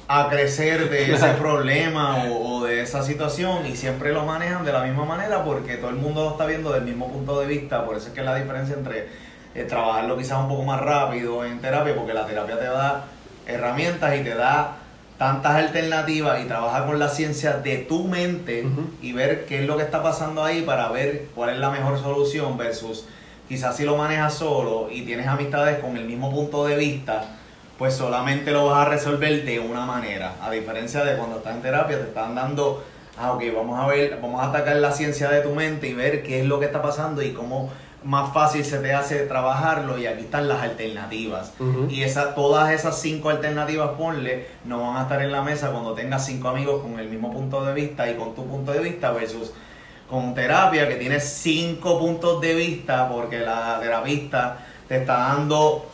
a 0.07 0.29
crecer 0.29 0.89
de 0.89 1.13
ese 1.13 1.29
problema 1.33 2.23
o, 2.23 2.59
o, 2.59 2.65
de 2.65 2.81
esa 2.81 3.03
situación 3.03 3.65
y 3.65 3.75
siempre 3.75 4.13
lo 4.13 4.25
manejan 4.25 4.63
de 4.63 4.71
la 4.71 4.83
misma 4.83 5.05
manera 5.05 5.43
porque 5.43 5.75
todo 5.75 5.89
el 5.89 5.97
mundo 5.97 6.23
lo 6.23 6.31
está 6.31 6.45
viendo 6.45 6.71
del 6.71 6.83
mismo 6.83 7.11
punto 7.11 7.39
de 7.39 7.47
vista. 7.47 7.85
Por 7.85 7.97
eso 7.97 8.07
es 8.07 8.13
que 8.13 8.21
la 8.21 8.35
diferencia 8.35 8.75
entre 8.75 9.07
eh, 9.53 9.63
trabajarlo 9.63 10.17
quizás 10.17 10.39
un 10.39 10.47
poco 10.47 10.63
más 10.63 10.79
rápido 10.79 11.43
en 11.43 11.59
terapia, 11.59 11.95
porque 11.95 12.13
la 12.13 12.25
terapia 12.25 12.59
te 12.59 12.65
da 12.65 13.05
herramientas 13.47 14.15
y 14.15 14.23
te 14.23 14.35
da 14.35 14.77
tantas 15.17 15.55
alternativas 15.55 16.39
y 16.43 16.45
trabaja 16.45 16.85
con 16.85 16.99
la 16.99 17.09
ciencia 17.09 17.53
de 17.53 17.77
tu 17.77 18.03
mente 18.03 18.67
y 19.01 19.13
ver 19.13 19.45
qué 19.45 19.61
es 19.61 19.65
lo 19.65 19.75
que 19.75 19.83
está 19.83 20.03
pasando 20.03 20.43
ahí 20.43 20.61
para 20.61 20.89
ver 20.89 21.29
cuál 21.33 21.49
es 21.49 21.57
la 21.57 21.71
mejor 21.71 21.99
solución 21.99 22.55
versus 22.55 23.05
quizás 23.49 23.75
si 23.75 23.83
lo 23.83 23.97
manejas 23.97 24.35
solo 24.35 24.89
y 24.91 25.01
tienes 25.01 25.25
amistades 25.25 25.79
con 25.79 25.97
el 25.97 26.05
mismo 26.05 26.29
punto 26.31 26.67
de 26.67 26.75
vista, 26.75 27.25
pues 27.77 27.95
solamente 27.95 28.51
lo 28.51 28.67
vas 28.67 28.87
a 28.87 28.89
resolver 28.89 29.45
de 29.45 29.59
una 29.59 29.85
manera. 29.85 30.35
A 30.41 30.51
diferencia 30.51 31.03
de 31.03 31.15
cuando 31.17 31.37
estás 31.37 31.55
en 31.55 31.61
terapia, 31.61 31.97
te 31.97 32.03
están 32.03 32.35
dando, 32.35 32.83
ah, 33.17 33.33
ok, 33.33 33.43
vamos 33.55 33.79
a 33.79 33.87
ver, 33.87 34.19
vamos 34.21 34.41
a 34.41 34.49
atacar 34.49 34.77
la 34.77 34.91
ciencia 34.91 35.29
de 35.29 35.41
tu 35.41 35.51
mente 35.51 35.87
y 35.87 35.93
ver 35.93 36.23
qué 36.23 36.41
es 36.41 36.45
lo 36.45 36.59
que 36.59 36.65
está 36.65 36.81
pasando 36.81 37.21
y 37.21 37.31
cómo 37.31 37.71
más 38.03 38.31
fácil 38.33 38.63
se 38.63 38.79
te 38.79 38.93
hace 38.93 39.25
trabajarlo 39.25 39.97
y 39.97 40.07
aquí 40.07 40.21
están 40.21 40.47
las 40.47 40.61
alternativas. 40.61 41.53
Y 41.89 42.03
esa, 42.03 42.35
todas 42.35 42.71
esas 42.71 42.99
cinco 43.01 43.29
alternativas, 43.29 43.91
ponle, 43.97 44.47
no 44.65 44.81
van 44.81 44.97
a 44.97 45.01
estar 45.03 45.21
en 45.21 45.31
la 45.31 45.41
mesa 45.41 45.71
cuando 45.71 45.93
tengas 45.93 46.25
cinco 46.25 46.47
amigos 46.47 46.81
con 46.81 46.99
el 46.99 47.09
mismo 47.09 47.33
punto 47.33 47.65
de 47.65 47.73
vista 47.73 48.09
y 48.09 48.15
con 48.15 48.33
tu 48.33 48.45
punto 48.45 48.71
de 48.71 48.79
vista 48.79 49.11
versus 49.11 49.51
con 50.09 50.33
terapia 50.33 50.87
que 50.87 50.95
tienes 50.95 51.27
cinco 51.27 51.99
puntos 51.99 52.39
de 52.39 52.53
vista 52.55 53.09
porque 53.09 53.39
la 53.39 53.77
terapista 53.81 54.59
te 54.87 54.97
está 54.97 55.17
dando 55.17 55.85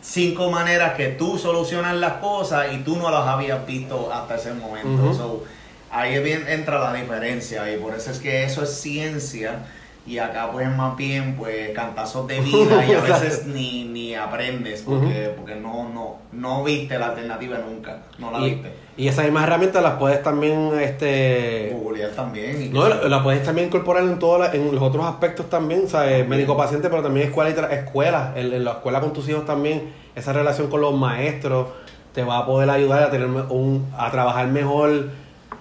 cinco 0.00 0.50
maneras 0.50 0.94
que 0.94 1.08
tú 1.08 1.38
solucionas 1.38 1.96
las 1.96 2.14
cosas 2.14 2.72
y 2.72 2.78
tú 2.78 2.96
no 2.96 3.10
las 3.10 3.26
habías 3.26 3.66
visto 3.66 4.12
hasta 4.12 4.36
ese 4.36 4.52
momento. 4.52 5.44
ahí 5.90 6.14
entra 6.48 6.78
la 6.78 6.94
diferencia 6.94 7.70
y 7.72 7.78
por 7.78 7.94
eso 7.94 8.10
es 8.10 8.18
que 8.18 8.44
eso 8.44 8.62
es 8.62 8.80
ciencia 8.80 9.66
y 10.10 10.18
acá 10.18 10.50
pues 10.50 10.68
más 10.76 10.96
bien 10.96 11.36
pues 11.36 11.70
cantazos 11.70 12.26
de 12.26 12.40
vida 12.40 12.84
y 12.84 12.92
a 12.94 13.00
veces 13.00 13.46
ni, 13.46 13.84
ni 13.84 14.16
aprendes 14.16 14.82
porque, 14.82 15.32
porque 15.36 15.54
no, 15.54 15.88
no, 15.88 16.18
no 16.32 16.64
viste 16.64 16.98
la 16.98 17.10
alternativa 17.10 17.58
nunca, 17.58 18.02
no 18.18 18.32
la 18.32 18.40
viste. 18.40 18.72
Y 18.96 19.06
esas 19.06 19.26
mismas 19.26 19.44
herramientas 19.44 19.80
las 19.84 19.94
puedes 19.94 20.20
también 20.24 20.72
este 20.80 21.70
googlear 21.80 22.10
también. 22.10 22.72
no, 22.72 22.88
las 22.88 23.22
puedes 23.22 23.44
también 23.44 23.68
incorporar 23.68 24.02
en 24.02 24.18
todas 24.18 24.52
en 24.52 24.74
los 24.74 24.82
otros 24.82 25.06
aspectos 25.06 25.48
también, 25.48 25.88
¿sabes? 25.88 26.26
Médico 26.26 26.56
paciente, 26.56 26.88
pero 26.90 27.02
también 27.02 27.28
escuela 27.28 27.50
y 27.50 27.74
escuela, 27.74 28.32
en, 28.34 28.64
la 28.64 28.72
escuela 28.72 29.00
con 29.00 29.12
tus 29.12 29.28
hijos 29.28 29.46
también, 29.46 29.92
esa 30.16 30.32
relación 30.32 30.68
con 30.68 30.80
los 30.80 30.92
maestros 30.92 31.68
te 32.12 32.24
va 32.24 32.38
a 32.38 32.46
poder 32.46 32.68
ayudar 32.68 33.04
a 33.04 33.10
tener 33.12 33.28
un 33.28 33.86
a 33.96 34.10
trabajar 34.10 34.48
mejor 34.48 35.10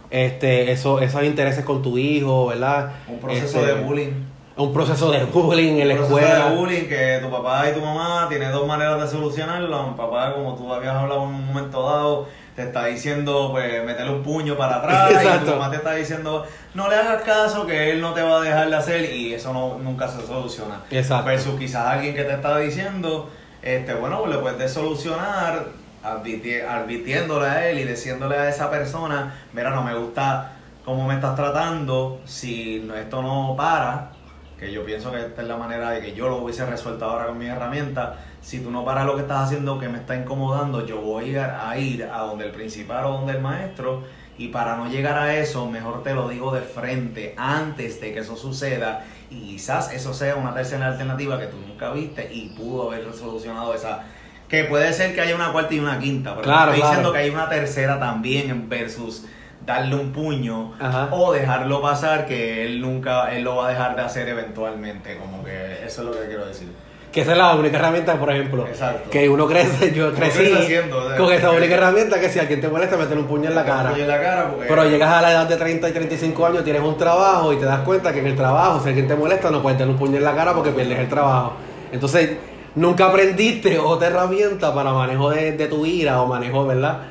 este 0.09 0.71
eso, 0.71 0.99
esos 0.99 1.23
intereses 1.23 1.63
con 1.63 1.83
tu 1.83 1.99
hijo, 1.99 2.47
¿verdad? 2.47 2.93
Un 3.07 3.19
proceso 3.19 3.61
de 3.61 3.73
este, 3.73 3.83
bullying 3.83 4.28
un 4.59 4.73
proceso 4.73 5.09
de 5.09 5.23
bullying 5.23 5.79
en 5.79 5.87
la 5.87 5.93
escuela. 5.95 6.27
Un 6.27 6.31
proceso 6.31 6.49
de 6.49 6.55
bullying 6.55 6.87
que 6.87 7.19
tu 7.21 7.31
papá 7.31 7.69
y 7.69 7.73
tu 7.73 7.81
mamá 7.81 8.27
tienen 8.27 8.51
dos 8.51 8.67
maneras 8.67 8.99
de 9.01 9.07
solucionarlo. 9.07 9.87
Un 9.87 9.95
papá, 9.95 10.33
como 10.33 10.55
tú 10.55 10.71
habías 10.73 10.95
hablado 10.95 11.23
en 11.23 11.29
un 11.29 11.47
momento 11.47 11.81
dado, 11.89 12.27
te 12.55 12.63
está 12.63 12.85
diciendo, 12.85 13.49
pues, 13.51 13.85
meterle 13.85 14.11
un 14.11 14.23
puño 14.23 14.57
para 14.57 14.75
atrás. 14.79 15.11
Y 15.11 15.45
tu 15.45 15.51
mamá 15.51 15.69
te 15.69 15.77
está 15.77 15.93
diciendo, 15.93 16.45
no 16.73 16.89
le 16.89 16.95
hagas 16.95 17.23
caso, 17.23 17.65
que 17.65 17.91
él 17.91 18.01
no 18.01 18.13
te 18.13 18.21
va 18.21 18.37
a 18.37 18.41
dejar 18.41 18.69
de 18.69 18.75
hacer. 18.75 19.13
Y 19.13 19.33
eso 19.33 19.53
no, 19.53 19.77
nunca 19.79 20.07
se 20.07 20.25
soluciona. 20.27 20.81
Exacto. 20.91 21.25
Versus 21.25 21.57
quizás 21.57 21.87
alguien 21.87 22.13
que 22.13 22.23
te 22.23 22.33
está 22.33 22.57
diciendo, 22.57 23.29
este, 23.61 23.93
bueno, 23.93 24.19
pues 24.19 24.35
le 24.35 24.37
puedes 24.39 24.73
solucionar 24.73 25.67
advirtiéndole 26.03 27.45
a 27.45 27.69
él 27.69 27.79
y 27.79 27.83
diciéndole 27.83 28.37
a 28.37 28.49
esa 28.49 28.69
persona, 28.69 29.35
mira, 29.53 29.69
no 29.71 29.83
me 29.83 29.93
gusta 29.95 30.53
cómo 30.85 31.07
me 31.07 31.15
estás 31.15 31.35
tratando, 31.35 32.21
si 32.25 32.89
esto 32.97 33.21
no 33.21 33.53
para, 33.55 34.11
que 34.59 34.71
yo 34.71 34.85
pienso 34.85 35.11
que 35.11 35.19
esta 35.19 35.41
es 35.41 35.47
la 35.47 35.55
manera 35.55 35.91
de 35.91 36.01
que 36.01 36.13
yo 36.13 36.27
lo 36.27 36.37
hubiese 36.37 36.65
resuelto 36.65 37.05
ahora 37.05 37.27
con 37.27 37.37
mi 37.37 37.45
herramienta. 37.45 38.17
Si 38.41 38.59
tú 38.59 38.71
no 38.71 38.83
paras 38.83 39.05
lo 39.05 39.15
que 39.15 39.21
estás 39.21 39.45
haciendo 39.45 39.79
que 39.79 39.87
me 39.87 39.99
está 39.99 40.15
incomodando, 40.15 40.85
yo 40.85 40.99
voy 40.99 41.35
a 41.37 41.77
ir 41.77 42.03
a 42.03 42.19
donde 42.19 42.45
el 42.45 42.51
principal 42.51 43.05
o 43.05 43.11
donde 43.13 43.33
el 43.33 43.39
maestro. 43.39 44.03
Y 44.37 44.49
para 44.49 44.75
no 44.75 44.89
llegar 44.89 45.17
a 45.17 45.35
eso, 45.37 45.69
mejor 45.69 46.03
te 46.03 46.13
lo 46.13 46.27
digo 46.27 46.53
de 46.53 46.61
frente 46.61 47.33
antes 47.37 48.01
de 48.01 48.13
que 48.13 48.19
eso 48.19 48.35
suceda. 48.35 49.05
Y 49.29 49.41
quizás 49.41 49.93
eso 49.93 50.13
sea 50.13 50.35
una 50.35 50.53
tercera 50.53 50.87
alternativa 50.87 51.39
que 51.39 51.47
tú 51.47 51.57
nunca 51.65 51.91
viste 51.91 52.29
y 52.33 52.49
pudo 52.49 52.91
haber 52.91 53.13
solucionado 53.13 53.73
esa. 53.73 54.03
Que 54.49 54.63
puede 54.65 54.91
ser 54.93 55.13
que 55.13 55.21
haya 55.21 55.35
una 55.35 55.51
cuarta 55.51 55.73
y 55.73 55.79
una 55.79 55.99
quinta, 55.99 56.31
pero 56.31 56.43
claro, 56.43 56.73
estoy 56.73 56.87
diciendo 56.87 57.11
que 57.13 57.19
hay 57.19 57.29
una 57.29 57.47
tercera 57.47 57.99
también 57.99 58.67
versus 58.67 59.25
darle 59.69 59.95
un 59.95 60.11
puño 60.11 60.73
o 61.11 61.31
dejarlo 61.31 61.79
pasar 61.79 62.25
que 62.25 62.65
él 62.65 62.81
nunca, 62.81 63.31
él 63.31 63.43
lo 63.43 63.57
va 63.57 63.67
a 63.67 63.69
dejar 63.69 63.95
de 63.95 64.01
hacer 64.01 64.27
eventualmente, 64.27 65.15
como 65.17 65.43
que 65.43 65.85
eso 65.85 66.01
es 66.01 66.07
lo 66.07 66.11
que 66.11 66.27
quiero 66.27 66.47
decir. 66.47 66.69
Que 67.11 67.21
esa 67.21 67.33
es 67.33 67.37
la 67.37 67.55
única 67.55 67.77
herramienta, 67.77 68.15
por 68.15 68.31
ejemplo, 68.31 68.65
que 69.11 69.29
uno 69.29 69.47
crece, 69.47 69.93
yo 69.93 70.11
crecí 70.13 70.51
con 71.17 71.31
esa 71.31 71.51
única 71.51 71.75
herramienta 71.75 72.19
que 72.19 72.29
si 72.29 72.39
alguien 72.39 72.61
te 72.61 72.67
molesta, 72.67 72.97
meter 72.97 73.15
un 73.15 73.25
puño 73.25 73.49
en 73.49 73.55
la 73.55 73.63
cara. 73.63 73.93
En 73.95 74.07
la 74.07 74.19
cara 74.19 74.51
Pero 74.67 74.89
llegas 74.89 75.11
a 75.11 75.21
la 75.21 75.31
edad 75.33 75.47
de 75.47 75.55
30 75.55 75.87
y 75.87 75.91
35 75.91 76.45
años, 76.47 76.63
tienes 76.63 76.81
un 76.81 76.97
trabajo 76.97 77.53
y 77.53 77.57
te 77.57 77.65
das 77.65 77.81
cuenta 77.81 78.11
que 78.11 78.19
en 78.19 78.27
el 78.27 78.35
trabajo, 78.35 78.81
si 78.81 78.89
alguien 78.89 79.07
te 79.07 79.15
molesta, 79.15 79.51
no 79.51 79.61
puedes 79.61 79.77
tener 79.77 79.91
un 79.93 79.99
puño 79.99 80.17
en 80.17 80.23
la 80.23 80.33
cara 80.33 80.53
porque 80.53 80.71
pierdes 80.71 80.97
el 80.97 81.09
trabajo. 81.09 81.53
Entonces, 81.91 82.37
nunca 82.73 83.05
aprendiste 83.05 83.77
otra 83.77 84.07
herramienta 84.07 84.73
para 84.73 84.93
manejo 84.93 85.29
de, 85.29 85.51
de 85.51 85.67
tu 85.67 85.85
ira 85.85 86.21
o 86.21 86.27
manejo, 86.27 86.65
¿verdad? 86.65 87.01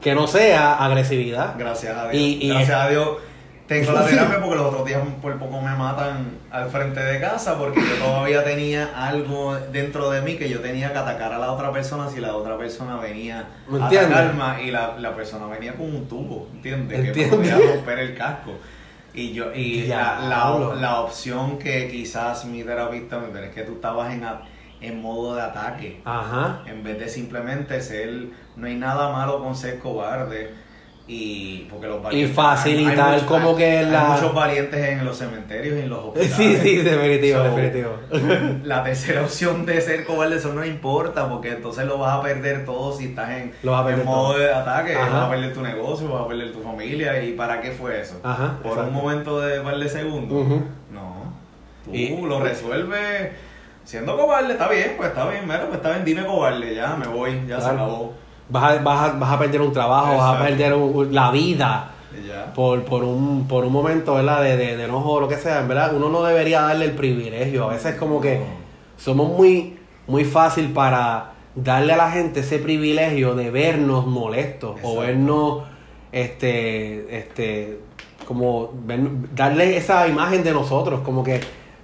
Que 0.00 0.14
no 0.14 0.26
sea 0.26 0.74
agresividad. 0.74 1.54
Gracias 1.58 1.96
a 1.96 2.08
Dios. 2.08 2.38
Gracias 2.42 2.78
a 2.78 2.88
Dios 2.88 3.08
tengo 3.66 3.92
la 3.92 4.04
terapia 4.06 4.40
porque 4.40 4.56
los 4.56 4.66
otros 4.66 4.86
días 4.86 5.00
por 5.20 5.36
poco 5.38 5.60
me 5.60 5.74
matan 5.74 6.38
al 6.50 6.70
frente 6.70 7.00
de 7.00 7.20
casa 7.20 7.58
porque 7.58 7.80
yo 7.80 8.04
todavía 8.04 8.44
tenía 8.44 8.90
algo 8.94 9.56
dentro 9.56 10.10
de 10.10 10.22
mí 10.22 10.36
que 10.36 10.48
yo 10.48 10.60
tenía 10.60 10.92
que 10.92 10.98
atacar 10.98 11.32
a 11.32 11.38
la 11.38 11.52
otra 11.52 11.72
persona 11.72 12.08
si 12.08 12.20
la 12.20 12.34
otra 12.34 12.56
persona 12.56 12.96
venía 12.96 13.46
a 13.70 13.86
atacarme 13.86 14.64
y 14.64 14.70
la, 14.70 14.96
la, 14.98 15.14
persona 15.14 15.46
venía 15.46 15.74
con 15.74 15.94
un 15.94 16.08
tubo, 16.08 16.48
¿entiendes? 16.54 17.12
Que 17.12 17.26
podía 17.26 17.58
romper 17.58 17.98
el 17.98 18.16
casco. 18.16 18.52
Y 19.12 19.32
yo 19.32 19.52
y 19.52 19.86
la, 19.86 20.20
la, 20.20 20.74
la, 20.78 21.00
opción 21.00 21.58
que 21.58 21.88
quizás 21.88 22.44
mi 22.44 22.62
terapista 22.62 23.18
me 23.18 23.28
dice 23.28 23.46
es 23.46 23.54
que 23.54 23.62
tú 23.62 23.76
estabas 23.76 24.12
en 24.12 24.24
en 24.80 25.00
modo 25.00 25.34
de 25.34 25.42
ataque. 25.42 26.00
Ajá. 26.04 26.62
En 26.66 26.82
vez 26.82 26.98
de 26.98 27.08
simplemente 27.08 27.80
ser, 27.80 28.28
no 28.56 28.66
hay 28.66 28.74
nada 28.74 29.12
malo 29.12 29.42
con 29.42 29.54
ser 29.54 29.78
cobarde, 29.78 30.50
y 31.08 31.68
porque 31.70 31.86
los 31.86 32.12
y 32.12 32.26
facilitar 32.26 33.24
como 33.26 33.54
que 33.54 33.82
la 33.82 34.06
hay 34.06 34.12
muchos 34.14 34.34
valientes 34.34 34.88
en 34.88 35.04
los 35.04 35.16
cementerios 35.16 35.78
y 35.78 35.82
en 35.82 35.88
los 35.88 36.00
hospitales 36.00 36.32
sí 36.36 36.56
sí 36.56 36.76
definitivo 36.78 37.42
definitivo. 37.44 37.92
la 38.64 38.82
tercera 38.82 39.22
opción 39.22 39.64
de 39.66 39.80
ser 39.80 40.04
cobarde 40.04 40.36
eso 40.36 40.52
no 40.52 40.64
importa 40.64 41.28
porque 41.28 41.50
entonces 41.50 41.86
lo 41.86 41.98
vas 41.98 42.18
a 42.18 42.22
perder 42.22 42.64
todo 42.64 42.92
si 42.92 43.06
estás 43.06 43.30
en, 43.30 43.52
modo 43.62 44.36
de 44.36 44.52
ataque. 44.52 44.96
Vas 44.96 45.12
a 45.12 45.30
perder 45.30 45.52
tu 45.52 45.62
negocio 45.62 46.08
vas 46.08 46.24
a 46.24 46.28
perder 46.28 46.52
tu 46.52 46.60
familia 46.60 47.22
y 47.22 47.34
para 47.34 47.60
qué 47.60 47.70
fue 47.70 48.00
eso 48.00 48.20
por 48.62 48.78
un 48.78 48.92
momento 48.92 49.40
de 49.40 49.60
par 49.60 49.78
de 49.78 49.88
segundos 49.88 50.46
no. 50.90 51.36
Tú 51.84 52.26
lo 52.26 52.40
resuelves 52.40 53.30
siendo 53.86 54.14
cobarde 54.18 54.52
está 54.52 54.68
bien 54.68 54.92
pues 54.98 55.08
está 55.08 55.26
bien 55.30 55.44
mira 55.44 55.64
pues 55.66 55.76
está 55.76 55.90
bien 55.92 56.04
dime 56.04 56.26
cobarde 56.26 56.74
ya 56.74 56.94
me 56.96 57.06
voy 57.06 57.42
ya 57.48 57.58
se 57.58 57.70
acabó 57.70 58.26
vas 58.48 58.78
a, 58.78 58.82
vas 58.82 59.10
a, 59.10 59.12
vas 59.14 59.32
a 59.32 59.38
perder 59.38 59.60
un 59.60 59.72
trabajo, 59.72 60.16
vas 60.16 60.36
a 60.36 60.44
perder 60.44 60.76
la 61.10 61.30
vida 61.30 61.90
por, 62.54 62.84
por, 62.84 63.04
un, 63.04 63.46
por 63.46 63.64
un 63.64 63.72
momento, 63.72 64.14
¿verdad? 64.14 64.42
De, 64.42 64.56
de, 64.56 64.84
enojo 64.84 65.12
o 65.12 65.20
lo 65.20 65.28
que 65.28 65.36
sea, 65.36 65.62
verdad. 65.62 65.94
Uno 65.94 66.08
no 66.08 66.22
debería 66.22 66.62
darle 66.62 66.86
el 66.86 66.92
privilegio. 66.92 67.64
A 67.64 67.72
veces 67.72 67.96
como 67.96 68.20
que 68.20 68.40
somos 68.96 69.28
muy, 69.36 69.78
muy 70.06 70.24
fácil 70.24 70.72
para 70.72 71.32
darle 71.54 71.94
a 71.94 71.96
la 71.96 72.10
gente 72.10 72.40
ese 72.40 72.58
privilegio 72.58 73.34
de 73.34 73.50
vernos 73.50 74.06
molestos 74.06 74.76
o 74.82 75.00
vernos, 75.00 75.64
este, 76.12 77.18
este, 77.18 77.80
como 78.26 78.72
darle 79.34 79.76
esa 79.76 80.06
imagen 80.06 80.42
de 80.44 80.52
nosotros, 80.52 81.00
como 81.00 81.22
que 81.22 81.40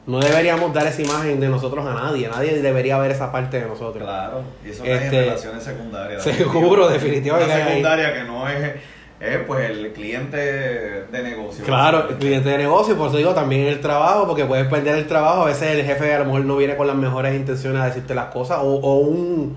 no 0.07 0.19
deberíamos 0.19 0.73
dar 0.75 0.87
esa 0.87 1.01
imagen 1.01 1.39
de 1.39 1.49
nosotros 1.49 1.87
a 1.87 1.95
nadie. 1.95 2.29
Nadie 2.29 2.61
debería 2.61 2.99
ver 2.99 3.13
esa 3.13 3.31
parte 3.31 3.61
de 3.61 3.67
nosotros. 3.67 4.03
Claro, 4.03 4.43
y 4.65 4.71
eso 4.71 4.85
este, 4.85 5.19
en 5.19 5.25
relaciones 5.27 5.63
secundarias. 5.63 6.23
Seguro, 6.23 6.89
definitivamente. 6.89 7.57
La 7.57 7.67
secundaria 7.67 8.15
que 8.15 8.23
no 8.25 8.49
es, 8.49 8.73
es 9.21 9.39
pues 9.47 9.71
el 9.71 9.93
cliente 9.93 10.37
de 10.37 11.23
negocio. 11.23 11.65
Claro, 11.65 12.09
el 12.11 12.17
cliente 12.17 12.49
de 12.49 12.59
negocio, 12.59 12.97
por 12.97 13.09
eso 13.09 13.17
digo 13.19 13.33
también 13.33 13.69
el 13.69 13.81
trabajo, 13.81 14.27
porque 14.27 14.45
puedes 14.45 14.67
perder 14.67 14.97
el 14.97 15.07
trabajo. 15.07 15.43
A 15.43 15.47
veces 15.47 15.71
el 15.71 15.85
jefe 15.85 16.13
a 16.13 16.19
lo 16.19 16.25
mejor 16.25 16.45
no 16.47 16.57
viene 16.57 16.77
con 16.77 16.89
las 16.89 16.97
mejores 16.97 17.37
intenciones 17.37 17.81
a 17.81 17.87
decirte 17.87 18.15
las 18.15 18.27
cosas, 18.27 18.59
o, 18.61 18.75
o 18.75 18.97
un, 18.99 19.57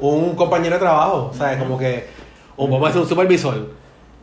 un 0.00 0.34
compañero 0.34 0.74
de 0.74 0.80
trabajo, 0.80 1.32
¿sabes? 1.38 1.58
Como 1.58 1.78
que, 1.78 2.08
o 2.56 2.64
vamos 2.66 2.82
a 2.82 2.86
decir 2.88 3.02
un 3.02 3.08
supervisor, 3.08 3.70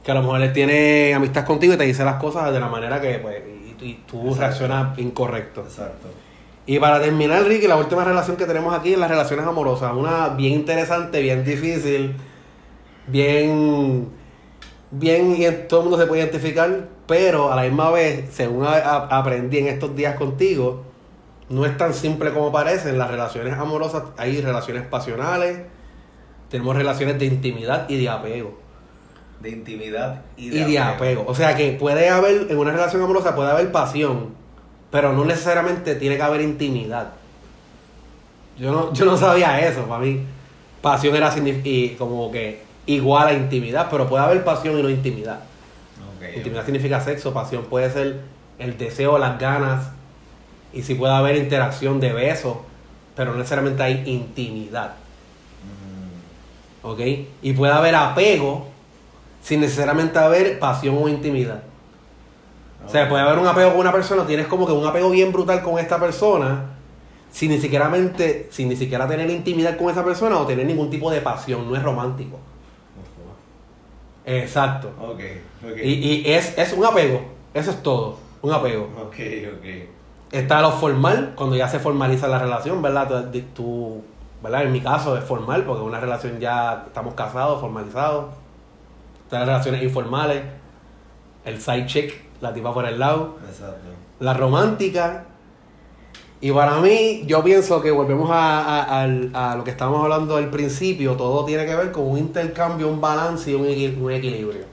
que 0.04 0.12
a 0.12 0.16
lo 0.16 0.22
mejor 0.22 0.42
él 0.42 0.52
tiene 0.52 1.14
amistad 1.14 1.46
contigo 1.46 1.76
y 1.76 1.78
te 1.78 1.86
dice 1.86 2.04
las 2.04 2.16
cosas 2.16 2.52
de 2.52 2.60
la 2.60 2.68
manera 2.68 3.00
que, 3.00 3.20
pues, 3.20 3.42
y 3.82 3.94
tú 4.10 4.34
reaccionas 4.36 4.98
incorrecto. 4.98 5.62
Exacto. 5.62 6.08
Y 6.66 6.80
para 6.80 7.02
terminar, 7.02 7.44
Ricky, 7.46 7.68
la 7.68 7.78
última 7.78 8.04
relación 8.04 8.38
que 8.38 8.46
tenemos 8.46 8.78
aquí 8.78 8.94
es 8.94 9.00
las 9.00 9.10
relaciones 9.10 9.46
amorosas. 9.46 9.94
Una 9.94 10.30
bien 10.30 10.54
interesante, 10.54 11.22
bien 11.22 11.44
difícil, 11.44 12.16
bien. 13.08 14.18
Bien, 14.92 15.36
y 15.40 15.46
todo 15.68 15.82
el 15.82 15.86
mundo 15.86 16.00
se 16.00 16.08
puede 16.08 16.24
identificar, 16.24 16.88
pero 17.06 17.52
a 17.52 17.56
la 17.56 17.62
misma 17.62 17.92
vez, 17.92 18.34
según 18.34 18.66
aprendí 18.66 19.60
en 19.60 19.68
estos 19.68 19.96
días 19.96 20.16
contigo, 20.16 20.84
no 21.48 21.64
es 21.68 21.78
tan 21.78 21.94
simple 21.94 22.34
como 22.34 22.52
parece. 22.52 22.90
En 22.90 22.98
las 22.98 23.12
relaciones 23.12 23.54
amorosas 23.54 24.04
hay 24.18 24.42
relaciones 24.42 24.84
pasionales, 24.88 25.60
tenemos 26.50 26.76
relaciones 26.76 27.20
de 27.20 27.26
intimidad 27.26 27.88
y 27.88 28.02
de 28.02 28.10
apego 28.10 28.69
de 29.42 29.50
intimidad 29.50 30.22
y 30.38 30.50
de, 30.50 30.80
apego. 30.80 31.24
O 31.28 31.34
sea 31.34 31.56
que 31.56 31.72
puede 31.74 32.10
haber, 32.10 32.48
en 32.50 32.58
una 32.58 32.72
relación 32.72 33.02
amorosa 33.02 33.36
puede 33.36 33.50
haber 33.50 33.72
pasión, 33.72 34.34
pero 34.92 35.14
no 35.14 35.26
necesariamente 35.26 35.96
tiene 35.96 36.18
que 36.18 36.22
haber 36.22 36.42
intimidad. 36.42 37.14
Yo 38.58 38.72
no, 38.72 38.94
yo 38.94 39.06
no 39.06 39.16
sabía 39.18 39.60
eso, 39.66 39.84
para 39.84 40.02
mí. 40.02 40.22
Pasión 40.82 41.16
era 41.16 41.34
y 41.64 41.90
como 41.98 42.32
que 42.32 42.62
igual 42.86 43.28
a 43.28 43.34
intimidad, 43.34 43.88
pero 43.90 44.08
puede 44.08 44.24
haber 44.24 44.44
pasión 44.44 44.78
y 44.78 44.84
no 44.84 44.90
intimidad. 44.90 45.40
intimidad 46.36 46.66
significa 46.66 47.00
sexo, 47.00 47.34
pasión 47.34 47.66
puede 47.66 47.90
ser 47.92 48.22
el 48.58 48.78
deseo, 48.78 49.18
las 49.18 49.40
ganas, 49.40 49.92
y 50.74 50.84
si 50.84 50.96
puede 50.96 51.14
haber 51.14 51.38
interacción 51.38 52.00
de 52.00 52.14
besos, 52.14 52.58
pero 53.16 53.32
no 53.32 53.38
necesariamente 53.38 53.82
hay 53.84 54.04
intimidad. 54.06 54.94
Mm. 55.64 56.88
¿Ok? 56.88 57.00
Y 57.42 57.54
puede 57.54 57.74
haber 57.74 57.96
apego, 57.96 58.68
sin 59.42 59.62
necesariamente 59.62 60.20
haber 60.20 60.60
pasión 60.60 60.98
o 61.00 61.08
intimidad. 61.08 61.64
O 62.86 62.90
sea, 62.90 63.08
puede 63.08 63.22
haber 63.22 63.38
un 63.38 63.48
apego 63.48 63.72
con 63.72 63.80
una 63.82 63.92
persona, 63.92 64.26
tienes 64.26 64.48
como 64.48 64.66
que 64.66 64.72
un 64.72 64.86
apego 64.86 65.10
bien 65.12 65.32
brutal 65.32 65.62
con 65.62 65.78
esta 65.80 66.00
persona, 66.00 66.66
sin 67.32 67.52
ni 67.52 67.60
siquiera, 67.60 67.92
sin 68.50 68.70
ni 68.70 68.76
siquiera 68.76 69.08
tener 69.08 69.30
intimidad 69.30 69.78
con 69.78 69.90
esa 69.90 70.04
persona 70.04 70.38
o 70.38 70.46
tener 70.46 70.66
ningún 70.66 70.90
tipo 70.90 71.12
de 71.12 71.22
pasión, 71.22 71.70
no 71.70 71.76
es 71.76 71.84
romántico. 71.84 72.40
Exacto. 74.26 74.92
Y, 75.82 75.92
y 75.92 76.32
es, 76.32 76.58
es, 76.58 76.74
un 76.74 76.86
apego, 76.86 77.22
eso 77.54 77.72
es 77.72 77.84
todo, 77.84 78.18
un 78.42 78.54
apego. 78.54 78.90
Ok, 78.98 79.16
ok. 79.58 79.66
Está 80.32 80.62
lo 80.62 80.72
formal, 80.72 81.34
cuando 81.36 81.56
ya 81.56 81.68
se 81.68 81.80
formaliza 81.80 82.28
la 82.28 82.40
relación, 82.40 82.82
¿verdad? 82.82 83.32
Tú, 83.56 84.04
¿verdad? 84.44 84.64
En 84.64 84.72
mi 84.72 84.82
caso 84.82 85.18
es 85.18 85.24
formal, 85.24 85.64
porque 85.64 85.82
es 85.82 85.88
una 85.88 86.00
relación 86.00 86.40
ya 86.40 86.86
estamos 86.88 87.16
casados, 87.16 87.60
formalizados 87.60 88.26
las 89.32 89.46
relaciones 89.46 89.84
informales, 89.84 90.44
el 91.46 91.62
side 91.62 91.86
check, 91.86 92.14
la 92.42 92.54
tipa 92.54 92.74
por 92.74 92.86
el 92.86 93.00
lado, 93.00 93.38
Exacto. 93.48 93.90
la 94.20 94.34
romántica. 94.34 95.26
Y 96.42 96.52
para 96.52 96.80
mí, 96.80 97.24
yo 97.26 97.44
pienso 97.44 97.82
que 97.82 97.92
volvemos 97.92 98.30
a, 98.32 99.04
a, 99.04 99.56
lo 99.58 99.64
que 99.64 99.72
estábamos 99.72 100.04
hablando 100.04 100.38
al 100.38 100.50
principio, 100.50 101.14
todo 101.16 101.44
tiene 101.44 101.66
que 101.66 101.76
ver 101.76 101.92
con 101.92 102.08
un 102.08 102.18
intercambio, 102.18 102.88
un 102.88 103.02
balance 103.02 103.52
y 103.52 103.56
un, 103.56 104.04
un 104.04 104.12
equilibrio. 104.12 104.64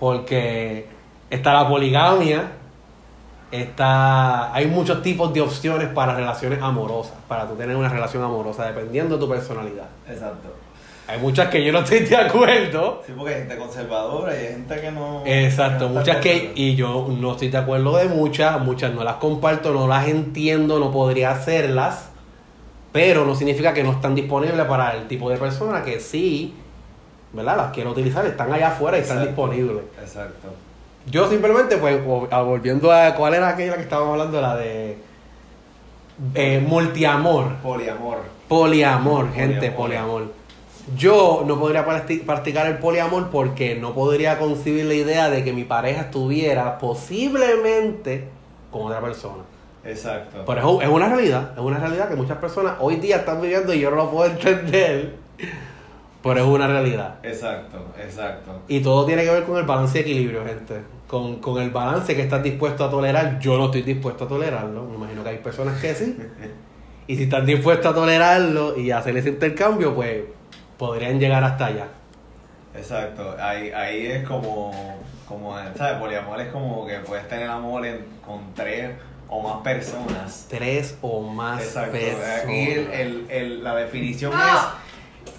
Porque 0.00 0.88
está 1.30 1.52
la 1.54 1.68
poligamia, 1.68 2.52
está, 3.52 4.52
hay 4.52 4.66
muchos 4.66 5.00
tipos 5.02 5.32
de 5.32 5.40
opciones 5.40 5.88
para 5.90 6.14
relaciones 6.14 6.60
amorosas, 6.60 7.14
para 7.28 7.46
tú 7.48 7.54
tener 7.54 7.76
una 7.76 7.88
relación 7.88 8.24
amorosa, 8.24 8.66
dependiendo 8.66 9.16
de 9.16 9.20
tu 9.24 9.28
personalidad. 9.30 9.88
Exacto. 10.08 10.65
Hay 11.08 11.20
muchas 11.20 11.48
que 11.48 11.64
yo 11.64 11.72
no 11.72 11.78
estoy 11.84 12.00
de 12.00 12.16
acuerdo. 12.16 13.02
Sí, 13.06 13.12
porque 13.16 13.34
hay 13.34 13.40
gente 13.40 13.56
conservadora 13.56 14.34
y 14.34 14.38
hay 14.38 14.52
gente 14.54 14.80
que 14.80 14.90
no. 14.90 15.22
Exacto, 15.24 15.88
muchas 15.88 16.16
que. 16.18 16.52
Y 16.54 16.74
yo 16.74 17.06
no 17.08 17.32
estoy 17.32 17.48
de 17.48 17.58
acuerdo 17.58 17.96
de 17.96 18.06
muchas, 18.06 18.60
muchas 18.60 18.92
no 18.92 19.04
las 19.04 19.16
comparto, 19.16 19.72
no 19.72 19.86
las 19.86 20.08
entiendo, 20.08 20.78
no 20.78 20.90
podría 20.90 21.30
hacerlas. 21.30 22.10
Pero 22.92 23.26
no 23.26 23.34
significa 23.34 23.74
que 23.74 23.84
no 23.84 23.92
están 23.92 24.14
disponibles 24.14 24.64
para 24.66 24.96
el 24.96 25.06
tipo 25.06 25.28
de 25.28 25.36
persona 25.36 25.84
que 25.84 26.00
sí, 26.00 26.54
¿verdad? 27.32 27.56
Las 27.56 27.72
quiero 27.72 27.90
utilizar, 27.90 28.24
están 28.24 28.50
allá 28.52 28.68
afuera 28.68 28.96
y 28.96 29.02
están 29.02 29.22
disponibles. 29.22 29.82
Exacto. 30.00 30.48
Yo 31.08 31.28
simplemente, 31.28 31.76
pues, 31.76 32.02
volviendo 32.04 32.90
a 32.90 33.14
cuál 33.14 33.34
era 33.34 33.48
aquella 33.48 33.76
que 33.76 33.82
estábamos 33.82 34.12
hablando, 34.12 34.40
la 34.40 34.56
de. 34.56 34.96
Eh, 36.34 36.64
multiamor. 36.66 37.56
Poliamor. 37.56 38.18
Poliamor, 38.48 39.32
gente, 39.34 39.70
poliamor. 39.70 40.32
Yo 40.94 41.42
no 41.46 41.58
podría 41.58 41.84
practicar 41.84 42.66
el 42.68 42.78
poliamor 42.78 43.30
porque 43.30 43.74
no 43.74 43.92
podría 43.92 44.38
concebir 44.38 44.84
la 44.84 44.94
idea 44.94 45.30
de 45.30 45.42
que 45.42 45.52
mi 45.52 45.64
pareja 45.64 46.02
estuviera 46.02 46.78
posiblemente 46.78 48.28
con 48.70 48.82
otra 48.82 49.00
persona. 49.00 49.42
Exacto. 49.84 50.44
Pero 50.46 50.80
es 50.80 50.88
una 50.88 51.08
realidad, 51.08 51.52
es 51.54 51.60
una 51.60 51.78
realidad 51.78 52.08
que 52.08 52.16
muchas 52.16 52.38
personas 52.38 52.74
hoy 52.80 52.96
día 52.96 53.16
están 53.16 53.40
viviendo 53.40 53.72
y 53.74 53.80
yo 53.80 53.90
no 53.90 53.96
lo 53.96 54.10
puedo 54.10 54.30
entender. 54.30 55.14
Pero 56.22 56.40
es 56.40 56.46
una 56.46 56.66
realidad. 56.66 57.16
Exacto, 57.22 57.78
exacto. 58.00 58.50
Y 58.68 58.80
todo 58.80 59.06
tiene 59.06 59.24
que 59.24 59.30
ver 59.30 59.44
con 59.44 59.56
el 59.58 59.64
balance 59.64 59.98
y 59.98 60.00
equilibrio, 60.02 60.44
gente. 60.44 60.82
Con, 61.06 61.36
con 61.36 61.62
el 61.62 61.70
balance 61.70 62.16
que 62.16 62.22
estás 62.22 62.42
dispuesto 62.42 62.84
a 62.84 62.90
tolerar. 62.90 63.38
Yo 63.38 63.56
no 63.56 63.66
estoy 63.66 63.82
dispuesto 63.82 64.24
a 64.24 64.28
tolerarlo. 64.28 64.84
Me 64.84 64.96
imagino 64.96 65.22
que 65.22 65.28
hay 65.30 65.38
personas 65.38 65.80
que 65.80 65.94
sí. 65.94 66.16
y 67.06 67.16
si 67.16 67.24
están 67.24 67.46
dispuestos 67.46 67.86
a 67.86 67.94
tolerarlo 67.94 68.76
y 68.76 68.90
hacer 68.90 69.16
ese 69.16 69.28
intercambio, 69.28 69.94
pues 69.94 70.24
podrían 70.78 71.18
llegar 71.18 71.42
hasta 71.44 71.66
allá. 71.66 71.86
Exacto, 72.74 73.36
ahí, 73.40 73.70
ahí 73.70 74.06
es 74.06 74.26
como, 74.26 74.72
como, 75.26 75.56
¿sabes? 75.76 75.98
Poliamor 75.98 76.40
es 76.40 76.52
como 76.52 76.86
que 76.86 76.98
puedes 76.98 77.26
tener 77.28 77.48
amor 77.48 77.86
con 78.24 78.54
tres 78.54 78.90
o 79.28 79.42
más 79.42 79.62
personas. 79.62 80.46
Tres 80.48 80.96
o 81.00 81.22
más 81.22 81.62
Exacto. 81.62 81.96
Aquí 82.42 82.70
el, 82.70 83.26
el, 83.30 83.64
la 83.64 83.74
definición 83.74 84.32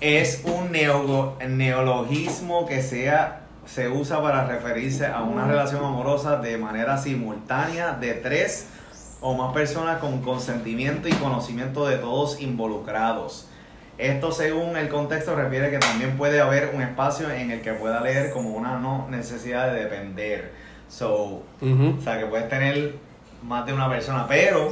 es, 0.01 0.39
es 0.39 0.43
un 0.45 0.71
neologismo 0.71 2.65
que 2.65 2.81
sea 2.81 3.43
se 3.67 3.89
usa 3.89 4.21
para 4.21 4.45
referirse 4.45 5.05
a 5.07 5.23
una 5.23 5.45
relación 5.45 5.83
amorosa 5.83 6.37
de 6.37 6.57
manera 6.57 6.97
simultánea 6.97 7.91
de 7.91 8.13
tres 8.13 8.67
o 9.19 9.33
más 9.33 9.53
personas 9.53 9.99
con 9.99 10.21
consentimiento 10.21 11.09
y 11.09 11.11
conocimiento 11.13 11.85
de 11.85 11.97
todos 11.97 12.39
involucrados. 12.39 13.47
Esto 13.97 14.31
según 14.31 14.77
el 14.77 14.89
contexto 14.89 15.35
refiere 15.35 15.71
que 15.71 15.79
también 15.79 16.17
puede 16.17 16.39
haber 16.39 16.71
un 16.73 16.81
espacio 16.81 17.31
en 17.31 17.51
el 17.51 17.61
que 17.61 17.73
pueda 17.73 18.01
leer 18.01 18.31
como 18.31 18.49
una 18.49 18.77
no 18.77 19.07
necesidad 19.09 19.71
de 19.73 19.83
depender. 19.83 20.53
So, 20.87 21.43
O 21.61 22.01
sea, 22.01 22.19
que 22.19 22.27
puedes 22.27 22.47
tener 22.47 22.95
más 23.43 23.65
de 23.65 23.73
una 23.73 23.89
persona, 23.89 24.25
pero 24.27 24.71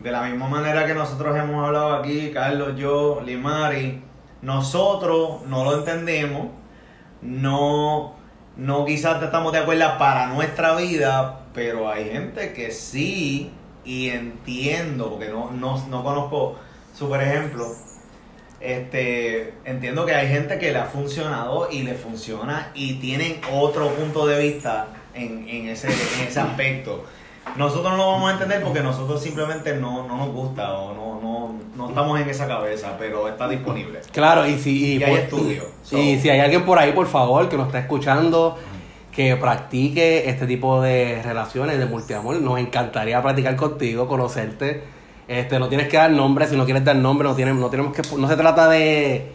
de 0.00 0.10
la 0.10 0.22
misma 0.22 0.48
manera 0.48 0.86
que 0.86 0.94
nosotros 0.94 1.36
hemos 1.36 1.66
hablado 1.66 1.94
aquí, 1.94 2.30
Carlos, 2.32 2.76
yo, 2.76 3.20
Limari, 3.24 4.02
nosotros 4.42 5.42
no 5.46 5.64
lo 5.64 5.78
entendemos 5.78 6.60
no, 7.22 8.14
no 8.56 8.84
quizás 8.84 9.22
estamos 9.22 9.52
de 9.52 9.58
acuerdo 9.58 9.98
para 9.98 10.26
nuestra 10.28 10.74
vida, 10.76 11.40
pero 11.54 11.88
hay 11.88 12.10
gente 12.10 12.52
que 12.52 12.70
sí, 12.70 13.50
y 13.84 14.08
entiendo, 14.08 15.10
porque 15.10 15.28
no, 15.28 15.50
no, 15.50 15.86
no 15.88 16.04
conozco 16.04 16.56
super 16.94 17.20
ejemplo, 17.22 17.66
este, 18.60 19.54
entiendo 19.64 20.04
que 20.04 20.14
hay 20.14 20.28
gente 20.28 20.58
que 20.58 20.72
le 20.72 20.78
ha 20.78 20.84
funcionado 20.84 21.68
y 21.70 21.82
le 21.82 21.94
funciona 21.94 22.70
y 22.74 22.94
tienen 22.94 23.40
otro 23.52 23.88
punto 23.88 24.26
de 24.26 24.38
vista 24.38 24.88
en, 25.14 25.48
en, 25.48 25.68
ese, 25.68 25.88
en 25.88 26.28
ese 26.28 26.40
aspecto. 26.40 27.04
Nosotros 27.56 27.92
no 27.92 27.96
lo 27.96 28.12
vamos 28.12 28.30
a 28.30 28.32
entender 28.34 28.62
porque 28.62 28.80
nosotros 28.80 29.20
simplemente 29.22 29.74
no, 29.74 30.06
no 30.06 30.18
nos 30.18 30.28
gusta 30.28 30.74
o 30.74 30.94
no, 30.94 31.20
no, 31.20 31.54
no 31.74 31.88
estamos 31.88 32.20
en 32.20 32.28
esa 32.28 32.46
cabeza, 32.46 32.96
pero 32.98 33.28
está 33.28 33.48
disponible. 33.48 34.00
Claro, 34.12 34.46
y 34.46 34.58
si 34.58 34.98
y, 34.98 35.02
hay 35.02 35.14
estudios. 35.14 35.66
Y 35.90 36.18
si 36.18 36.28
hay 36.28 36.40
alguien 36.40 36.64
por 36.64 36.78
ahí, 36.78 36.92
por 36.92 37.06
favor, 37.06 37.48
que 37.48 37.56
nos 37.56 37.66
está 37.66 37.80
escuchando, 37.80 38.58
que 39.10 39.36
practique 39.36 40.28
este 40.28 40.46
tipo 40.46 40.80
de 40.82 41.22
relaciones 41.22 41.78
de 41.78 41.86
multiamor, 41.86 42.40
nos 42.40 42.58
encantaría 42.58 43.20
practicar 43.22 43.56
contigo, 43.56 44.06
conocerte. 44.06 44.99
Este, 45.30 45.60
no 45.60 45.68
tienes 45.68 45.86
que 45.86 45.96
dar 45.96 46.10
nombre, 46.10 46.48
si 46.48 46.56
no 46.56 46.64
quieres 46.64 46.84
dar 46.84 46.96
nombre, 46.96 47.28
no, 47.28 47.36
tiene, 47.36 47.54
no 47.54 47.70
tenemos 47.70 47.94
que 47.94 48.02
no 48.16 48.26
se 48.26 48.34
trata 48.34 48.68
de 48.68 49.30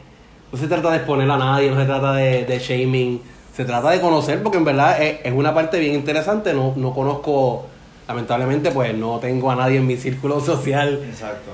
no 0.52 0.60
se 0.60 0.68
trata 0.68 0.92
de 0.92 0.98
exponer 0.98 1.32
a 1.32 1.38
nadie, 1.38 1.72
no 1.72 1.80
se 1.80 1.86
trata 1.86 2.12
de, 2.12 2.44
de 2.44 2.60
shaming, 2.60 3.22
se 3.56 3.64
trata 3.64 3.92
de 3.92 4.02
conocer 4.02 4.44
porque 4.44 4.58
en 4.58 4.66
verdad 4.66 5.02
es, 5.02 5.20
es 5.24 5.32
una 5.32 5.54
parte 5.54 5.80
bien 5.80 5.96
interesante, 5.96 6.54
no, 6.54 6.74
no 6.76 6.94
conozco 6.94 7.68
lamentablemente 8.10 8.72
pues 8.72 8.94
no 8.94 9.20
tengo 9.20 9.50
a 9.50 9.56
nadie 9.56 9.78
en 9.78 9.88
mi 9.88 9.96
círculo 9.96 10.42
social 10.42 11.02
Exacto. 11.10 11.52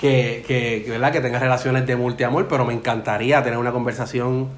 Que, 0.00 0.44
que, 0.46 0.88
¿verdad? 0.88 1.10
que 1.10 1.20
tenga 1.20 1.40
relaciones 1.40 1.84
de 1.84 1.96
multiamor, 1.96 2.46
pero 2.46 2.64
me 2.64 2.72
encantaría 2.72 3.42
tener 3.42 3.58
una 3.58 3.72
conversación 3.72 4.50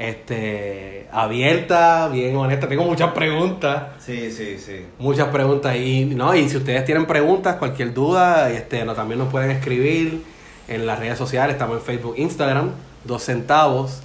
este 0.00 1.06
abierta, 1.12 2.08
bien 2.08 2.34
honesta. 2.36 2.66
Tengo 2.66 2.84
muchas 2.84 3.12
preguntas. 3.12 3.88
Sí, 3.98 4.32
sí, 4.32 4.56
sí. 4.58 4.86
Muchas 4.98 5.28
preguntas. 5.28 5.76
Y 5.76 6.06
no, 6.06 6.34
y 6.34 6.48
si 6.48 6.56
ustedes 6.56 6.86
tienen 6.86 7.06
preguntas, 7.06 7.56
cualquier 7.56 7.92
duda, 7.92 8.50
este, 8.50 8.84
no, 8.86 8.94
también 8.94 9.18
nos 9.18 9.28
pueden 9.28 9.50
escribir 9.50 10.22
en 10.68 10.86
las 10.86 10.98
redes 10.98 11.18
sociales, 11.18 11.54
estamos 11.54 11.76
en 11.76 11.82
Facebook, 11.82 12.14
Instagram, 12.16 12.70
dos 13.04 13.22
centavos. 13.22 14.02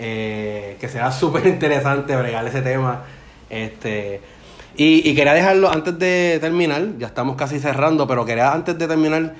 Eh, 0.00 0.76
que 0.80 0.88
será 0.88 1.10
súper 1.10 1.46
interesante 1.46 2.14
bregar 2.14 2.46
ese 2.46 2.60
tema. 2.60 3.04
Este, 3.50 4.20
y, 4.76 5.14
quería 5.14 5.32
dejarlo 5.32 5.72
antes 5.72 5.98
de 5.98 6.38
terminar, 6.40 6.86
ya 6.98 7.08
estamos 7.08 7.36
casi 7.36 7.58
cerrando, 7.58 8.06
pero 8.06 8.24
quería 8.24 8.52
antes 8.52 8.78
de 8.78 8.86
terminar, 8.86 9.34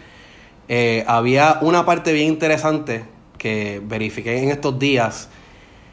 eh, 0.69 1.05
había 1.07 1.59
una 1.61 1.87
parte 1.87 2.13
bien 2.13 2.29
interesante 2.29 3.05
que 3.37 3.81
verifiqué 3.85 4.43
en 4.43 4.51
estos 4.51 4.79
días. 4.79 5.29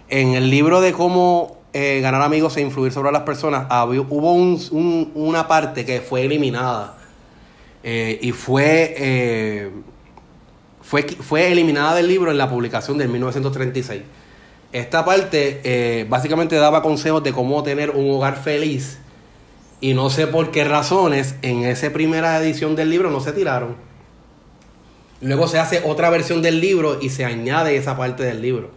En 0.10 0.36
el 0.36 0.49
libro 0.49 0.82
de 0.82 0.93
cómo 0.93 1.58
eh, 1.74 1.99
ganar 2.01 2.22
amigos 2.22 2.58
e 2.58 2.62
influir 2.62 2.91
sobre 2.91 3.12
las 3.12 3.24
personas, 3.24 3.68
hubo 3.70 4.34
una 5.16 5.47
parte 5.47 5.86
que 5.86 6.01
fue 6.01 6.26
eliminada. 6.26 6.97
Eh, 7.84 8.20
y 8.22 8.32
fue, 8.32 9.72
fue, 10.82 11.03
fue 11.03 11.51
eliminada 11.51 11.95
del 11.95 12.08
libro 12.08 12.32
en 12.32 12.38
la 12.38 12.49
publicación 12.49 12.97
de 12.97 13.08
1936. 13.08 14.01
Esta 14.72 15.06
parte 15.06 16.06
básicamente 16.10 16.56
daba 16.56 16.82
consejos 16.82 17.24
de 17.24 17.32
cómo 17.32 17.62
tener 17.64 17.91
un 17.91 18.10
hogar 18.12 18.38
feliz 18.38 18.99
y 19.82 19.93
no 19.93 20.10
sé 20.10 20.28
por 20.28 20.51
qué 20.51 20.64
razones 20.64 21.36
en 21.41 21.64
esa 21.64 21.91
primera 21.91 22.38
edición 22.41 22.76
del 22.76 22.89
libro 22.89 23.12
no 23.12 23.20
se 23.20 23.34
tiraron. 23.34 23.76
Luego 25.22 25.47
se 25.47 25.60
hace 25.60 25.82
otra 25.86 26.10
versión 26.10 26.41
del 26.41 26.60
libro 26.60 26.99
y 27.01 27.10
se 27.10 27.26
añade 27.26 27.76
esa 27.76 27.97
parte 27.97 28.24
del 28.24 28.41
libro. 28.41 28.72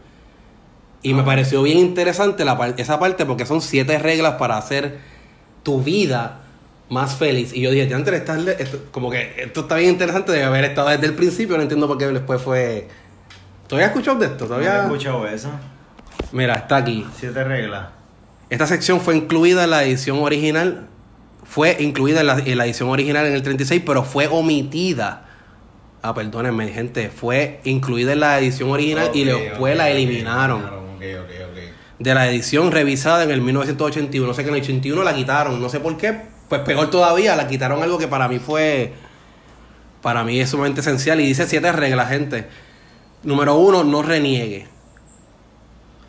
Y 1.02 1.14
me 1.14 1.22
pareció 1.22 1.62
bien 1.62 1.78
interesante 1.78 2.44
la, 2.44 2.74
esa 2.76 2.98
parte 2.98 3.24
porque 3.24 3.46
son 3.46 3.60
siete 3.60 3.98
reglas 3.98 4.34
para 4.34 4.56
hacer 4.56 4.98
tu 5.62 5.82
vida 5.82 6.40
más 6.88 7.16
feliz. 7.16 7.52
Y 7.52 7.60
yo 7.60 7.70
dije, 7.70 7.92
antes 7.94 8.14
esto, 8.58 8.84
como 8.90 9.10
que 9.10 9.34
esto 9.38 9.60
está 9.60 9.76
bien 9.76 9.90
interesante, 9.90 10.32
de 10.32 10.42
haber 10.42 10.64
estado 10.64 10.88
desde 10.88 11.06
el 11.06 11.14
principio, 11.14 11.56
no 11.56 11.62
entiendo 11.62 11.86
por 11.86 11.98
qué 11.98 12.06
después 12.06 12.42
fue... 12.42 12.88
¿Todavía 13.68 13.86
has 13.86 13.92
escuchado 13.92 14.18
de 14.18 14.26
esto? 14.26 14.46
¿Todavía... 14.46 14.74
No 14.74 14.80
he 14.80 14.84
escuchado 14.86 15.28
eso. 15.28 15.50
Mira, 16.32 16.54
está 16.54 16.78
aquí. 16.78 17.06
Siete 17.16 17.44
reglas. 17.44 17.88
Esta 18.50 18.66
sección 18.66 19.00
fue 19.00 19.16
incluida 19.16 19.64
en 19.64 19.70
la 19.70 19.84
edición 19.84 20.18
original 20.18 20.88
fue 21.48 21.76
incluida 21.80 22.20
en 22.20 22.26
la, 22.58 22.64
edición 22.66 22.90
original 22.90 23.24
en 23.24 23.32
el 23.32 23.42
36, 23.42 23.82
pero 23.84 24.04
fue 24.04 24.28
omitida. 24.28 25.24
Ah, 26.02 26.14
perdónenme, 26.14 26.68
gente. 26.68 27.08
Fue 27.08 27.60
incluida 27.64 28.12
en 28.12 28.20
la 28.20 28.38
edición 28.38 28.70
original 28.70 29.10
y 29.14 29.24
después 29.24 29.74
la 29.74 29.88
eliminaron. 29.88 30.87
De 30.98 32.14
la 32.14 32.28
edición 32.28 32.70
revisada 32.72 33.24
en 33.24 33.30
el 33.30 33.40
1981. 33.40 34.26
No 34.26 34.34
sé 34.34 34.42
que 34.42 34.48
en 34.50 34.56
el 34.56 34.62
81 34.62 35.02
la 35.02 35.14
quitaron. 35.14 35.60
No 35.60 35.68
sé 35.68 35.80
por 35.80 35.96
qué. 35.96 36.20
Pues 36.48 36.62
peor 36.62 36.90
todavía, 36.90 37.36
la 37.36 37.46
quitaron 37.48 37.82
algo 37.82 37.98
que 37.98 38.08
para 38.08 38.28
mí 38.28 38.38
fue. 38.38 38.92
Para 40.02 40.24
mí 40.24 40.40
es 40.40 40.50
sumamente 40.50 40.80
esencial. 40.80 41.20
Y 41.20 41.26
dice 41.26 41.46
siete 41.46 41.72
reglas, 41.72 42.08
gente. 42.08 42.46
Número 43.22 43.56
uno, 43.56 43.84
no 43.84 44.02
reniegue. 44.02 44.66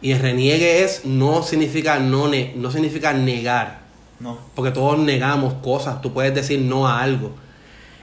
Y 0.02 0.12
el 0.12 0.20
reniegue 0.20 0.84
es 0.84 1.06
no 1.06 1.44
significa 1.44 2.00
no, 2.00 2.30
no 2.56 2.72
significa 2.72 3.14
negar 3.14 3.90
no. 4.20 4.38
Porque 4.54 4.72
todos 4.72 5.00
negamos 5.00 5.56
cosas. 5.56 6.02
Tú 6.02 6.14
puedes 6.14 6.34
decir 6.36 6.60
no 6.60 6.88
a 6.88 7.02
algo. 7.02 7.32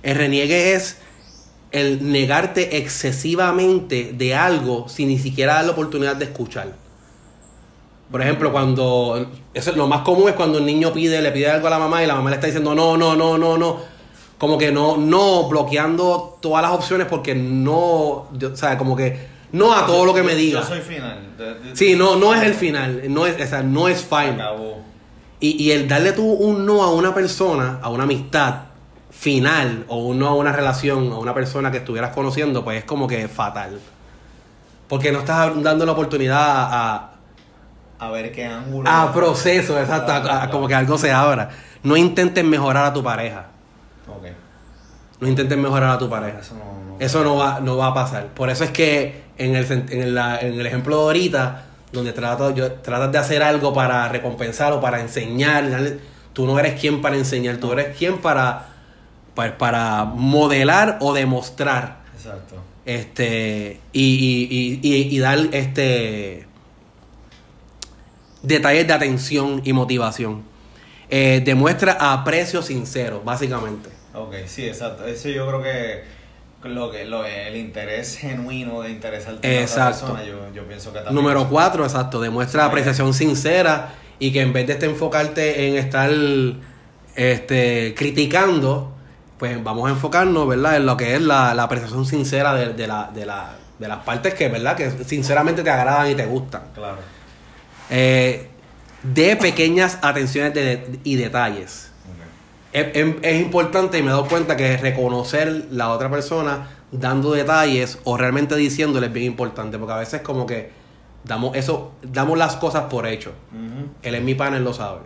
El 0.02 0.16
reniegue 0.16 0.74
es 0.74 0.98
el 1.76 2.10
negarte 2.10 2.78
excesivamente 2.78 4.12
de 4.14 4.34
algo 4.34 4.88
sin 4.88 5.08
ni 5.08 5.18
siquiera 5.18 5.54
dar 5.54 5.66
la 5.66 5.72
oportunidad 5.72 6.16
de 6.16 6.24
escuchar. 6.24 6.72
Por 8.10 8.22
ejemplo, 8.22 8.50
cuando. 8.50 9.30
Eso, 9.52 9.72
lo 9.72 9.86
más 9.86 10.00
común 10.00 10.28
es 10.28 10.34
cuando 10.34 10.58
el 10.58 10.64
niño 10.64 10.92
pide, 10.92 11.20
le 11.20 11.32
pide 11.32 11.50
algo 11.50 11.66
a 11.66 11.70
la 11.70 11.78
mamá 11.78 12.02
y 12.02 12.06
la 12.06 12.14
mamá 12.14 12.30
le 12.30 12.36
está 12.36 12.46
diciendo 12.46 12.74
no, 12.74 12.96
no, 12.96 13.14
no, 13.14 13.36
no, 13.36 13.58
no. 13.58 13.96
Como 14.38 14.56
que 14.56 14.70
no, 14.72 14.96
no, 14.96 15.48
bloqueando 15.48 16.38
todas 16.40 16.62
las 16.62 16.72
opciones 16.72 17.06
porque 17.08 17.34
no. 17.34 17.78
o 17.78 18.28
sea, 18.54 18.78
como 18.78 18.96
que. 18.96 19.36
No 19.52 19.72
a 19.72 19.86
todo 19.86 20.04
lo 20.04 20.14
que 20.14 20.22
me 20.22 20.34
diga. 20.34 20.60
Yo 20.60 20.66
soy 20.66 20.80
final. 20.80 21.18
Sí, 21.74 21.94
no, 21.94 22.16
no 22.16 22.34
es 22.34 22.42
el 22.42 22.54
final. 22.54 23.02
No 23.08 23.26
es, 23.26 23.40
o 23.40 23.46
sea, 23.46 23.62
no 23.62 23.88
es 23.88 24.02
final. 24.02 24.56
Y, 25.40 25.62
y 25.62 25.72
el 25.72 25.86
darle 25.86 26.12
tú 26.12 26.24
un 26.24 26.64
no 26.64 26.82
a 26.82 26.92
una 26.92 27.14
persona, 27.14 27.80
a 27.82 27.90
una 27.90 28.04
amistad 28.04 28.65
final, 29.16 29.84
o 29.88 29.96
un 29.98 30.18
no 30.18 30.28
a 30.28 30.34
una 30.34 30.52
relación, 30.52 31.10
a 31.12 31.18
una 31.18 31.32
persona 31.34 31.70
que 31.70 31.78
estuvieras 31.78 32.12
conociendo, 32.14 32.62
pues 32.62 32.78
es 32.78 32.84
como 32.84 33.06
que 33.06 33.26
fatal. 33.28 33.80
Porque 34.88 35.10
no 35.10 35.20
estás 35.20 35.50
dando 35.62 35.86
la 35.86 35.92
oportunidad 35.92 36.38
a... 36.38 37.12
A 37.98 38.10
ver 38.10 38.30
qué 38.30 38.44
ángulo. 38.44 38.90
A 38.90 39.10
proceso, 39.10 39.80
exacto. 39.80 40.12
como 40.50 40.68
que 40.68 40.74
algo 40.74 40.98
se 40.98 41.10
abra. 41.10 41.48
No 41.82 41.96
intentes 41.96 42.44
mejorar 42.44 42.84
a 42.84 42.92
tu 42.92 43.02
pareja. 43.02 43.46
Ok. 44.06 44.26
No 45.18 45.28
intentes 45.28 45.56
mejorar 45.56 45.90
a 45.90 45.98
tu 45.98 46.10
pareja. 46.10 46.40
Eso 46.40 46.54
no, 46.56 46.96
eso 46.98 47.24
no 47.24 47.36
va, 47.36 47.60
no 47.60 47.78
va 47.78 47.86
a 47.86 47.94
pasar. 47.94 48.26
Por 48.26 48.50
eso 48.50 48.64
es 48.64 48.70
que 48.70 49.24
en 49.38 49.56
el, 49.56 49.64
en, 49.72 49.88
en 49.90 50.60
el 50.60 50.66
ejemplo 50.66 50.98
de 50.98 51.02
ahorita, 51.04 51.62
donde 51.90 52.12
tratas, 52.12 52.54
yo, 52.54 52.70
tratas 52.72 53.10
de 53.12 53.18
hacer 53.18 53.42
algo 53.42 53.72
para 53.72 54.06
recompensar 54.08 54.74
o 54.74 54.80
para 54.80 55.00
enseñar. 55.00 55.64
Tú 56.34 56.46
no 56.46 56.58
eres 56.58 56.78
quien 56.78 57.00
para 57.00 57.16
enseñar, 57.16 57.56
tú 57.56 57.72
eres 57.72 57.96
quien 57.96 58.18
para, 58.18 58.75
para, 59.36 60.04
modelar 60.04 60.98
o 61.00 61.14
demostrar. 61.14 62.00
Exacto. 62.16 62.56
Este, 62.84 63.80
y, 63.92 64.80
y, 64.82 65.18
dar 65.18 65.38
este 65.52 66.46
detalles 68.42 68.86
de 68.86 68.92
atención 68.92 69.60
y 69.64 69.72
motivación. 69.72 70.42
Eh, 71.08 71.42
demuestra 71.44 72.12
aprecio 72.12 72.62
sincero, 72.62 73.22
básicamente. 73.24 73.90
Ok, 74.14 74.34
sí, 74.46 74.66
exacto. 74.66 75.06
Eso 75.06 75.28
yo 75.28 75.46
creo 75.46 75.62
que 75.62 76.16
lo 76.68 76.90
que 76.90 77.04
lo, 77.04 77.24
el 77.24 77.56
interés 77.56 78.18
genuino 78.18 78.82
de 78.82 78.90
interesarte 78.90 79.46
en 79.46 79.64
otra 79.64 79.86
persona, 79.86 80.24
yo, 80.24 80.52
yo, 80.52 80.66
pienso 80.66 80.92
que 80.92 80.98
también. 80.98 81.14
Número 81.14 81.48
cuatro, 81.48 81.84
exacto, 81.84 82.20
demuestra 82.20 82.64
apreciación 82.64 83.14
sincera 83.14 83.94
y 84.18 84.32
que 84.32 84.40
en 84.40 84.52
vez 84.52 84.66
de 84.66 84.72
este 84.72 84.86
enfocarte 84.86 85.68
en 85.68 85.76
estar 85.76 86.10
este 87.14 87.94
criticando, 87.96 88.95
pues 89.38 89.62
vamos 89.62 89.88
a 89.88 89.92
enfocarnos, 89.92 90.48
¿verdad? 90.48 90.76
En 90.76 90.86
lo 90.86 90.96
que 90.96 91.14
es 91.14 91.20
la, 91.20 91.54
la 91.54 91.64
apreciación 91.64 92.06
sincera 92.06 92.54
de, 92.54 92.72
de, 92.72 92.86
la, 92.86 93.10
de, 93.14 93.26
la, 93.26 93.56
de 93.78 93.88
las 93.88 93.98
partes 93.98 94.34
que, 94.34 94.48
¿verdad? 94.48 94.76
Que 94.76 94.90
sinceramente 95.04 95.62
te 95.62 95.70
agradan 95.70 96.10
y 96.10 96.14
te 96.14 96.26
gustan. 96.26 96.62
Claro. 96.74 96.98
Eh, 97.90 98.48
de 99.02 99.36
pequeñas 99.36 99.98
atenciones 100.02 100.54
de, 100.54 100.98
y 101.04 101.16
detalles 101.16 101.92
es, 102.76 103.40
importante 103.40 103.98
y 103.98 104.02
me 104.02 104.08
he 104.08 104.10
dado 104.10 104.26
cuenta 104.26 104.56
que 104.56 104.76
reconocer 104.76 105.68
la 105.70 105.90
otra 105.90 106.10
persona 106.10 106.68
dando 106.92 107.32
detalles 107.32 107.98
o 108.04 108.16
realmente 108.16 108.54
diciéndole 108.56 109.06
es 109.06 109.12
bien 109.12 109.26
importante, 109.26 109.78
porque 109.78 109.94
a 109.94 109.98
veces 109.98 110.20
como 110.20 110.46
que 110.46 110.70
damos 111.24 111.56
eso, 111.56 111.92
damos 112.02 112.38
las 112.38 112.56
cosas 112.56 112.84
por 112.84 113.06
hecho. 113.06 113.32
Él 114.02 114.14
es 114.14 114.22
mi 114.22 114.34
pana, 114.34 114.58
él 114.58 114.64
lo 114.64 114.74
sabe. 114.74 115.00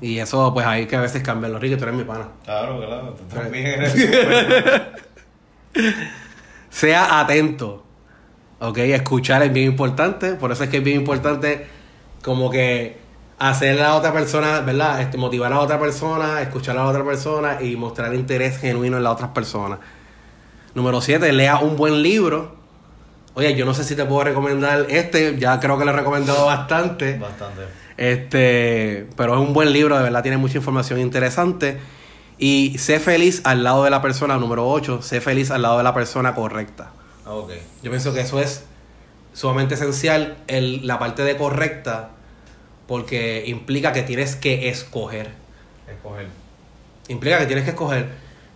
Y 0.00 0.18
eso, 0.18 0.52
pues 0.52 0.66
hay 0.66 0.86
que 0.86 0.96
a 0.96 1.00
veces 1.00 1.22
cambiarlo. 1.22 1.58
Ricky, 1.58 1.76
tú 1.76 1.84
eres 1.84 1.96
mi 1.96 2.04
pana. 2.04 2.28
Claro, 2.44 2.78
claro. 2.78 3.14
Tú 3.14 3.24
también 3.34 3.80
sea 6.70 7.20
atento. 7.20 7.86
¿ok? 8.60 8.78
Escuchar 8.78 9.42
es 9.42 9.52
bien 9.52 9.66
importante, 9.66 10.34
por 10.34 10.52
eso 10.52 10.64
es 10.64 10.70
que 10.70 10.78
es 10.78 10.84
bien 10.84 11.00
importante 11.00 11.66
como 12.22 12.50
que 12.50 12.98
hacer 13.38 13.78
a 13.80 13.82
la 13.82 13.94
otra 13.96 14.12
persona, 14.12 14.60
¿verdad? 14.60 15.00
Este, 15.00 15.18
motivar 15.18 15.52
a 15.52 15.56
la 15.56 15.60
otra 15.62 15.78
persona, 15.78 16.40
escuchar 16.40 16.76
a 16.76 16.84
la 16.84 16.88
otra 16.88 17.04
persona 17.04 17.58
y 17.60 17.76
mostrar 17.76 18.14
interés 18.14 18.58
genuino 18.58 18.96
en 18.96 19.04
las 19.04 19.12
otras 19.12 19.30
personas. 19.30 19.78
Número 20.74 21.00
7, 21.00 21.32
lea 21.32 21.58
un 21.58 21.76
buen 21.76 22.02
libro. 22.02 22.56
Oye, 23.34 23.54
yo 23.54 23.66
no 23.66 23.74
sé 23.74 23.84
si 23.84 23.94
te 23.94 24.04
puedo 24.06 24.24
recomendar 24.24 24.86
este, 24.88 25.38
ya 25.38 25.60
creo 25.60 25.78
que 25.78 25.84
lo 25.84 25.90
he 25.90 25.94
recomendado 25.94 26.46
bastante. 26.46 27.18
Bastante. 27.18 27.62
Este, 27.96 29.06
pero 29.16 29.34
es 29.34 29.40
un 29.40 29.52
buen 29.52 29.72
libro, 29.72 29.96
de 29.96 30.02
verdad 30.02 30.22
tiene 30.22 30.36
mucha 30.36 30.58
información 30.58 31.00
interesante. 31.00 31.78
Y 32.38 32.76
sé 32.78 33.00
feliz 33.00 33.40
al 33.44 33.64
lado 33.64 33.84
de 33.84 33.90
la 33.90 34.02
persona, 34.02 34.36
número 34.36 34.68
8, 34.68 35.00
sé 35.02 35.20
feliz 35.20 35.50
al 35.50 35.62
lado 35.62 35.78
de 35.78 35.84
la 35.84 35.94
persona 35.94 36.34
correcta. 36.34 36.90
Ah, 37.24 37.34
ok. 37.34 37.52
Yo 37.82 37.90
pienso 37.90 38.12
que 38.12 38.20
eso 38.20 38.40
es 38.40 38.64
sumamente 39.32 39.74
esencial, 39.74 40.36
el, 40.46 40.86
la 40.86 40.98
parte 40.98 41.22
de 41.22 41.36
correcta, 41.36 42.10
porque 42.86 43.44
implica 43.46 43.92
que 43.92 44.02
tienes 44.02 44.36
que 44.36 44.68
escoger. 44.68 45.30
Escoger. 45.90 46.26
Implica 47.08 47.38
que 47.38 47.46
tienes 47.46 47.64
que 47.64 47.70
escoger. 47.70 48.08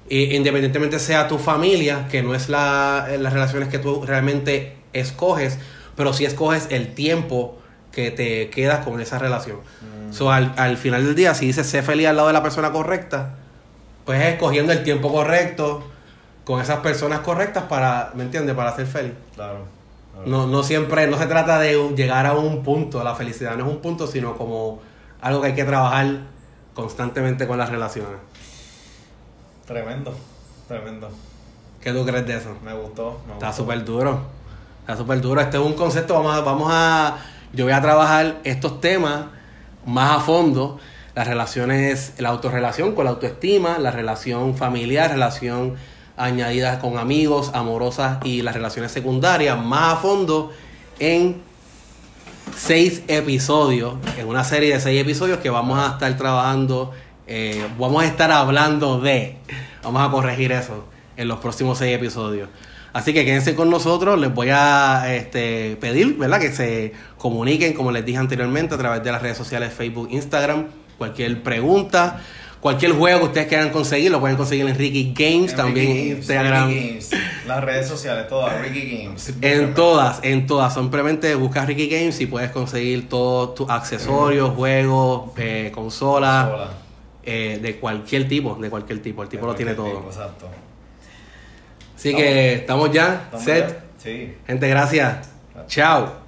Y 0.09 0.37
independientemente 0.37 0.99
sea 0.99 1.29
tu 1.29 1.39
familia, 1.39 2.07
que 2.11 2.23
no 2.23 2.35
es 2.35 2.49
la, 2.49 3.09
las 3.19 3.33
relaciones 3.33 3.69
que 3.69 3.79
tú 3.79 4.05
realmente 4.05 4.77
escoges, 4.93 5.59
pero 5.97 6.13
sí 6.13 6.25
escoges 6.25 6.67
el 6.71 6.95
tiempo 6.95 7.60
que 7.93 8.11
te 8.11 8.51
quedas 8.51 8.85
con 8.85 9.01
esa 9.01 9.19
relación. 9.19 9.59
Mm. 9.59 10.13
So, 10.13 10.31
al, 10.31 10.53
al 10.57 10.77
final 10.77 11.05
del 11.05 11.15
día, 11.15 11.35
si 11.35 11.47
dices 11.47 11.67
sé 11.67 11.83
feliz 11.83 12.07
al 12.07 12.17
lado 12.17 12.29
de 12.29 12.35
la 12.35 12.43
persona 12.43 12.73
correcta, 12.73 13.35
pues 14.05 14.21
es 14.21 14.35
escogiendo 14.35 14.73
el 14.73 14.83
tiempo 14.83 15.13
correcto, 15.13 15.85
con 16.45 16.61
esas 16.61 16.81
personas 16.81 17.21
correctas 17.21 17.65
para, 17.65 18.11
¿me 18.15 18.25
entiendes? 18.25 18.57
Para 18.57 18.75
ser 18.75 18.87
feliz. 18.87 19.13
Claro. 19.35 19.67
claro. 20.13 20.29
No, 20.29 20.47
no 20.47 20.63
siempre, 20.63 21.07
no 21.07 21.19
se 21.19 21.27
trata 21.27 21.59
de 21.59 21.95
llegar 21.95 22.27
a 22.27 22.35
un 22.35 22.63
punto, 22.63 23.05
la 23.05 23.15
felicidad 23.15 23.57
no 23.57 23.67
es 23.67 23.71
un 23.71 23.81
punto, 23.81 24.07
sino 24.07 24.37
como 24.37 24.81
algo 25.21 25.41
que 25.43 25.49
hay 25.49 25.55
que 25.55 25.65
trabajar 25.65 26.23
constantemente 26.75 27.47
con 27.47 27.59
las 27.59 27.69
relaciones. 27.69 28.19
Tremendo. 29.67 30.13
Tremendo. 30.67 31.09
¿Qué 31.81 31.93
tú 31.93 32.05
crees 32.05 32.27
de 32.27 32.37
eso? 32.37 32.57
Me 32.65 32.75
gustó. 32.75 33.21
Me 33.27 33.35
Está 33.35 33.53
súper 33.53 33.85
duro. 33.85 34.21
Está 34.81 34.97
súper 34.97 35.21
duro. 35.21 35.41
Este 35.41 35.57
es 35.57 35.63
un 35.63 35.75
concepto, 35.75 36.15
vamos 36.15 36.35
a, 36.35 36.41
vamos 36.41 36.69
a... 36.73 37.17
Yo 37.53 37.65
voy 37.65 37.73
a 37.73 37.81
trabajar 37.81 38.39
estos 38.45 38.81
temas 38.81 39.25
más 39.85 40.19
a 40.19 40.21
fondo. 40.21 40.79
Las 41.15 41.27
relaciones, 41.27 42.15
la 42.19 42.29
autorrelación 42.29 42.95
con 42.95 43.05
la 43.05 43.11
autoestima, 43.11 43.79
la 43.79 43.91
relación 43.91 44.57
familiar, 44.57 45.11
relación 45.11 45.75
añadida 46.17 46.79
con 46.79 46.99
amigos, 46.99 47.51
amorosas 47.53 48.19
y 48.25 48.43
las 48.43 48.55
relaciones 48.55 48.93
secundarias 48.93 49.59
más 49.59 49.95
a 49.95 49.97
fondo 49.97 50.53
en 51.01 51.43
seis 52.57 53.03
episodios, 53.09 53.95
en 54.19 54.29
una 54.29 54.45
serie 54.45 54.75
de 54.75 54.81
seis 54.81 55.01
episodios 55.01 55.39
que 55.39 55.51
vamos 55.51 55.79
a 55.79 55.95
estar 55.95 56.17
trabajando, 56.17 56.93
eh, 57.27 57.67
vamos 57.79 58.03
a 58.03 58.07
estar 58.07 58.31
hablando 58.31 59.01
de, 59.01 59.39
vamos 59.83 60.07
a 60.07 60.11
corregir 60.11 60.53
eso 60.53 60.85
en 61.17 61.27
los 61.27 61.41
próximos 61.41 61.79
seis 61.79 61.97
episodios. 61.97 62.49
Así 62.93 63.13
que 63.13 63.25
quédense 63.25 63.55
con 63.55 63.71
nosotros, 63.71 64.19
les 64.19 64.35
voy 64.35 64.49
a 64.51 65.15
este, 65.15 65.77
pedir, 65.81 66.17
¿verdad? 66.17 66.41
Que 66.41 66.51
se 66.53 66.93
comuniquen, 67.19 67.73
como 67.73 67.93
les 67.93 68.05
dije 68.05 68.19
anteriormente, 68.19 68.75
a 68.75 68.79
través 68.79 69.03
de 69.05 69.13
las 69.13 69.23
redes 69.23 69.37
sociales 69.37 69.73
Facebook, 69.73 70.09
Instagram, 70.11 70.67
cualquier 70.99 71.43
pregunta, 71.43 72.21
cualquier 72.61 72.93
juego 72.93 73.21
que 73.21 73.27
ustedes 73.27 73.47
quieran 73.47 73.71
conseguir, 73.71 74.11
lo 74.11 74.19
pueden 74.21 74.37
conseguir 74.37 74.67
en 74.69 74.75
Ricky 74.77 75.15
Games, 75.17 75.53
En 75.53 75.57
también 75.57 75.87
Ricky 75.87 76.11
en 76.11 76.17
Instagram. 76.19 76.69
Ricky 76.69 76.89
Games. 76.89 77.11
Las 77.47 77.65
redes 77.65 77.87
sociales, 77.89 78.29
todas, 78.29 78.61
Ricky 78.61 79.05
Games. 79.05 79.35
En 79.41 79.75
todas, 79.75 80.19
en 80.23 80.47
todas. 80.47 80.75
Simplemente 80.75 81.35
buscas 81.37 81.67
Ricky 81.67 81.89
Games 81.89 82.21
y 82.21 82.27
puedes 82.27 82.51
conseguir 82.51 83.09
todos 83.09 83.55
tus 83.55 83.71
accesorios, 83.71 84.51
juegos, 84.51 85.31
eh, 85.37 85.71
consolas, 85.73 86.49
Sola. 86.51 86.69
eh, 87.23 87.59
de 87.63 87.77
cualquier 87.77 88.27
tipo, 88.29 88.57
de 88.57 88.69
cualquier 88.69 89.01
tipo. 89.01 89.23
El 89.23 89.29
tipo 89.29 89.47
lo 89.47 89.55
tiene 89.55 89.75
todo. 89.75 89.87
tipo, 89.87 90.07
Exacto. 90.09 90.47
Así 92.01 92.15
que 92.15 92.55
estamos 92.55 92.91
ya, 92.93 93.25
¿Estamos 93.25 93.45
set. 93.45 93.79
Sí. 93.99 94.35
Gente, 94.47 94.67
gracias. 94.69 95.29
Chao. 95.67 96.20